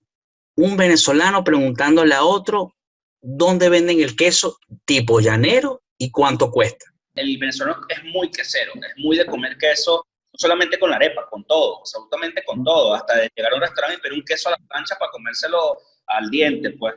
un 0.54 0.76
venezolano 0.76 1.42
preguntándole 1.42 2.14
a 2.14 2.24
otro 2.24 2.74
dónde 3.20 3.68
venden 3.68 4.00
el 4.00 4.14
queso 4.14 4.58
tipo 4.84 5.20
llanero 5.20 5.82
y 5.96 6.10
cuánto 6.10 6.50
cuesta. 6.50 6.84
El 7.14 7.36
venezolano 7.38 7.80
es 7.88 8.04
muy 8.12 8.30
quesero, 8.30 8.72
es 8.74 9.02
muy 9.02 9.16
de 9.16 9.26
comer 9.26 9.56
queso 9.56 10.06
solamente 10.38 10.78
con 10.78 10.90
la 10.90 10.96
arepa, 10.96 11.26
con 11.28 11.44
todo, 11.44 11.80
absolutamente 11.80 12.44
con 12.44 12.62
todo, 12.62 12.94
hasta 12.94 13.16
de 13.16 13.30
llegar 13.34 13.52
a 13.52 13.56
un 13.56 13.60
restaurante 13.60 13.98
y 13.98 14.00
pedir 14.00 14.18
un 14.18 14.24
queso 14.24 14.48
a 14.48 14.52
la 14.52 14.58
plancha 14.68 14.96
para 14.96 15.10
comérselo 15.10 15.78
al 16.06 16.30
diente, 16.30 16.70
pues. 16.78 16.94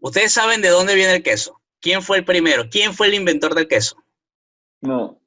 ¿Ustedes 0.00 0.32
saben 0.32 0.62
de 0.62 0.70
dónde 0.70 0.94
viene 0.94 1.14
el 1.14 1.22
queso? 1.22 1.60
¿Quién 1.80 2.02
fue 2.02 2.18
el 2.18 2.24
primero? 2.24 2.68
¿Quién 2.70 2.94
fue 2.94 3.08
el 3.08 3.14
inventor 3.14 3.54
del 3.54 3.68
queso? 3.68 3.96
No. 4.80 5.20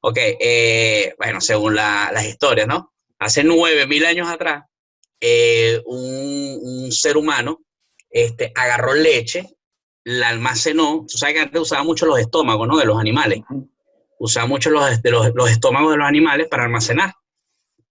Ok, 0.00 0.16
eh, 0.18 1.14
bueno, 1.18 1.40
según 1.40 1.76
las 1.76 2.24
historias, 2.24 2.66
¿no? 2.66 2.92
Hace 3.18 3.44
9.000 3.44 4.06
años 4.06 4.28
atrás, 4.28 4.64
eh, 5.20 5.80
un, 5.84 6.90
ser 6.90 7.16
humano 7.16 7.60
este, 8.10 8.52
agarró 8.54 8.94
leche, 8.94 9.46
la 10.04 10.30
almacenó. 10.30 11.06
Tú 11.08 11.16
sabes 11.16 11.34
que 11.34 11.40
antes 11.40 11.60
usaba 11.60 11.84
mucho 11.84 12.06
los 12.06 12.18
estómagos, 12.18 12.66
¿no? 12.66 12.78
De 12.78 12.84
los 12.84 12.98
animales. 12.98 13.40
Usaba 14.24 14.46
mucho 14.46 14.70
los, 14.70 15.02
de 15.02 15.10
los, 15.10 15.34
los 15.34 15.50
estómagos 15.50 15.90
de 15.90 15.98
los 15.98 16.06
animales 16.06 16.46
para 16.46 16.62
almacenar. 16.62 17.12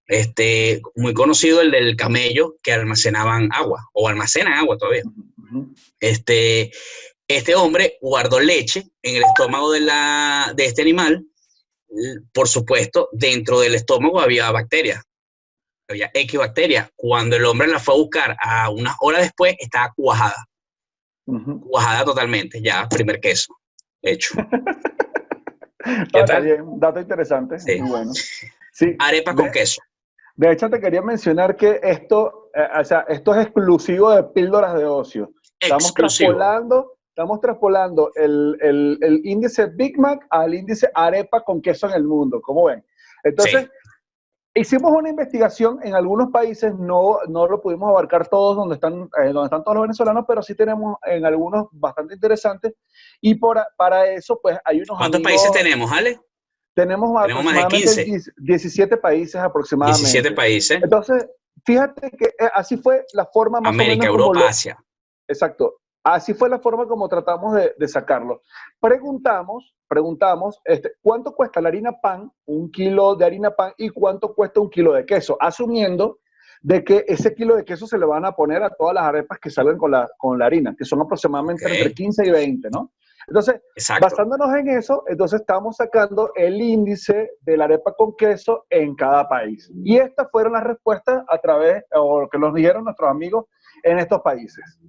Este, 0.07 0.81
muy 0.95 1.13
conocido 1.13 1.59
el 1.59 1.71
del 1.71 1.97
camello 1.97 2.55
que 2.63 2.71
almacenaban 2.71 3.49
agua 3.51 3.89
o 3.91 4.07
almacenan 4.07 4.53
agua 4.53 4.77
todavía. 4.77 5.03
Este, 5.99 6.71
este 7.27 7.53
hombre 7.55 7.97
guardó 7.99 8.39
leche 8.39 8.87
en 9.01 9.17
el 9.17 9.23
estómago 9.23 9.73
de, 9.73 9.81
la, 9.81 10.53
de 10.55 10.67
este 10.67 10.83
animal. 10.83 11.25
Por 12.31 12.47
supuesto, 12.47 13.09
dentro 13.11 13.59
del 13.59 13.75
estómago 13.75 14.21
había 14.21 14.49
bacterias, 14.51 15.03
había 15.89 16.11
X 16.13 16.39
bacterias. 16.39 16.89
Cuando 16.95 17.35
el 17.35 17.43
hombre 17.43 17.67
la 17.67 17.79
fue 17.79 17.93
a 17.93 17.97
buscar 17.97 18.37
a 18.41 18.69
unas 18.69 18.95
horas 19.01 19.23
después, 19.23 19.55
estaba 19.59 19.91
cuajada. 19.93 20.45
Cuajada 21.25 22.05
totalmente, 22.05 22.61
ya, 22.61 22.87
primer 22.87 23.19
queso 23.19 23.53
hecho. 24.01 24.33
Está 26.13 26.39
bien, 26.39 26.79
dato 26.79 26.99
interesante. 26.99 27.59
Sí. 27.59 27.79
bueno. 27.81 28.11
Sí. 28.71 28.95
Arepa 28.99 29.35
con 29.35 29.51
queso. 29.51 29.81
De 30.35 30.51
hecho, 30.51 30.69
te 30.69 30.79
quería 30.79 31.01
mencionar 31.01 31.55
que 31.55 31.79
esto, 31.83 32.49
eh, 32.55 32.67
o 32.79 32.83
sea, 32.83 33.05
esto 33.07 33.35
es 33.35 33.45
exclusivo 33.45 34.11
de 34.11 34.23
píldoras 34.23 34.75
de 34.75 34.85
ocio. 34.85 35.33
Estamos 35.59 35.93
traspolando, 35.93 36.93
estamos 37.09 37.39
traspolando 37.41 38.11
el, 38.15 38.57
el, 38.61 38.97
el, 39.01 39.21
índice 39.23 39.67
Big 39.67 39.99
Mac 39.99 40.25
al 40.29 40.53
índice 40.53 40.89
arepa 40.93 41.43
con 41.43 41.61
queso 41.61 41.87
en 41.87 41.93
el 41.93 42.03
mundo, 42.05 42.41
¿cómo 42.41 42.65
ven? 42.65 42.83
Entonces, 43.23 43.69
hicimos 44.53 44.91
una 44.91 45.09
investigación 45.09 45.79
en 45.83 45.95
algunos 45.95 46.29
países, 46.31 46.73
no, 46.77 47.19
no 47.27 47.47
lo 47.47 47.61
pudimos 47.61 47.89
abarcar 47.89 48.27
todos 48.27 48.55
donde 48.57 48.75
están, 48.75 49.09
eh, 49.21 49.31
donde 49.31 49.45
están 49.45 49.63
todos 49.63 49.75
los 49.75 49.83
venezolanos, 49.83 50.25
pero 50.27 50.41
sí 50.41 50.55
tenemos 50.55 50.97
en 51.05 51.25
algunos 51.25 51.67
bastante 51.71 52.13
interesantes. 52.13 52.73
Y 53.21 53.35
por, 53.35 53.59
para 53.77 54.11
eso, 54.11 54.39
pues 54.41 54.57
hay 54.65 54.77
unos... 54.81 54.97
¿Cuántos 54.97 55.21
países 55.21 55.51
tenemos, 55.51 55.91
Ale? 55.91 56.19
Tenemos, 56.73 57.11
más 57.11 57.27
de 57.27 57.67
15. 57.67 58.33
17 58.37 58.97
países 58.97 59.35
aproximadamente. 59.35 59.99
17 59.99 60.35
países. 60.35 60.81
Entonces, 60.81 61.27
fíjate 61.65 62.11
que 62.11 62.25
eh, 62.25 62.49
así 62.53 62.77
fue 62.77 63.05
la 63.13 63.25
forma 63.25 63.59
más 63.59 63.69
América, 63.73 64.07
Europa, 64.07 64.47
Asia. 64.47 64.77
Exacto. 65.27 65.80
Así 66.03 66.33
fue 66.33 66.49
la 66.49 66.59
forma 66.59 66.87
como 66.87 67.07
tratamos 67.07 67.55
de, 67.55 67.87
sacarlo. 67.87 68.41
Preguntamos, 68.79 69.75
preguntamos, 69.87 70.59
este, 70.65 70.93
¿cuánto 71.01 71.33
cuesta 71.33 71.61
la 71.61 71.69
harina 71.69 71.91
pan, 72.01 72.31
un 72.45 72.71
kilo 72.71 73.15
de 73.15 73.25
harina 73.25 73.51
pan, 73.51 73.73
y 73.77 73.89
cuánto 73.89 74.33
cuesta 74.33 74.59
un 74.59 74.69
kilo 74.69 74.93
de 74.93 75.05
queso? 75.05 75.37
Asumiendo 75.39 76.19
de 76.63 76.83
que 76.83 77.05
ese 77.07 77.35
kilo 77.35 77.55
de 77.55 77.65
queso 77.65 77.85
se 77.85 77.97
le 77.97 78.05
van 78.05 78.25
a 78.25 78.31
poner 78.31 78.63
a 78.63 78.71
todas 78.71 78.95
las 78.95 79.03
arepas 79.03 79.39
que 79.39 79.49
salen 79.49 79.77
con 79.77 79.91
la, 79.91 80.09
con 80.17 80.39
la 80.39 80.45
harina, 80.45 80.75
que 80.75 80.85
son 80.85 81.01
aproximadamente 81.01 81.65
entre 81.71 81.93
15 81.93 82.25
y 82.25 82.31
20, 82.31 82.69
¿no? 82.71 82.91
Entonces, 83.27 83.61
basándonos 84.01 84.53
en 84.55 84.69
eso, 84.69 85.03
entonces 85.07 85.41
estamos 85.41 85.77
sacando 85.77 86.31
el 86.35 86.59
índice 86.59 87.31
de 87.41 87.57
la 87.57 87.65
arepa 87.65 87.93
con 87.93 88.15
queso 88.15 88.65
en 88.69 88.95
cada 88.95 89.29
país. 89.29 89.71
Y 89.83 89.97
estas 89.97 90.29
fueron 90.31 90.53
las 90.53 90.63
respuestas 90.63 91.23
a 91.27 91.37
través, 91.37 91.83
o 91.93 92.27
que 92.27 92.39
nos 92.39 92.53
dieron 92.55 92.83
nuestros 92.83 93.09
amigos 93.09 93.45
en 93.83 93.99
estos 93.99 94.21
países. 94.21 94.79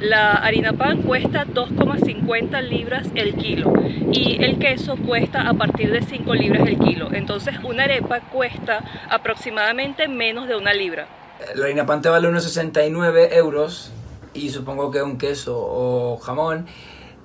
La 0.00 0.34
harina 0.34 0.74
pan 0.74 1.02
cuesta 1.02 1.44
2,50 1.44 2.62
libras 2.62 3.08
el 3.16 3.34
kilo 3.34 3.72
y 4.12 4.40
el 4.44 4.60
queso 4.60 4.96
cuesta 4.96 5.48
a 5.48 5.54
partir 5.54 5.90
de 5.90 6.02
5 6.02 6.34
libras 6.34 6.68
el 6.68 6.78
kilo. 6.78 7.08
Entonces 7.12 7.56
una 7.64 7.82
arepa 7.82 8.20
cuesta 8.20 8.84
aproximadamente 9.10 10.06
menos 10.06 10.46
de 10.46 10.54
una 10.54 10.72
libra. 10.72 11.08
La 11.56 11.64
harina 11.64 11.84
pan 11.84 12.00
te 12.00 12.08
vale 12.08 12.28
unos 12.28 12.44
69 12.44 13.36
euros 13.36 13.92
y 14.34 14.50
supongo 14.50 14.92
que 14.92 15.02
un 15.02 15.18
queso 15.18 15.58
o 15.58 16.16
jamón 16.18 16.66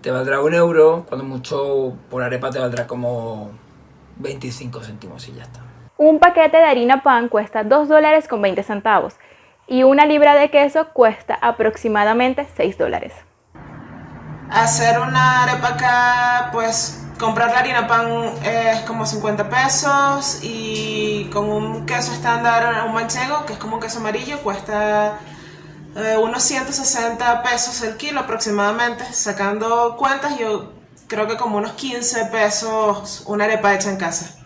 te 0.02 0.10
valdrá 0.10 0.42
un 0.42 0.56
euro, 0.56 1.06
cuando 1.08 1.24
mucho 1.26 1.94
por 2.10 2.24
arepa 2.24 2.50
te 2.50 2.58
valdrá 2.58 2.88
como 2.88 3.52
25 4.18 4.82
céntimos 4.82 5.28
y 5.28 5.34
ya 5.34 5.44
está. 5.44 5.60
Un 5.98 6.18
paquete 6.18 6.58
de 6.58 6.64
harina 6.64 7.04
pan 7.04 7.30
cuesta 7.30 7.64
2 7.64 7.88
dólares 7.88 8.28
con 8.28 8.42
20 8.42 8.64
centavos 8.64 9.14
y 9.68 9.84
una 9.84 10.06
libra 10.06 10.36
de 10.36 10.50
queso 10.50 10.90
cuesta 10.94 11.38
aproximadamente 11.42 12.48
6 12.56 12.78
dólares. 12.78 13.14
Hacer 14.50 15.00
una 15.00 15.44
arepa 15.44 15.70
acá, 15.70 16.50
pues 16.52 17.04
comprar 17.20 17.52
la 17.52 17.60
harina 17.60 17.88
pan 17.88 18.34
es 18.44 18.82
como 18.82 19.06
50 19.06 19.50
pesos 19.50 20.40
y 20.44 21.30
con 21.32 21.50
un 21.50 21.86
queso 21.86 22.12
estándar, 22.12 22.86
un 22.86 22.94
manchego, 22.94 23.46
que 23.46 23.54
es 23.54 23.60
como 23.60 23.76
un 23.76 23.82
queso 23.82 24.00
amarillo, 24.00 24.40
cuesta 24.44 25.20
eh, 25.96 26.18
unos 26.18 26.44
160 26.44 27.44
pesos 27.44 27.82
el 27.84 27.98
kilo 27.98 28.20
aproximadamente. 28.20 29.06
Sacando 29.12 29.96
cuentas, 29.98 30.38
yo 30.38 30.74
creo 31.08 31.28
que 31.28 31.38
como 31.38 31.58
unos 31.58 31.74
15 31.74 32.26
pesos 32.26 33.24
una 33.26 33.46
arepa 33.46 33.74
hecha 33.74 33.90
en 33.90 33.98
casa. 33.98 34.43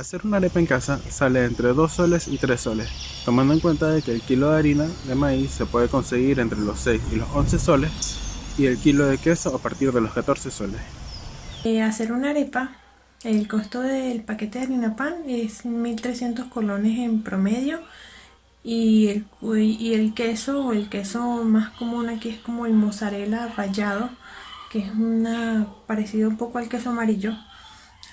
Hacer 0.00 0.22
una 0.24 0.38
arepa 0.38 0.58
en 0.58 0.64
casa 0.64 0.98
sale 1.10 1.44
entre 1.44 1.74
2 1.74 1.92
soles 1.92 2.26
y 2.26 2.38
3 2.38 2.58
soles, 2.58 2.88
tomando 3.26 3.52
en 3.52 3.60
cuenta 3.60 3.90
de 3.90 4.00
que 4.00 4.12
el 4.12 4.22
kilo 4.22 4.50
de 4.50 4.58
harina 4.58 4.86
de 5.06 5.14
maíz 5.14 5.50
se 5.50 5.66
puede 5.66 5.88
conseguir 5.88 6.40
entre 6.40 6.58
los 6.58 6.80
6 6.80 7.02
y 7.12 7.16
los 7.16 7.28
11 7.34 7.58
soles 7.58 7.92
y 8.56 8.64
el 8.64 8.78
kilo 8.78 9.04
de 9.04 9.18
queso 9.18 9.54
a 9.54 9.58
partir 9.58 9.92
de 9.92 10.00
los 10.00 10.14
14 10.14 10.50
soles. 10.50 10.80
Eh, 11.64 11.82
hacer 11.82 12.12
una 12.12 12.30
arepa, 12.30 12.72
el 13.24 13.46
costo 13.46 13.82
del 13.82 14.22
paquete 14.22 14.60
de 14.60 14.64
harina 14.64 14.96
pan 14.96 15.16
es 15.28 15.66
1.300 15.66 16.48
colones 16.48 16.98
en 16.98 17.22
promedio 17.22 17.80
y 18.64 19.22
el, 19.42 20.14
queso 20.14 20.72
el 20.72 20.88
queso 20.88 21.44
más 21.44 21.76
común 21.76 22.08
aquí 22.08 22.30
es 22.30 22.38
como 22.38 22.64
el 22.64 22.72
mozzarella 22.72 23.52
rallado 23.54 24.08
que 24.70 24.78
es 24.78 24.92
una 24.92 25.66
parecido 25.86 26.30
un 26.30 26.38
poco 26.38 26.56
al 26.56 26.70
queso 26.70 26.88
amarillo 26.88 27.36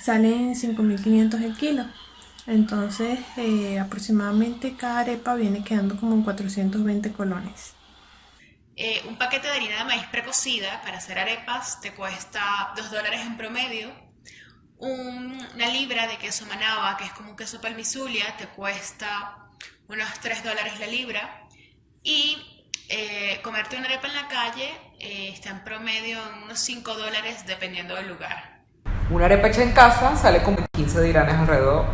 sale 0.01 0.29
en 0.29 0.55
5.500 0.55 1.43
el 1.43 1.55
kilo 1.55 1.85
entonces 2.45 3.19
eh, 3.37 3.79
aproximadamente 3.79 4.75
cada 4.75 4.99
arepa 4.99 5.35
viene 5.35 5.63
quedando 5.63 5.97
como 5.97 6.13
en 6.13 6.23
420 6.23 7.11
colones 7.11 7.73
eh, 8.75 9.01
un 9.07 9.17
paquete 9.17 9.47
de 9.47 9.53
harina 9.53 9.79
de 9.79 9.83
maíz 9.85 10.05
precocida 10.11 10.81
para 10.83 10.97
hacer 10.97 11.17
arepas 11.17 11.81
te 11.81 11.93
cuesta 11.93 12.73
2 12.75 12.91
dólares 12.91 13.21
en 13.25 13.37
promedio 13.37 13.91
una 14.79 15.69
libra 15.69 16.07
de 16.07 16.17
queso 16.17 16.45
manaba 16.45 16.95
que 16.97 17.05
es 17.05 17.11
como 17.11 17.31
un 17.31 17.35
queso 17.35 17.59
palmizulia 17.59 18.37
te 18.37 18.45
cuesta 18.47 19.47
unos 19.87 20.19
3 20.19 20.43
dólares 20.43 20.79
la 20.79 20.87
libra. 20.87 21.47
Y 22.03 22.37
eh, 22.89 23.39
comerte 23.43 23.75
una 23.75 23.85
arepa 23.85 24.07
en 24.07 24.15
la 24.15 24.27
calle 24.27 24.69
eh, 24.99 25.29
está 25.33 25.49
en 25.49 25.63
promedio 25.63 26.19
en 26.29 26.43
unos 26.43 26.59
5 26.59 26.95
dólares 26.95 27.45
dependiendo 27.45 27.95
del 27.95 28.07
lugar. 28.07 28.56
Una 29.09 29.23
arepa 29.25 29.47
hecha 29.47 29.63
en 29.63 29.71
casa 29.71 30.17
sale 30.17 30.43
con 30.43 30.57
15 30.73 31.01
diranes 31.01 31.35
alrededor. 31.35 31.85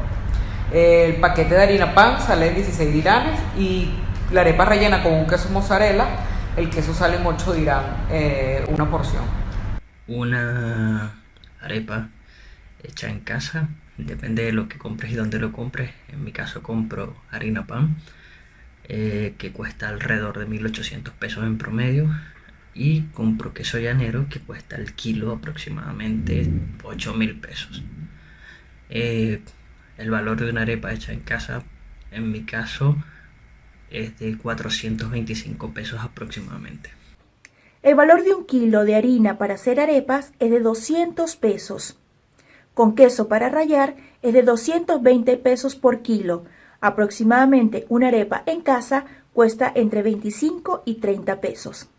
El 0.72 1.18
paquete 1.18 1.54
de 1.54 1.62
harina 1.62 1.94
pan 1.94 2.20
sale 2.20 2.48
en 2.48 2.56
16 2.56 2.92
diranes 2.92 3.40
y 3.56 3.92
la 4.32 4.42
arepa 4.42 4.66
rellena 4.66 5.04
con 5.04 5.14
un 5.14 5.28
queso 5.28 5.50
mozzarella, 5.50 6.08
el 6.58 6.72
queso 6.72 6.92
sale 6.92 7.18
en 7.18 7.26
8 7.26 7.54
dirán, 7.54 7.84
eh, 8.10 8.66
una 8.68 8.90
porción. 8.90 9.24
Una 10.08 11.12
arepa 11.62 12.08
hecha 12.82 13.10
en 13.10 13.20
casa 13.20 13.68
depende 13.98 14.46
de 14.46 14.52
lo 14.52 14.68
que 14.68 14.80
compres 14.80 15.12
y 15.12 15.16
dónde 15.16 15.38
lo 15.38 15.52
compres. 15.52 15.92
En 16.12 16.24
mi 16.24 16.32
caso 16.32 16.64
compro 16.64 17.16
harina 17.30 17.68
pan, 17.68 17.98
eh, 18.86 19.36
que 19.38 19.52
cuesta 19.52 19.88
alrededor 19.88 20.40
de 20.40 20.48
1800 20.48 21.14
pesos 21.14 21.44
en 21.44 21.60
promedio. 21.60 22.10
Y 22.74 23.02
compro 23.14 23.54
queso 23.54 23.78
llanero, 23.80 24.28
que 24.30 24.40
cuesta 24.40 24.76
el 24.76 24.94
kilo 24.94 25.32
aproximadamente 25.32 26.50
8000 26.84 27.40
pesos. 27.40 27.84
Eh, 28.90 29.42
el 29.98 30.10
valor 30.10 30.40
de 30.42 30.50
una 30.50 30.62
arepa 30.62 30.94
hecha 30.94 31.14
en 31.14 31.20
casa, 31.20 31.64
en 32.12 32.32
mi 32.32 32.44
caso, 32.44 32.98
es 33.92 34.18
de 34.20 34.38
425 34.38 35.74
pesos 35.74 36.02
aproximadamente. 36.02 36.90
El 37.84 37.96
valor 37.96 38.24
de 38.24 38.34
un 38.34 38.46
kilo 38.46 38.86
de 38.86 38.96
harina 38.96 39.38
para 39.38 39.56
hacer 39.56 39.80
arepas 39.80 40.34
es 40.40 40.50
de 40.50 40.60
200 40.62 41.36
pesos 41.36 41.98
con 42.74 42.96
queso 42.96 43.28
para 43.28 43.50
rallar 43.50 43.96
es 44.22 44.34
de 44.34 44.42
220 44.42 45.38
pesos 45.38 45.76
por 45.76 46.02
kilo. 46.02 46.44
Aproximadamente 46.82 47.86
una 47.88 48.08
arepa 48.08 48.44
en 48.46 48.62
casa 48.62 49.06
cuesta 49.34 49.72
entre 49.76 50.02
25 50.02 50.84
y 50.86 50.96
30 50.96 51.40
pesos. 51.40 51.90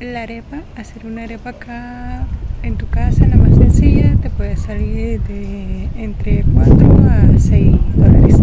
La 0.00 0.24
arepa, 0.24 0.58
hacer 0.76 1.06
una 1.06 1.22
arepa 1.22 1.50
acá 1.50 2.26
en 2.62 2.76
tu 2.76 2.86
casa, 2.90 3.26
la 3.28 3.36
más 3.36 3.56
sencilla, 3.56 4.14
te 4.20 4.28
puede 4.28 4.54
salir 4.58 5.22
de 5.22 5.88
entre 5.96 6.44
4 6.52 6.74
a 7.08 7.38
6 7.38 7.72
dólares. 7.94 8.36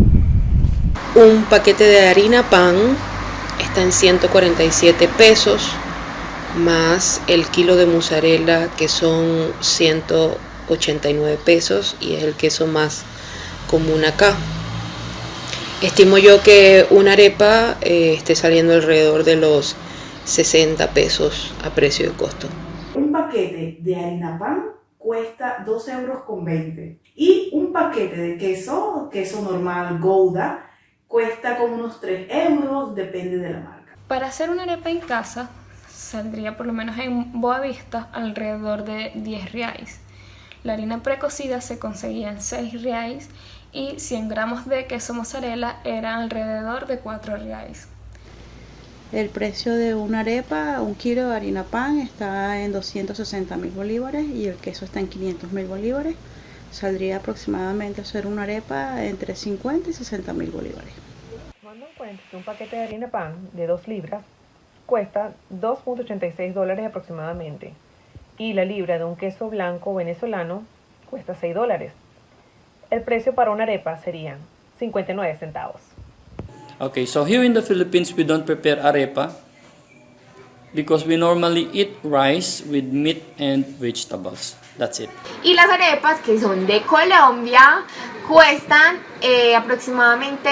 Un 1.14 1.44
paquete 1.52 1.84
de 1.84 2.08
harina 2.08 2.50
pan 2.50 2.76
está 3.64 3.84
en 3.84 3.92
147 3.92 5.08
pesos, 5.10 5.70
más 6.58 7.22
el 7.28 7.46
kilo 7.46 7.76
de 7.76 7.86
mozzarella 7.86 8.70
que 8.76 8.88
son 8.88 9.54
100 9.60 10.06
89 10.70 11.38
pesos 11.46 11.96
y 12.02 12.16
es 12.16 12.24
el 12.24 12.34
queso 12.34 12.66
más 12.66 13.04
común 13.70 14.06
acá. 14.06 14.36
Estimo 15.84 16.18
yo 16.18 16.42
que 16.42 16.88
una 16.90 17.12
arepa 17.12 17.78
eh, 17.82 18.16
esté 18.18 18.36
saliendo 18.36 18.74
alrededor 18.74 19.24
de 19.24 19.36
los 19.36 19.76
60 20.26 20.92
pesos 20.92 21.54
a 21.64 21.70
precio 21.70 22.10
de 22.10 22.16
costo. 22.16 22.48
Un 22.96 23.12
paquete 23.12 23.78
de 23.82 23.96
harina 23.96 24.38
pan 24.40 24.72
cuesta 24.98 25.64
2 25.66 25.88
euros 25.90 26.24
con 26.24 26.46
20 26.46 27.00
y 27.16 27.50
un 27.52 27.74
paquete 27.74 28.16
de 28.16 28.38
queso, 28.38 29.10
queso 29.12 29.42
normal 29.42 30.00
Gouda, 30.00 30.70
cuesta 31.08 31.58
como 31.58 31.76
unos 31.76 32.00
3 32.00 32.28
euros, 32.30 32.96
depende 32.96 33.38
de 33.38 33.50
la 33.50 33.60
marca. 33.60 33.98
Para 34.08 34.28
hacer 34.28 34.50
una 34.50 34.64
arepa 34.64 34.90
en 34.90 35.00
casa 35.00 35.50
saldría 35.90 36.56
por 36.56 36.66
lo 36.66 36.74
menos 36.74 36.98
en 36.98 37.42
Boavista 37.42 38.10
alrededor 38.14 38.86
de 38.86 39.12
10 39.16 39.52
reais. 39.52 40.00
La 40.64 40.74
harina 40.74 41.04
precocida 41.04 41.60
se 41.60 41.80
conseguía 41.80 42.30
en 42.30 42.42
6 42.42 42.82
reais 42.82 43.30
y 43.74 44.00
100 44.00 44.30
gramos 44.30 44.66
de 44.68 44.86
queso 44.88 45.14
mozzarella 45.14 45.80
eran 45.84 46.22
alrededor 46.22 46.88
de 46.88 47.00
4 47.00 47.38
reais. 47.38 47.90
El 49.14 49.30
precio 49.30 49.76
de 49.76 49.94
una 49.94 50.22
arepa, 50.22 50.82
un 50.82 50.96
kilo 50.96 51.30
de 51.30 51.36
harina 51.36 51.66
pan, 51.66 52.00
está 52.00 52.60
en 52.62 52.72
260 52.72 53.58
mil 53.58 53.70
bolívares 53.70 54.26
y 54.26 54.48
el 54.48 54.56
queso 54.56 54.86
está 54.86 55.02
en 55.02 55.08
500 55.08 55.52
mil 55.52 55.68
bolívares. 55.68 56.16
Saldría 56.72 57.18
aproximadamente 57.18 58.02
a 58.02 58.06
hacer 58.06 58.26
una 58.26 58.42
arepa 58.42 59.06
entre 59.06 59.36
50 59.36 59.92
y 59.92 59.94
60 59.94 60.34
mil 60.34 60.50
bolívares. 60.50 60.92
Tomando 61.62 61.86
en 61.86 61.94
cuenta 61.94 62.24
que 62.32 62.38
un 62.38 62.44
paquete 62.44 62.76
de 62.76 62.82
harina 62.86 63.10
pan 63.10 63.36
de 63.54 63.68
2 63.68 63.88
libras 63.88 64.24
cuesta 64.88 65.34
2.86 65.54 66.54
dólares 66.54 66.88
aproximadamente 66.88 67.74
y 68.40 68.54
la 68.54 68.66
libra 68.66 68.98
de 68.98 69.04
un 69.04 69.16
queso 69.16 69.48
blanco 69.48 69.94
venezolano 69.94 70.64
cuesta 71.12 71.36
6 71.36 71.54
dólares. 71.54 71.94
El 72.90 73.04
precio 73.04 73.36
para 73.36 73.52
una 73.52 73.62
arepa 73.62 73.96
sería 74.00 74.38
59 74.80 75.36
centavos. 75.36 75.93
Okay, 76.80 77.06
so 77.06 77.24
here 77.24 77.44
in 77.44 77.54
the 77.54 77.62
Philippines 77.62 78.14
we 78.16 78.24
don't 78.24 78.46
prepare 78.46 78.78
arepa 78.78 79.32
because 80.74 81.06
we 81.06 81.16
normally 81.18 81.70
eat 81.72 81.94
rice 82.04 82.64
with 82.66 82.86
meat 82.92 83.24
and 83.38 83.66
vegetables. 83.80 84.56
That's 84.78 85.00
it. 85.00 85.10
Y 85.44 85.54
las 85.54 85.70
arepas 85.70 86.20
que 86.22 86.40
son 86.40 86.66
de 86.66 86.82
Colombia 86.82 87.86
cuestan 88.28 88.98
eh, 89.22 89.56
aproximadamente 89.56 90.50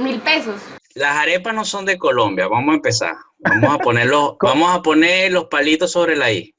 mil 0.00 0.20
pesos. 0.20 0.60
Las 0.94 1.16
arepas 1.16 1.54
no 1.54 1.64
son 1.64 1.86
de 1.86 1.96
Colombia, 1.98 2.46
vamos 2.48 2.72
a 2.72 2.76
empezar. 2.76 3.16
Vamos 3.38 3.74
a 3.74 3.78
poner 3.78 4.06
los, 4.06 4.36
vamos 4.40 4.74
a 4.74 4.82
poner 4.82 5.32
los 5.32 5.46
palitos 5.46 5.92
sobre 5.92 6.16
la 6.16 6.30
I. 6.30 6.54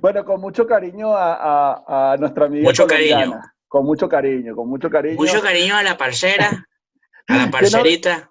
Bueno, 0.00 0.24
con 0.24 0.40
mucho 0.40 0.66
cariño 0.66 1.14
a, 1.14 1.34
a, 1.34 2.12
a 2.12 2.16
nuestra 2.16 2.46
amiga. 2.46 2.64
Mucho 2.64 2.86
colombiana. 2.86 3.20
cariño. 3.20 3.40
Con 3.68 3.86
mucho 3.86 4.08
cariño, 4.08 4.56
con 4.56 4.68
mucho 4.68 4.90
cariño. 4.90 5.16
Mucho 5.16 5.40
cariño 5.40 5.76
a 5.76 5.82
la 5.82 5.96
parcera, 5.96 6.66
a 7.28 7.36
la 7.36 7.44
parcerita. 7.50 8.30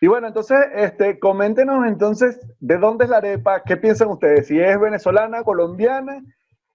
Y 0.00 0.06
bueno, 0.06 0.28
entonces, 0.28 0.58
este, 0.74 1.18
coméntenos 1.18 1.86
entonces 1.86 2.40
de 2.60 2.78
dónde 2.78 3.04
es 3.04 3.10
la 3.10 3.18
arepa, 3.18 3.62
qué 3.62 3.76
piensan 3.76 4.08
ustedes, 4.08 4.46
si 4.46 4.58
es 4.58 4.80
venezolana, 4.80 5.42
colombiana, 5.44 6.22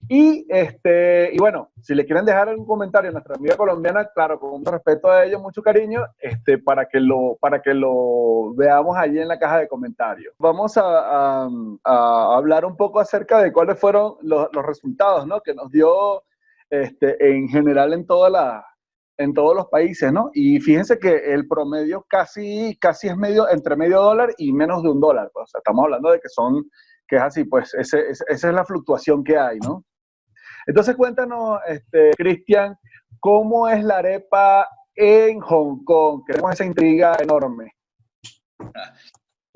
y 0.08 0.46
este, 0.50 1.32
y 1.34 1.40
bueno, 1.40 1.72
si 1.82 1.96
le 1.96 2.06
quieren 2.06 2.26
dejar 2.26 2.48
algún 2.50 2.68
comentario 2.68 3.10
a 3.10 3.14
nuestra 3.14 3.34
amiga 3.38 3.58
colombiana, 3.58 4.06
claro, 4.14 4.40
con 4.40 4.52
mucho 4.52 4.70
respeto 4.70 5.10
a 5.10 5.26
ellos, 5.26 5.42
mucho 5.42 5.64
cariño, 5.64 6.06
este, 6.20 6.60
para 6.60 6.86
que 6.88 7.00
lo, 7.00 7.38
para 7.42 7.60
que 7.64 7.74
lo 7.74 8.54
veamos 8.54 8.96
allí 8.96 9.18
en 9.20 9.28
la 9.28 9.40
caja 9.40 9.58
de 9.58 9.68
comentarios. 9.68 10.36
Vamos 10.38 10.78
a, 10.78 10.84
a- 10.84 11.50
a 11.84 12.36
hablar 12.38 12.66
un 12.66 12.78
poco 12.78 13.00
acerca 13.00 13.42
de 13.42 13.52
cuáles 13.52 13.80
fueron 13.80 14.14
los, 14.22 14.48
los 14.54 14.64
resultados, 14.64 15.26
¿no? 15.26 15.42
Que 15.42 15.56
nos 15.56 15.72
dio 15.72 16.22
este, 16.70 17.18
en 17.36 17.48
general 17.48 17.92
en 17.94 18.06
toda 18.06 18.30
la, 18.30 18.66
en 19.18 19.34
todos 19.34 19.56
los 19.56 19.68
países, 19.68 20.12
¿no? 20.12 20.30
Y 20.34 20.60
fíjense 20.60 21.00
que 21.00 21.34
el 21.34 21.48
promedio 21.48 22.06
casi, 22.10 22.78
casi 22.80 23.08
es 23.08 23.18
medio, 23.18 23.50
entre 23.50 23.76
medio 23.76 24.02
dólar 24.02 24.34
y 24.38 24.52
menos 24.54 24.84
de 24.84 24.90
un 24.90 25.00
dólar. 25.00 25.30
pues, 25.34 25.44
o 25.44 25.48
sea, 25.48 25.60
estamos 25.60 25.84
hablando 25.86 26.12
de 26.12 26.20
que 26.20 26.30
son, 26.30 26.64
que 27.08 27.16
es 27.18 27.22
así, 27.22 27.44
pues 27.46 27.74
ese- 27.76 28.10
esa 28.10 28.26
es 28.50 28.54
la 28.54 28.66
fluctuación 28.66 29.24
que 29.24 29.38
hay, 29.38 29.60
¿no? 29.60 29.84
Entonces 30.68 30.96
cuéntanos, 30.96 31.60
este, 31.68 32.12
Cristian, 32.18 32.76
¿cómo 33.20 33.68
es 33.70 33.84
la 33.84 33.98
arepa 34.00 34.68
en 34.96 35.40
Hong 35.40 35.84
Kong? 35.84 36.24
Queremos 36.26 36.54
esa 36.54 36.66
intriga 36.66 37.16
enorme. 37.22 37.72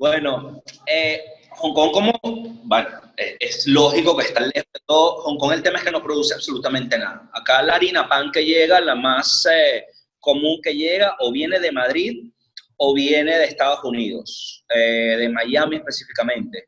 Bueno, 0.00 0.62
eh, 0.86 1.22
Hong 1.58 1.74
Kong 1.74 1.92
como, 1.92 2.18
bueno, 2.22 2.88
eh, 3.18 3.36
es 3.38 3.66
lógico 3.66 4.16
que 4.16 4.24
está 4.24 4.40
lejos 4.40 4.72
de 4.72 4.80
todo. 4.86 5.20
Hong 5.24 5.36
Kong 5.36 5.52
el 5.52 5.62
tema 5.62 5.76
es 5.76 5.84
que 5.84 5.90
no 5.90 6.02
produce 6.02 6.32
absolutamente 6.32 6.96
nada. 6.96 7.28
Acá 7.34 7.62
la 7.62 7.74
harina 7.74 8.08
pan 8.08 8.32
que 8.32 8.42
llega, 8.42 8.80
la 8.80 8.94
más 8.94 9.46
eh, 9.52 9.84
común 10.18 10.58
que 10.62 10.74
llega, 10.74 11.16
o 11.20 11.30
viene 11.30 11.60
de 11.60 11.70
Madrid 11.70 12.32
o 12.78 12.94
viene 12.94 13.36
de 13.36 13.44
Estados 13.44 13.84
Unidos, 13.84 14.64
de 14.70 15.28
Miami 15.28 15.76
específicamente. 15.76 16.64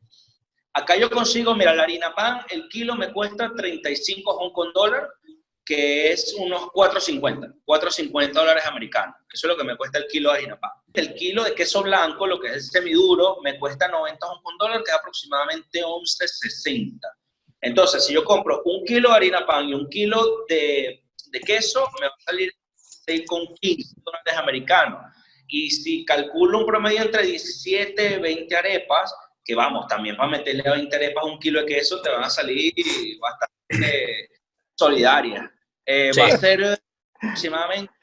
Acá 0.71 0.95
yo 0.95 1.09
consigo, 1.09 1.55
mira, 1.55 1.73
la 1.73 1.83
harina 1.83 2.13
pan, 2.13 2.41
el 2.51 2.67
kilo 2.69 2.93
me 2.93 3.11
cuesta 3.11 3.51
35 3.57 4.31
Hong 4.31 4.53
Kong 4.53 4.69
dólares, 4.75 5.09
que 5.65 6.11
es 6.11 6.33
unos 6.37 6.63
4.50, 6.73 7.61
4.50 7.65 8.31
dólares 8.33 8.65
americanos. 8.65 9.15
Eso 9.31 9.47
es 9.47 9.53
lo 9.53 9.57
que 9.57 9.63
me 9.63 9.77
cuesta 9.77 9.97
el 9.99 10.07
kilo 10.07 10.31
de 10.31 10.37
harina 10.37 10.59
pan. 10.59 10.71
El 10.93 11.13
kilo 11.15 11.43
de 11.43 11.55
queso 11.55 11.83
blanco, 11.83 12.27
lo 12.27 12.39
que 12.39 12.47
es 12.47 12.53
el 12.53 12.63
semiduro, 12.63 13.37
me 13.43 13.57
cuesta 13.57 13.87
90 13.87 14.25
Hong 14.25 14.41
Kong 14.43 14.55
dólares, 14.59 14.83
que 14.85 14.91
es 14.91 14.97
aproximadamente 14.97 15.83
11.60. 15.83 16.99
Entonces, 17.61 18.05
si 18.05 18.13
yo 18.13 18.23
compro 18.25 18.61
un 18.65 18.83
kilo 18.85 19.09
de 19.09 19.15
harina 19.15 19.45
pan 19.45 19.69
y 19.69 19.73
un 19.73 19.87
kilo 19.89 20.45
de, 20.49 21.03
de 21.27 21.39
queso, 21.39 21.87
me 21.99 22.07
va 22.07 22.13
a 22.13 22.23
salir 22.23 22.51
6,15 23.07 23.93
dólares 24.03 24.37
americanos. 24.37 24.99
Y 25.47 25.69
si 25.71 26.03
calculo 26.03 26.59
un 26.59 26.65
promedio 26.65 27.01
entre 27.01 27.23
17 27.23 28.15
y 28.15 28.19
20 28.19 28.55
arepas, 28.55 29.15
que 29.45 29.55
vamos, 29.55 29.87
también 29.87 30.15
para 30.15 30.29
meterle 30.29 30.63
a 30.65 30.73
20 30.73 30.95
arepas 30.95 31.23
un 31.25 31.39
kilo 31.39 31.61
de 31.61 31.67
queso, 31.67 32.01
te 32.01 32.09
van 32.09 32.23
a 32.23 32.29
salir 32.29 32.73
bastante 33.19 34.29
solidarias. 34.75 35.49
Eh, 35.85 36.11
Sí. 36.13 36.19
Va 36.19 36.27
a 36.27 36.37
ser 36.37 36.61
eh, 36.61 36.77
aproximadamente 37.15 37.93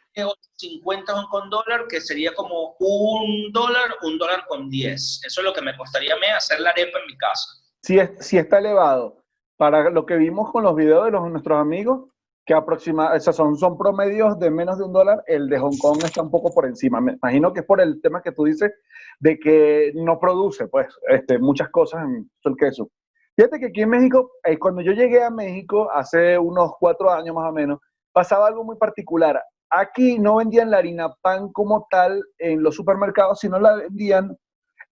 50 0.57 1.13
Hong 1.13 1.29
Kong 1.31 1.51
dólar, 1.51 1.87
que 1.89 2.01
sería 2.01 2.35
como 2.35 2.77
un 2.79 3.53
dólar, 3.53 3.97
un 4.03 4.19
dólar 4.19 4.45
con 4.49 4.69
10. 4.69 5.23
Eso 5.27 5.41
es 5.41 5.45
lo 5.45 5.53
que 5.53 5.63
me 5.63 5.77
costaría 5.77 6.15
a 6.15 6.19
mí 6.19 6.27
hacer 6.27 6.61
la 6.61 6.71
arepa 6.71 6.99
en 6.99 7.07
mi 7.07 7.17
casa. 7.17 7.47
Si, 7.83 7.99
es, 7.99 8.11
si 8.21 8.37
está 8.37 8.59
elevado, 8.59 9.23
para 9.57 9.91
lo 9.91 10.07
que 10.07 10.17
vimos 10.17 10.51
con 10.51 10.65
los 10.65 10.75
videos 10.75 11.05
de 11.05 11.11
los, 11.13 11.31
nuestros 11.31 11.59
amigos, 11.59 12.09
que 12.45 12.55
aproxima, 12.55 13.13
o 13.13 13.21
sea, 13.21 13.33
son, 13.33 13.57
son 13.57 13.79
promedios 13.79 14.39
de 14.39 14.51
menos 14.51 14.79
de 14.79 14.85
un 14.85 14.93
dólar, 14.93 15.23
el 15.27 15.49
de 15.49 15.59
Hong 15.59 15.79
Kong 15.79 15.99
está 16.03 16.23
un 16.23 16.31
poco 16.31 16.53
por 16.53 16.67
encima. 16.67 17.01
Me 17.01 17.13
imagino 17.13 17.53
que 17.53 17.61
es 17.61 17.67
por 17.67 17.81
el 17.81 18.01
tema 18.01 18.23
que 18.23 18.33
tú 18.33 18.45
dices 18.45 18.73
de 19.21 19.39
que 19.39 19.93
no 19.95 20.19
produce, 20.19 20.67
pues, 20.67 20.89
este, 21.09 21.39
muchas 21.39 21.71
cosas 21.71 22.03
en 22.05 22.31
el 22.45 22.57
queso. 22.57 22.91
Fíjate 23.37 23.59
que 23.59 23.67
aquí 23.67 23.83
en 23.83 23.91
México, 23.91 24.31
eh, 24.45 24.59
cuando 24.59 24.83
yo 24.83 24.93
llegué 24.93 25.23
a 25.23 25.31
México 25.31 25.91
hace 25.93 26.39
unos 26.39 26.73
cuatro 26.79 27.11
años 27.11 27.35
más 27.35 27.49
o 27.49 27.53
menos, 27.53 27.79
pasaba 28.13 28.49
algo 28.49 28.65
muy 28.65 28.77
particular. 28.77 29.43
Aquí 29.71 30.19
no 30.19 30.37
vendían 30.37 30.71
la 30.71 30.79
harina 30.79 31.15
pan 31.23 31.53
como 31.53 31.87
tal 31.91 32.23
en 32.39 32.63
los 32.63 32.75
supermercados, 32.75 33.39
sino 33.39 33.59
la 33.59 33.77
vendían 33.77 34.37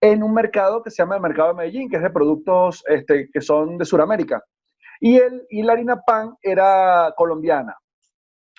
en 0.00 0.22
un 0.22 0.32
mercado 0.32 0.82
que 0.82 0.90
se 0.90 1.02
llama 1.02 1.16
el 1.16 1.22
mercado 1.22 1.48
de 1.48 1.54
Medellín, 1.54 1.90
que 1.90 1.96
es 1.96 2.02
de 2.02 2.10
productos 2.10 2.84
este, 2.86 3.28
que 3.32 3.40
son 3.40 3.76
de 3.76 3.84
Sudamérica. 3.84 4.42
Y, 5.00 5.16
el, 5.18 5.44
y 5.50 5.62
la 5.62 5.72
harina 5.72 6.00
pan 6.06 6.36
era 6.42 7.12
colombiana. 7.16 7.76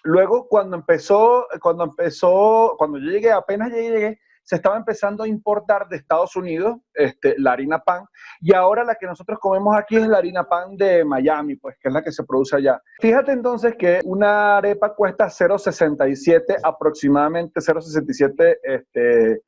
Luego, 0.03 0.47
cuando 0.47 0.77
empezó, 0.77 1.47
cuando 1.61 1.85
empezó, 1.85 2.75
cuando 2.77 2.97
yo 2.99 3.11
llegué, 3.11 3.31
apenas 3.31 3.71
llegué, 3.71 4.19
se 4.49 4.55
estaba 4.55 4.77
empezando 4.77 5.23
a 5.23 5.27
importar 5.27 5.87
de 5.87 5.97
Estados 5.97 6.35
Unidos 6.35 6.77
este, 6.95 7.35
la 7.37 7.51
harina 7.51 7.77
pan. 7.77 8.03
Y 8.41 8.51
ahora 8.55 8.83
la 8.83 8.95
que 8.95 9.05
nosotros 9.05 9.37
comemos 9.39 9.77
aquí 9.77 9.95
es 9.97 10.07
la 10.07 10.17
harina 10.17 10.43
pan 10.43 10.75
de 10.75 11.05
Miami, 11.05 11.55
pues, 11.55 11.75
que 11.79 11.89
es 11.89 11.93
la 11.93 12.01
que 12.01 12.11
se 12.11 12.23
produce 12.23 12.55
allá. 12.55 12.81
Fíjate 12.99 13.31
entonces 13.31 13.75
que 13.77 13.99
una 14.05 14.57
arepa 14.57 14.95
cuesta 14.95 15.29
0,67 15.29 16.57
aproximadamente, 16.63 17.61
0,67 17.61 18.57
este, 18.63 19.43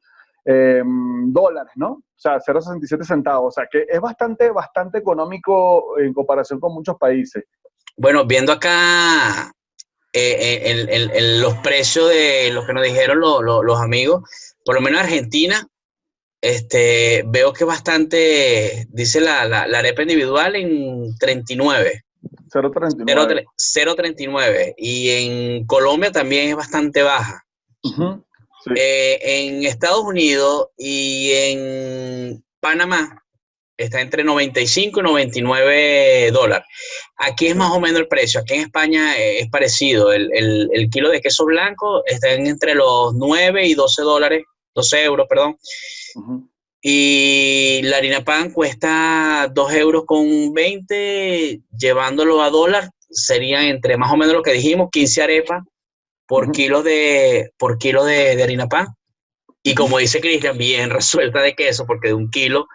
em, 0.45 1.33
dólares, 1.33 1.71
¿no? 1.77 1.93
O 1.93 2.03
sea, 2.15 2.39
0,67 2.39 3.03
centavos. 3.03 3.47
O 3.47 3.51
sea, 3.59 3.67
que 3.71 3.87
es 3.89 3.99
bastante, 3.99 4.51
bastante 4.51 4.99
económico 4.99 5.97
en 5.99 6.13
comparación 6.13 6.59
con 6.59 6.75
muchos 6.75 6.95
países. 6.99 7.43
Bueno, 7.97 8.23
viendo 8.27 8.51
acá 8.53 9.51
eh, 10.13 10.61
eh, 10.69 11.09
el- 11.13 11.41
los 11.41 11.55
precios 11.59 12.09
de 12.09 12.51
los 12.53 12.65
que 12.67 12.73
nos 12.73 12.83
dijeron 12.83 13.19
lo- 13.21 13.41
lo- 13.41 13.63
los 13.63 13.79
amigos, 13.79 14.50
por 14.65 14.75
lo 14.75 14.81
menos 14.81 15.01
Argentina, 15.01 15.67
este, 16.41 17.23
veo 17.27 17.53
que 17.53 17.65
bastante, 17.65 18.87
dice 18.89 19.21
la, 19.21 19.45
la, 19.45 19.67
la 19.67 19.79
arepa 19.79 20.01
individual 20.01 20.55
en 20.55 21.15
39. 21.17 22.03
0,39. 22.49 23.45
0.39 23.57 24.73
y 24.77 25.09
en 25.09 25.65
Colombia 25.65 26.11
también 26.11 26.49
es 26.49 26.55
bastante 26.55 27.01
baja. 27.01 27.45
Eh, 28.75 29.19
en 29.21 29.63
Estados 29.63 30.03
Unidos 30.03 30.67
y 30.77 31.31
en 31.31 32.43
Panamá 32.59 33.23
está 33.77 34.01
entre 34.01 34.23
95 34.23 34.99
y 34.99 35.03
99 35.03 36.31
dólares. 36.31 36.65
Aquí 37.17 37.47
es 37.47 37.55
más 37.55 37.71
o 37.71 37.79
menos 37.79 38.01
el 38.01 38.07
precio. 38.07 38.39
Aquí 38.39 38.55
en 38.55 38.61
España 38.61 39.17
eh, 39.17 39.39
es 39.39 39.49
parecido. 39.49 40.11
El, 40.11 40.29
el, 40.33 40.89
kilo 40.89 41.09
de 41.09 41.21
queso 41.21 41.45
blanco 41.45 42.03
está 42.05 42.31
entre 42.33 42.75
los 42.75 43.13
9 43.15 43.67
y 43.67 43.73
12 43.73 44.01
dólares, 44.01 44.43
12 44.75 45.03
euros, 45.03 45.27
perdón. 45.27 45.57
Y 46.81 47.81
la 47.83 47.97
harina 47.97 48.23
pan 48.23 48.51
cuesta 48.51 49.49
2 49.53 49.73
euros 49.73 50.03
con 50.05 50.53
20, 50.53 51.61
llevándolo 51.77 52.41
a 52.41 52.49
dólar, 52.49 52.89
sería 53.09 53.67
entre 53.67 53.97
más 53.97 54.11
o 54.11 54.17
menos 54.17 54.33
lo 54.33 54.41
que 54.41 54.53
dijimos, 54.53 54.89
15 54.91 55.21
arepas 55.21 55.63
por 56.27 56.51
kilo 56.51 56.81
de, 56.81 57.51
por 57.57 57.77
kilo 57.77 58.03
de, 58.03 58.35
de 58.35 58.43
harina 58.43 58.67
pan. 58.67 58.87
Y 59.63 59.75
como 59.75 59.99
dice 59.99 60.21
Cristian, 60.21 60.57
bien 60.57 60.89
resuelta 60.91 61.41
de 61.41 61.53
queso, 61.53 61.85
porque 61.85 62.09
de 62.09 62.13
un 62.15 62.29
kilo 62.31 62.67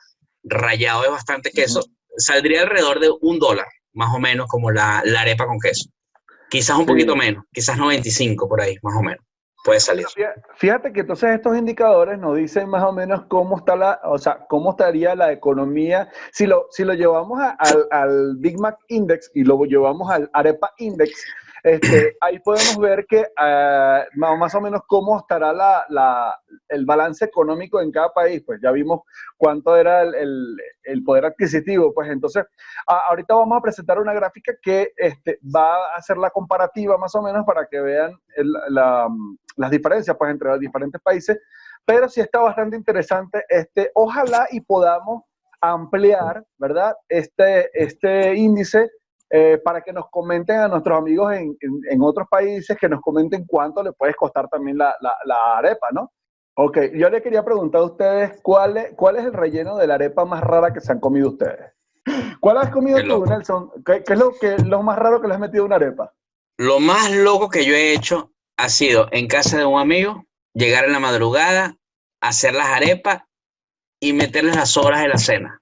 rayado 0.47 1.03
de 1.03 1.09
bastante 1.09 1.51
queso, 1.51 1.83
saldría 2.17 2.63
alrededor 2.63 3.01
de 3.01 3.11
un 3.21 3.39
dólar, 3.39 3.67
más 3.93 4.15
o 4.15 4.19
menos, 4.19 4.47
como 4.49 4.71
la, 4.71 4.99
arepa 4.99 5.47
con 5.47 5.59
queso. 5.61 5.91
Quizás 6.49 6.79
un 6.79 6.87
poquito 6.87 7.17
menos, 7.17 7.45
quizás 7.53 7.77
95 7.77 8.49
por 8.49 8.61
ahí, 8.61 8.77
más 8.83 8.97
o 8.97 9.03
menos. 9.03 9.25
Puede 9.65 9.81
salir. 9.81 10.07
Fíjate 10.55 10.93
que 10.93 11.01
entonces 11.01 11.31
estos 11.31 11.59
indicadores 11.59 12.21
nos 12.21 12.37
dicen 12.37 12.69
más 12.69 12.85
o 12.85 12.93
menos 12.93 13.25
cómo 13.27 13.59
está 13.59 13.75
la, 13.75 14.01
o 14.05 14.17
sea, 14.17 14.47
cómo 14.49 14.71
estaría 14.71 15.17
la 15.17 15.33
economía. 15.33 16.09
Si 16.31 16.47
lo, 16.47 16.67
si 16.71 16.85
lo 16.85 16.95
llevamos 16.95 17.41
al, 17.41 17.89
al 17.91 18.37
Big 18.37 18.61
Mac 18.61 18.79
Index 18.87 19.33
y 19.35 19.43
lo 19.43 19.65
llevamos 19.65 20.09
al 20.09 20.31
Arepa 20.33 20.73
Index, 20.79 21.21
este, 21.67 22.17
ahí 22.21 22.39
podemos 22.39 22.79
ver 22.79 23.07
que 23.07 23.23
uh, 23.23 24.37
más 24.37 24.55
o 24.55 24.61
menos 24.61 24.83
cómo 24.87 25.19
estará 25.19 25.53
el 26.69 26.87
balance 26.87 27.25
económico 27.25 27.81
en 27.81 27.91
cada 27.91 28.13
país. 28.13 28.41
Pues 28.47 28.61
ya 28.63 28.71
vimos 28.71 29.01
cuánto 29.37 29.75
era 29.77 30.03
el, 30.03 30.57
poder 31.05 31.25
adquisitivo. 31.25 31.93
Pues 31.93 32.09
entonces, 32.09 32.45
ahorita 32.87 33.35
vamos 33.35 33.59
a 33.59 33.63
presentar 33.63 33.99
una 33.99 34.15
gráfica 34.15 34.53
que 34.63 34.93
este, 34.97 35.41
va 35.43 35.75
a 35.75 35.97
hacer 35.97 36.19
la 36.19 36.31
comparativa 36.31 36.97
más 36.99 37.13
o 37.17 37.23
menos 37.23 37.45
para 37.45 37.67
que 37.67 37.81
vean 37.81 38.13
la, 38.69 39.09
las 39.57 39.71
diferencias 39.71 40.17
pues, 40.17 40.31
entre 40.31 40.51
los 40.51 40.61
diferentes 40.61 41.01
países. 41.03 41.37
Pero 41.85 42.09
sí 42.09 42.21
está 42.21 42.39
bastante 42.39 42.77
interesante. 42.77 43.45
Este, 43.49 43.91
ojalá 43.95 44.47
y 44.53 44.61
podamos 44.61 45.25
ampliar, 45.61 46.45
¿verdad? 46.59 46.95
Este, 47.09 47.71
este 47.75 48.37
índice 48.37 48.89
eh, 49.29 49.61
para 49.65 49.81
que 49.81 49.93
nos 49.93 50.09
comenten 50.11 50.61
a 50.61 50.69
nuestros 50.69 50.99
amigos 50.99 51.33
en, 51.35 51.57
en, 51.61 52.03
otros 52.03 52.29
países, 52.31 52.77
que 52.81 52.89
nos 52.89 53.01
comenten 53.01 53.45
cuánto 53.45 53.83
le 53.83 53.93
puede 53.93 54.15
costar 54.15 54.49
también 54.49 54.79
la, 54.79 54.95
la, 55.01 55.59
arepa, 55.59 55.89
¿no? 55.93 56.13
Ok, 56.55 56.79
yo 56.95 57.11
le 57.11 57.21
quería 57.21 57.45
preguntar 57.45 57.81
a 57.81 57.87
ustedes 57.87 58.41
cuál 58.43 58.77
es, 58.77 58.95
cuál 58.95 59.17
es 59.17 59.25
el 59.25 59.33
relleno 59.33 59.77
de 59.77 59.89
la 59.89 59.95
arepa 59.95 60.25
más 60.25 60.43
rara 60.43 60.73
que 60.73 60.81
se 60.81 60.93
han 60.93 61.01
comido 61.01 61.31
ustedes. 61.31 61.73
¿Cuál 62.41 62.59
has 62.59 62.71
comido 62.71 63.03
tú, 63.03 63.27
Nelson? 63.27 63.71
¿Qué, 63.85 64.05
es 64.07 64.19
lo, 64.19 64.33
que, 64.33 64.57
lo 64.59 64.83
más 64.83 64.97
raro 64.97 65.21
que 65.21 65.27
le 65.27 65.35
has 65.35 65.41
metido 65.41 65.65
a 65.65 65.67
una 65.67 65.77
arepa? 65.77 66.15
Lo 66.57 66.79
más 66.79 67.11
loco 67.11 67.49
que 67.49 67.65
yo 67.65 67.75
he 67.75 67.93
hecho 67.93 68.33
ha 68.57 68.69
sido 68.69 69.09
en 69.11 69.27
casa 69.27 69.59
de 69.59 69.67
un 69.67 69.81
amigo, 69.81 70.25
llegar 70.55 70.85
en 70.85 70.93
la 70.93 71.01
madrugada, 71.01 71.77
hacer 72.21 72.55
las 72.55 72.69
arepas 72.69 73.23
y 74.01 74.13
meterles 74.13 74.55
las 74.55 74.71
sobras 74.71 75.03
de 75.03 75.09
la 75.09 75.19
cena. 75.19 75.61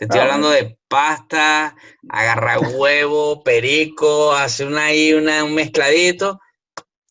Te 0.00 0.06
estoy 0.06 0.20
ah, 0.20 0.22
hablando 0.22 0.48
de 0.48 0.78
pasta, 0.88 1.76
agarrar 2.08 2.60
huevo, 2.74 3.42
perico, 3.42 4.32
hacer 4.32 4.68
una 4.68 4.86
ahí 4.86 5.12
una, 5.12 5.44
un 5.44 5.54
mezcladito 5.54 6.40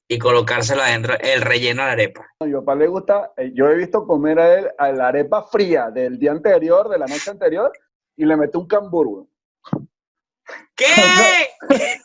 y 0.08 0.18
colocárselo 0.18 0.82
adentro, 0.82 1.14
el 1.20 1.44
relleno 1.44 1.84
de 1.84 1.88
la 1.88 1.92
arepa. 1.92 2.26
A 2.40 2.46
mi 2.46 2.54
papá 2.54 2.74
le 2.74 2.88
gusta, 2.88 3.32
eh, 3.38 3.52
yo 3.54 3.70
he 3.70 3.76
visto 3.76 4.08
comer 4.08 4.40
a 4.40 4.58
él 4.58 4.72
a 4.76 4.92
la 4.92 5.10
arepa 5.10 5.44
fría 5.44 5.92
del 5.92 6.18
día 6.18 6.32
anterior, 6.32 6.90
de 6.90 6.98
la 6.98 7.06
noche 7.06 7.30
anterior, 7.30 7.72
y 8.18 8.26
le 8.26 8.36
mete 8.36 8.58
un 8.58 8.66
cambur. 8.66 9.28
¿Qué? 10.76 10.88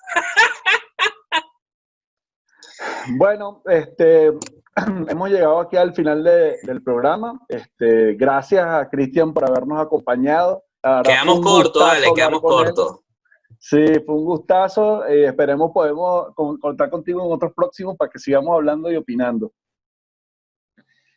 bueno, 3.16 3.62
este, 3.64 4.32
hemos 5.08 5.30
llegado 5.30 5.60
aquí 5.60 5.78
al 5.78 5.94
final 5.94 6.22
del 6.22 6.82
programa. 6.82 7.40
Este, 7.48 8.16
gracias 8.16 8.66
a 8.66 8.86
Cristian 8.90 9.32
por 9.32 9.48
habernos 9.48 9.80
acompañado. 9.80 10.63
Quedamos 11.02 11.40
cortos, 11.40 11.82
dale, 11.82 12.12
quedamos 12.14 12.42
cortos. 12.42 13.00
Sí, 13.58 13.82
fue 14.04 14.14
un 14.14 14.24
gustazo. 14.26 15.06
Eh, 15.06 15.24
esperemos 15.26 15.70
podemos 15.72 16.34
contar 16.34 16.90
contigo 16.90 17.24
en 17.24 17.32
otros 17.32 17.52
próximos 17.54 17.96
para 17.96 18.10
que 18.10 18.18
sigamos 18.18 18.54
hablando 18.54 18.92
y 18.92 18.96
opinando. 18.96 19.50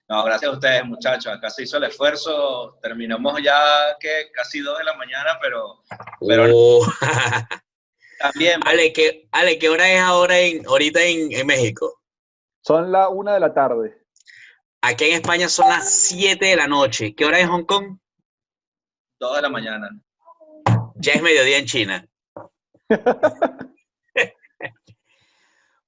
No, 0.07 0.23
gracias 0.23 0.49
a 0.49 0.53
ustedes, 0.53 0.85
muchachos. 0.85 1.33
Acá 1.33 1.49
se 1.49 1.63
hizo 1.63 1.75
el 1.75 1.83
esfuerzo. 1.83 2.77
Terminamos 2.81 3.41
ya 3.43 3.59
que 3.99 4.31
casi 4.33 4.61
dos 4.61 4.77
de 4.77 4.85
la 4.85 4.93
mañana, 4.93 5.37
pero. 5.41 5.83
pero 6.25 6.45
oh. 6.55 6.87
también. 8.19 8.61
Ale, 8.65 8.93
¿qué, 8.93 9.27
Ale, 9.33 9.59
¿qué 9.59 9.67
hora 9.67 9.91
es 9.91 9.99
ahora 9.99 10.39
en, 10.39 10.65
ahorita 10.65 11.03
en, 11.03 11.33
en 11.33 11.45
México? 11.45 12.01
Son 12.61 12.89
las 12.89 13.09
una 13.11 13.33
de 13.33 13.41
la 13.41 13.53
tarde. 13.53 14.01
Aquí 14.81 15.03
en 15.03 15.15
España 15.15 15.49
son 15.49 15.67
las 15.67 15.91
siete 15.91 16.45
de 16.45 16.55
la 16.55 16.67
noche. 16.67 17.13
¿Qué 17.13 17.25
hora 17.25 17.39
es 17.39 17.47
Hong 17.49 17.65
Kong? 17.65 17.97
2 19.19 19.35
de 19.35 19.41
la 19.41 19.49
mañana. 19.49 19.89
Ya 20.95 21.13
es 21.13 21.21
mediodía 21.21 21.57
en 21.57 21.65
China. 21.65 22.07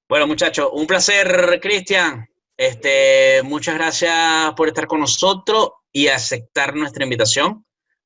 bueno, 0.09 0.27
muchachos, 0.27 0.69
un 0.73 0.87
placer, 0.87 1.59
Cristian. 1.61 2.27
Este, 2.57 3.41
muchas 3.43 3.75
gracias 3.75 4.53
por 4.55 4.67
estar 4.67 4.87
con 4.87 4.99
nosotros 4.99 5.71
y 5.91 6.07
aceptar 6.07 6.75
nuestra 6.75 7.03
invitación. 7.03 7.65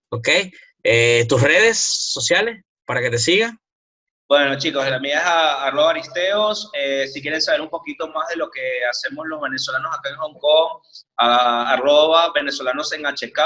¿Ok? 0.10 0.28
Eh, 0.84 1.26
¿Tus 1.28 1.42
redes 1.42 1.80
sociales 1.80 2.64
para 2.86 3.02
que 3.02 3.10
te 3.10 3.18
sigan? 3.18 3.58
Bueno, 4.28 4.58
chicos, 4.58 4.90
la 4.90 5.00
mía 5.00 5.20
es 5.20 5.26
arroba 5.26 5.92
aristeos. 5.92 6.70
Eh, 6.74 7.08
si 7.08 7.22
quieren 7.22 7.42
saber 7.42 7.62
un 7.62 7.70
poquito 7.70 8.08
más 8.10 8.28
de 8.30 8.36
lo 8.36 8.50
que 8.50 8.86
hacemos 8.90 9.26
los 9.28 9.42
venezolanos 9.42 9.96
acá 9.96 10.10
en 10.10 10.16
Hong 10.16 10.38
Kong, 10.40 10.82
arroba 11.18 12.32
venezolanos 12.34 12.92
en 12.94 13.04
HK. 13.06 13.40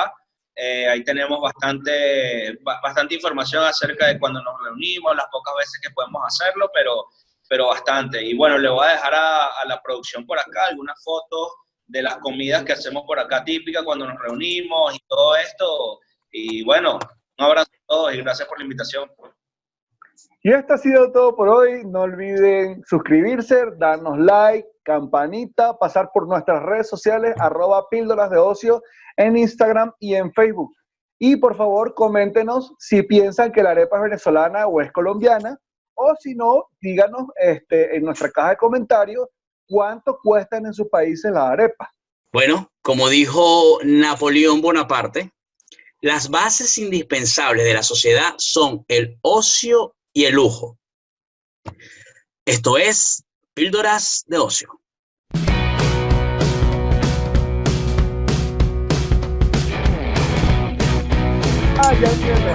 Eh, 0.59 0.89
ahí 0.89 1.03
tenemos 1.03 1.39
bastante, 1.39 2.57
bastante 2.63 3.13
información 3.13 3.63
acerca 3.63 4.07
de 4.07 4.17
cuando 4.17 4.41
nos 4.41 4.59
reunimos, 4.63 5.15
las 5.15 5.27
pocas 5.31 5.53
veces 5.55 5.79
que 5.79 5.91
podemos 5.91 6.19
hacerlo, 6.25 6.71
pero, 6.73 7.05
pero 7.47 7.67
bastante. 7.67 8.23
Y 8.23 8.35
bueno, 8.35 8.57
le 8.57 8.67
voy 8.67 8.83
a 8.87 8.93
dejar 8.93 9.13
a, 9.13 9.49
la 9.67 9.79
producción 9.83 10.25
por 10.25 10.39
acá 10.39 10.65
algunas 10.67 10.99
fotos 11.03 11.53
de 11.85 12.01
las 12.01 12.17
comidas 12.17 12.63
que 12.63 12.73
hacemos 12.73 13.03
por 13.05 13.19
acá 13.19 13.43
típicas 13.43 13.83
cuando 13.83 14.07
nos 14.07 14.19
reunimos 14.19 14.95
y 14.95 14.99
todo 15.07 15.35
esto. 15.35 15.99
Y 16.31 16.63
bueno, 16.63 16.97
un 17.37 17.45
abrazo 17.45 17.69
a 17.71 17.85
todos 17.85 18.15
y 18.15 18.17
gracias 18.17 18.47
por 18.47 18.57
la 18.57 18.63
invitación. 18.63 19.11
Y 20.41 20.51
esto 20.51 20.73
ha 20.73 20.77
sido 20.79 21.11
todo 21.11 21.35
por 21.35 21.49
hoy. 21.49 21.83
No 21.85 22.01
olviden 22.01 22.81
suscribirse, 22.87 23.63
darnos 23.77 24.17
like, 24.17 24.67
campanita, 24.81 25.77
pasar 25.77 26.09
por 26.11 26.27
nuestras 26.27 26.63
redes 26.63 26.89
sociales, 26.89 27.35
arroba 27.37 27.87
píldoras 27.89 28.31
de 28.31 28.37
ocio 28.37 28.81
en 29.17 29.37
Instagram 29.37 29.91
y 29.99 30.15
en 30.15 30.31
Facebook. 30.33 30.73
Y 31.19 31.35
por 31.35 31.57
favor, 31.57 31.93
coméntenos 31.93 32.73
si 32.79 33.01
piensan 33.01 33.51
que 33.51 33.63
la 33.63 33.71
arepa 33.71 33.97
es 33.97 34.03
venezolana 34.03 34.67
o 34.67 34.81
es 34.81 34.91
colombiana, 34.91 35.59
o 35.95 36.13
si 36.19 36.35
no, 36.35 36.65
díganos 36.79 37.25
este, 37.35 37.97
en 37.97 38.03
nuestra 38.03 38.29
caja 38.29 38.51
de 38.51 38.57
comentarios 38.57 39.27
cuánto 39.67 40.19
cuestan 40.21 40.67
en 40.67 40.73
sus 40.73 40.87
países 40.89 41.31
las 41.31 41.43
arepas. 41.43 41.89
Bueno, 42.31 42.71
como 42.81 43.09
dijo 43.09 43.79
Napoleón 43.83 44.61
Bonaparte, 44.61 45.31
las 46.01 46.29
bases 46.29 46.77
indispensables 46.77 47.65
de 47.65 47.73
la 47.73 47.83
sociedad 47.83 48.35
son 48.37 48.85
el 48.87 49.17
ocio 49.21 49.95
y 50.13 50.25
el 50.25 50.35
lujo. 50.35 50.77
Esto 52.45 52.77
es 52.77 53.23
Píldoras 53.53 54.23
de 54.27 54.37
Ocio. 54.37 54.79
Ah, 61.89 61.93
ya 61.93 62.09
entiendo. 62.11 62.51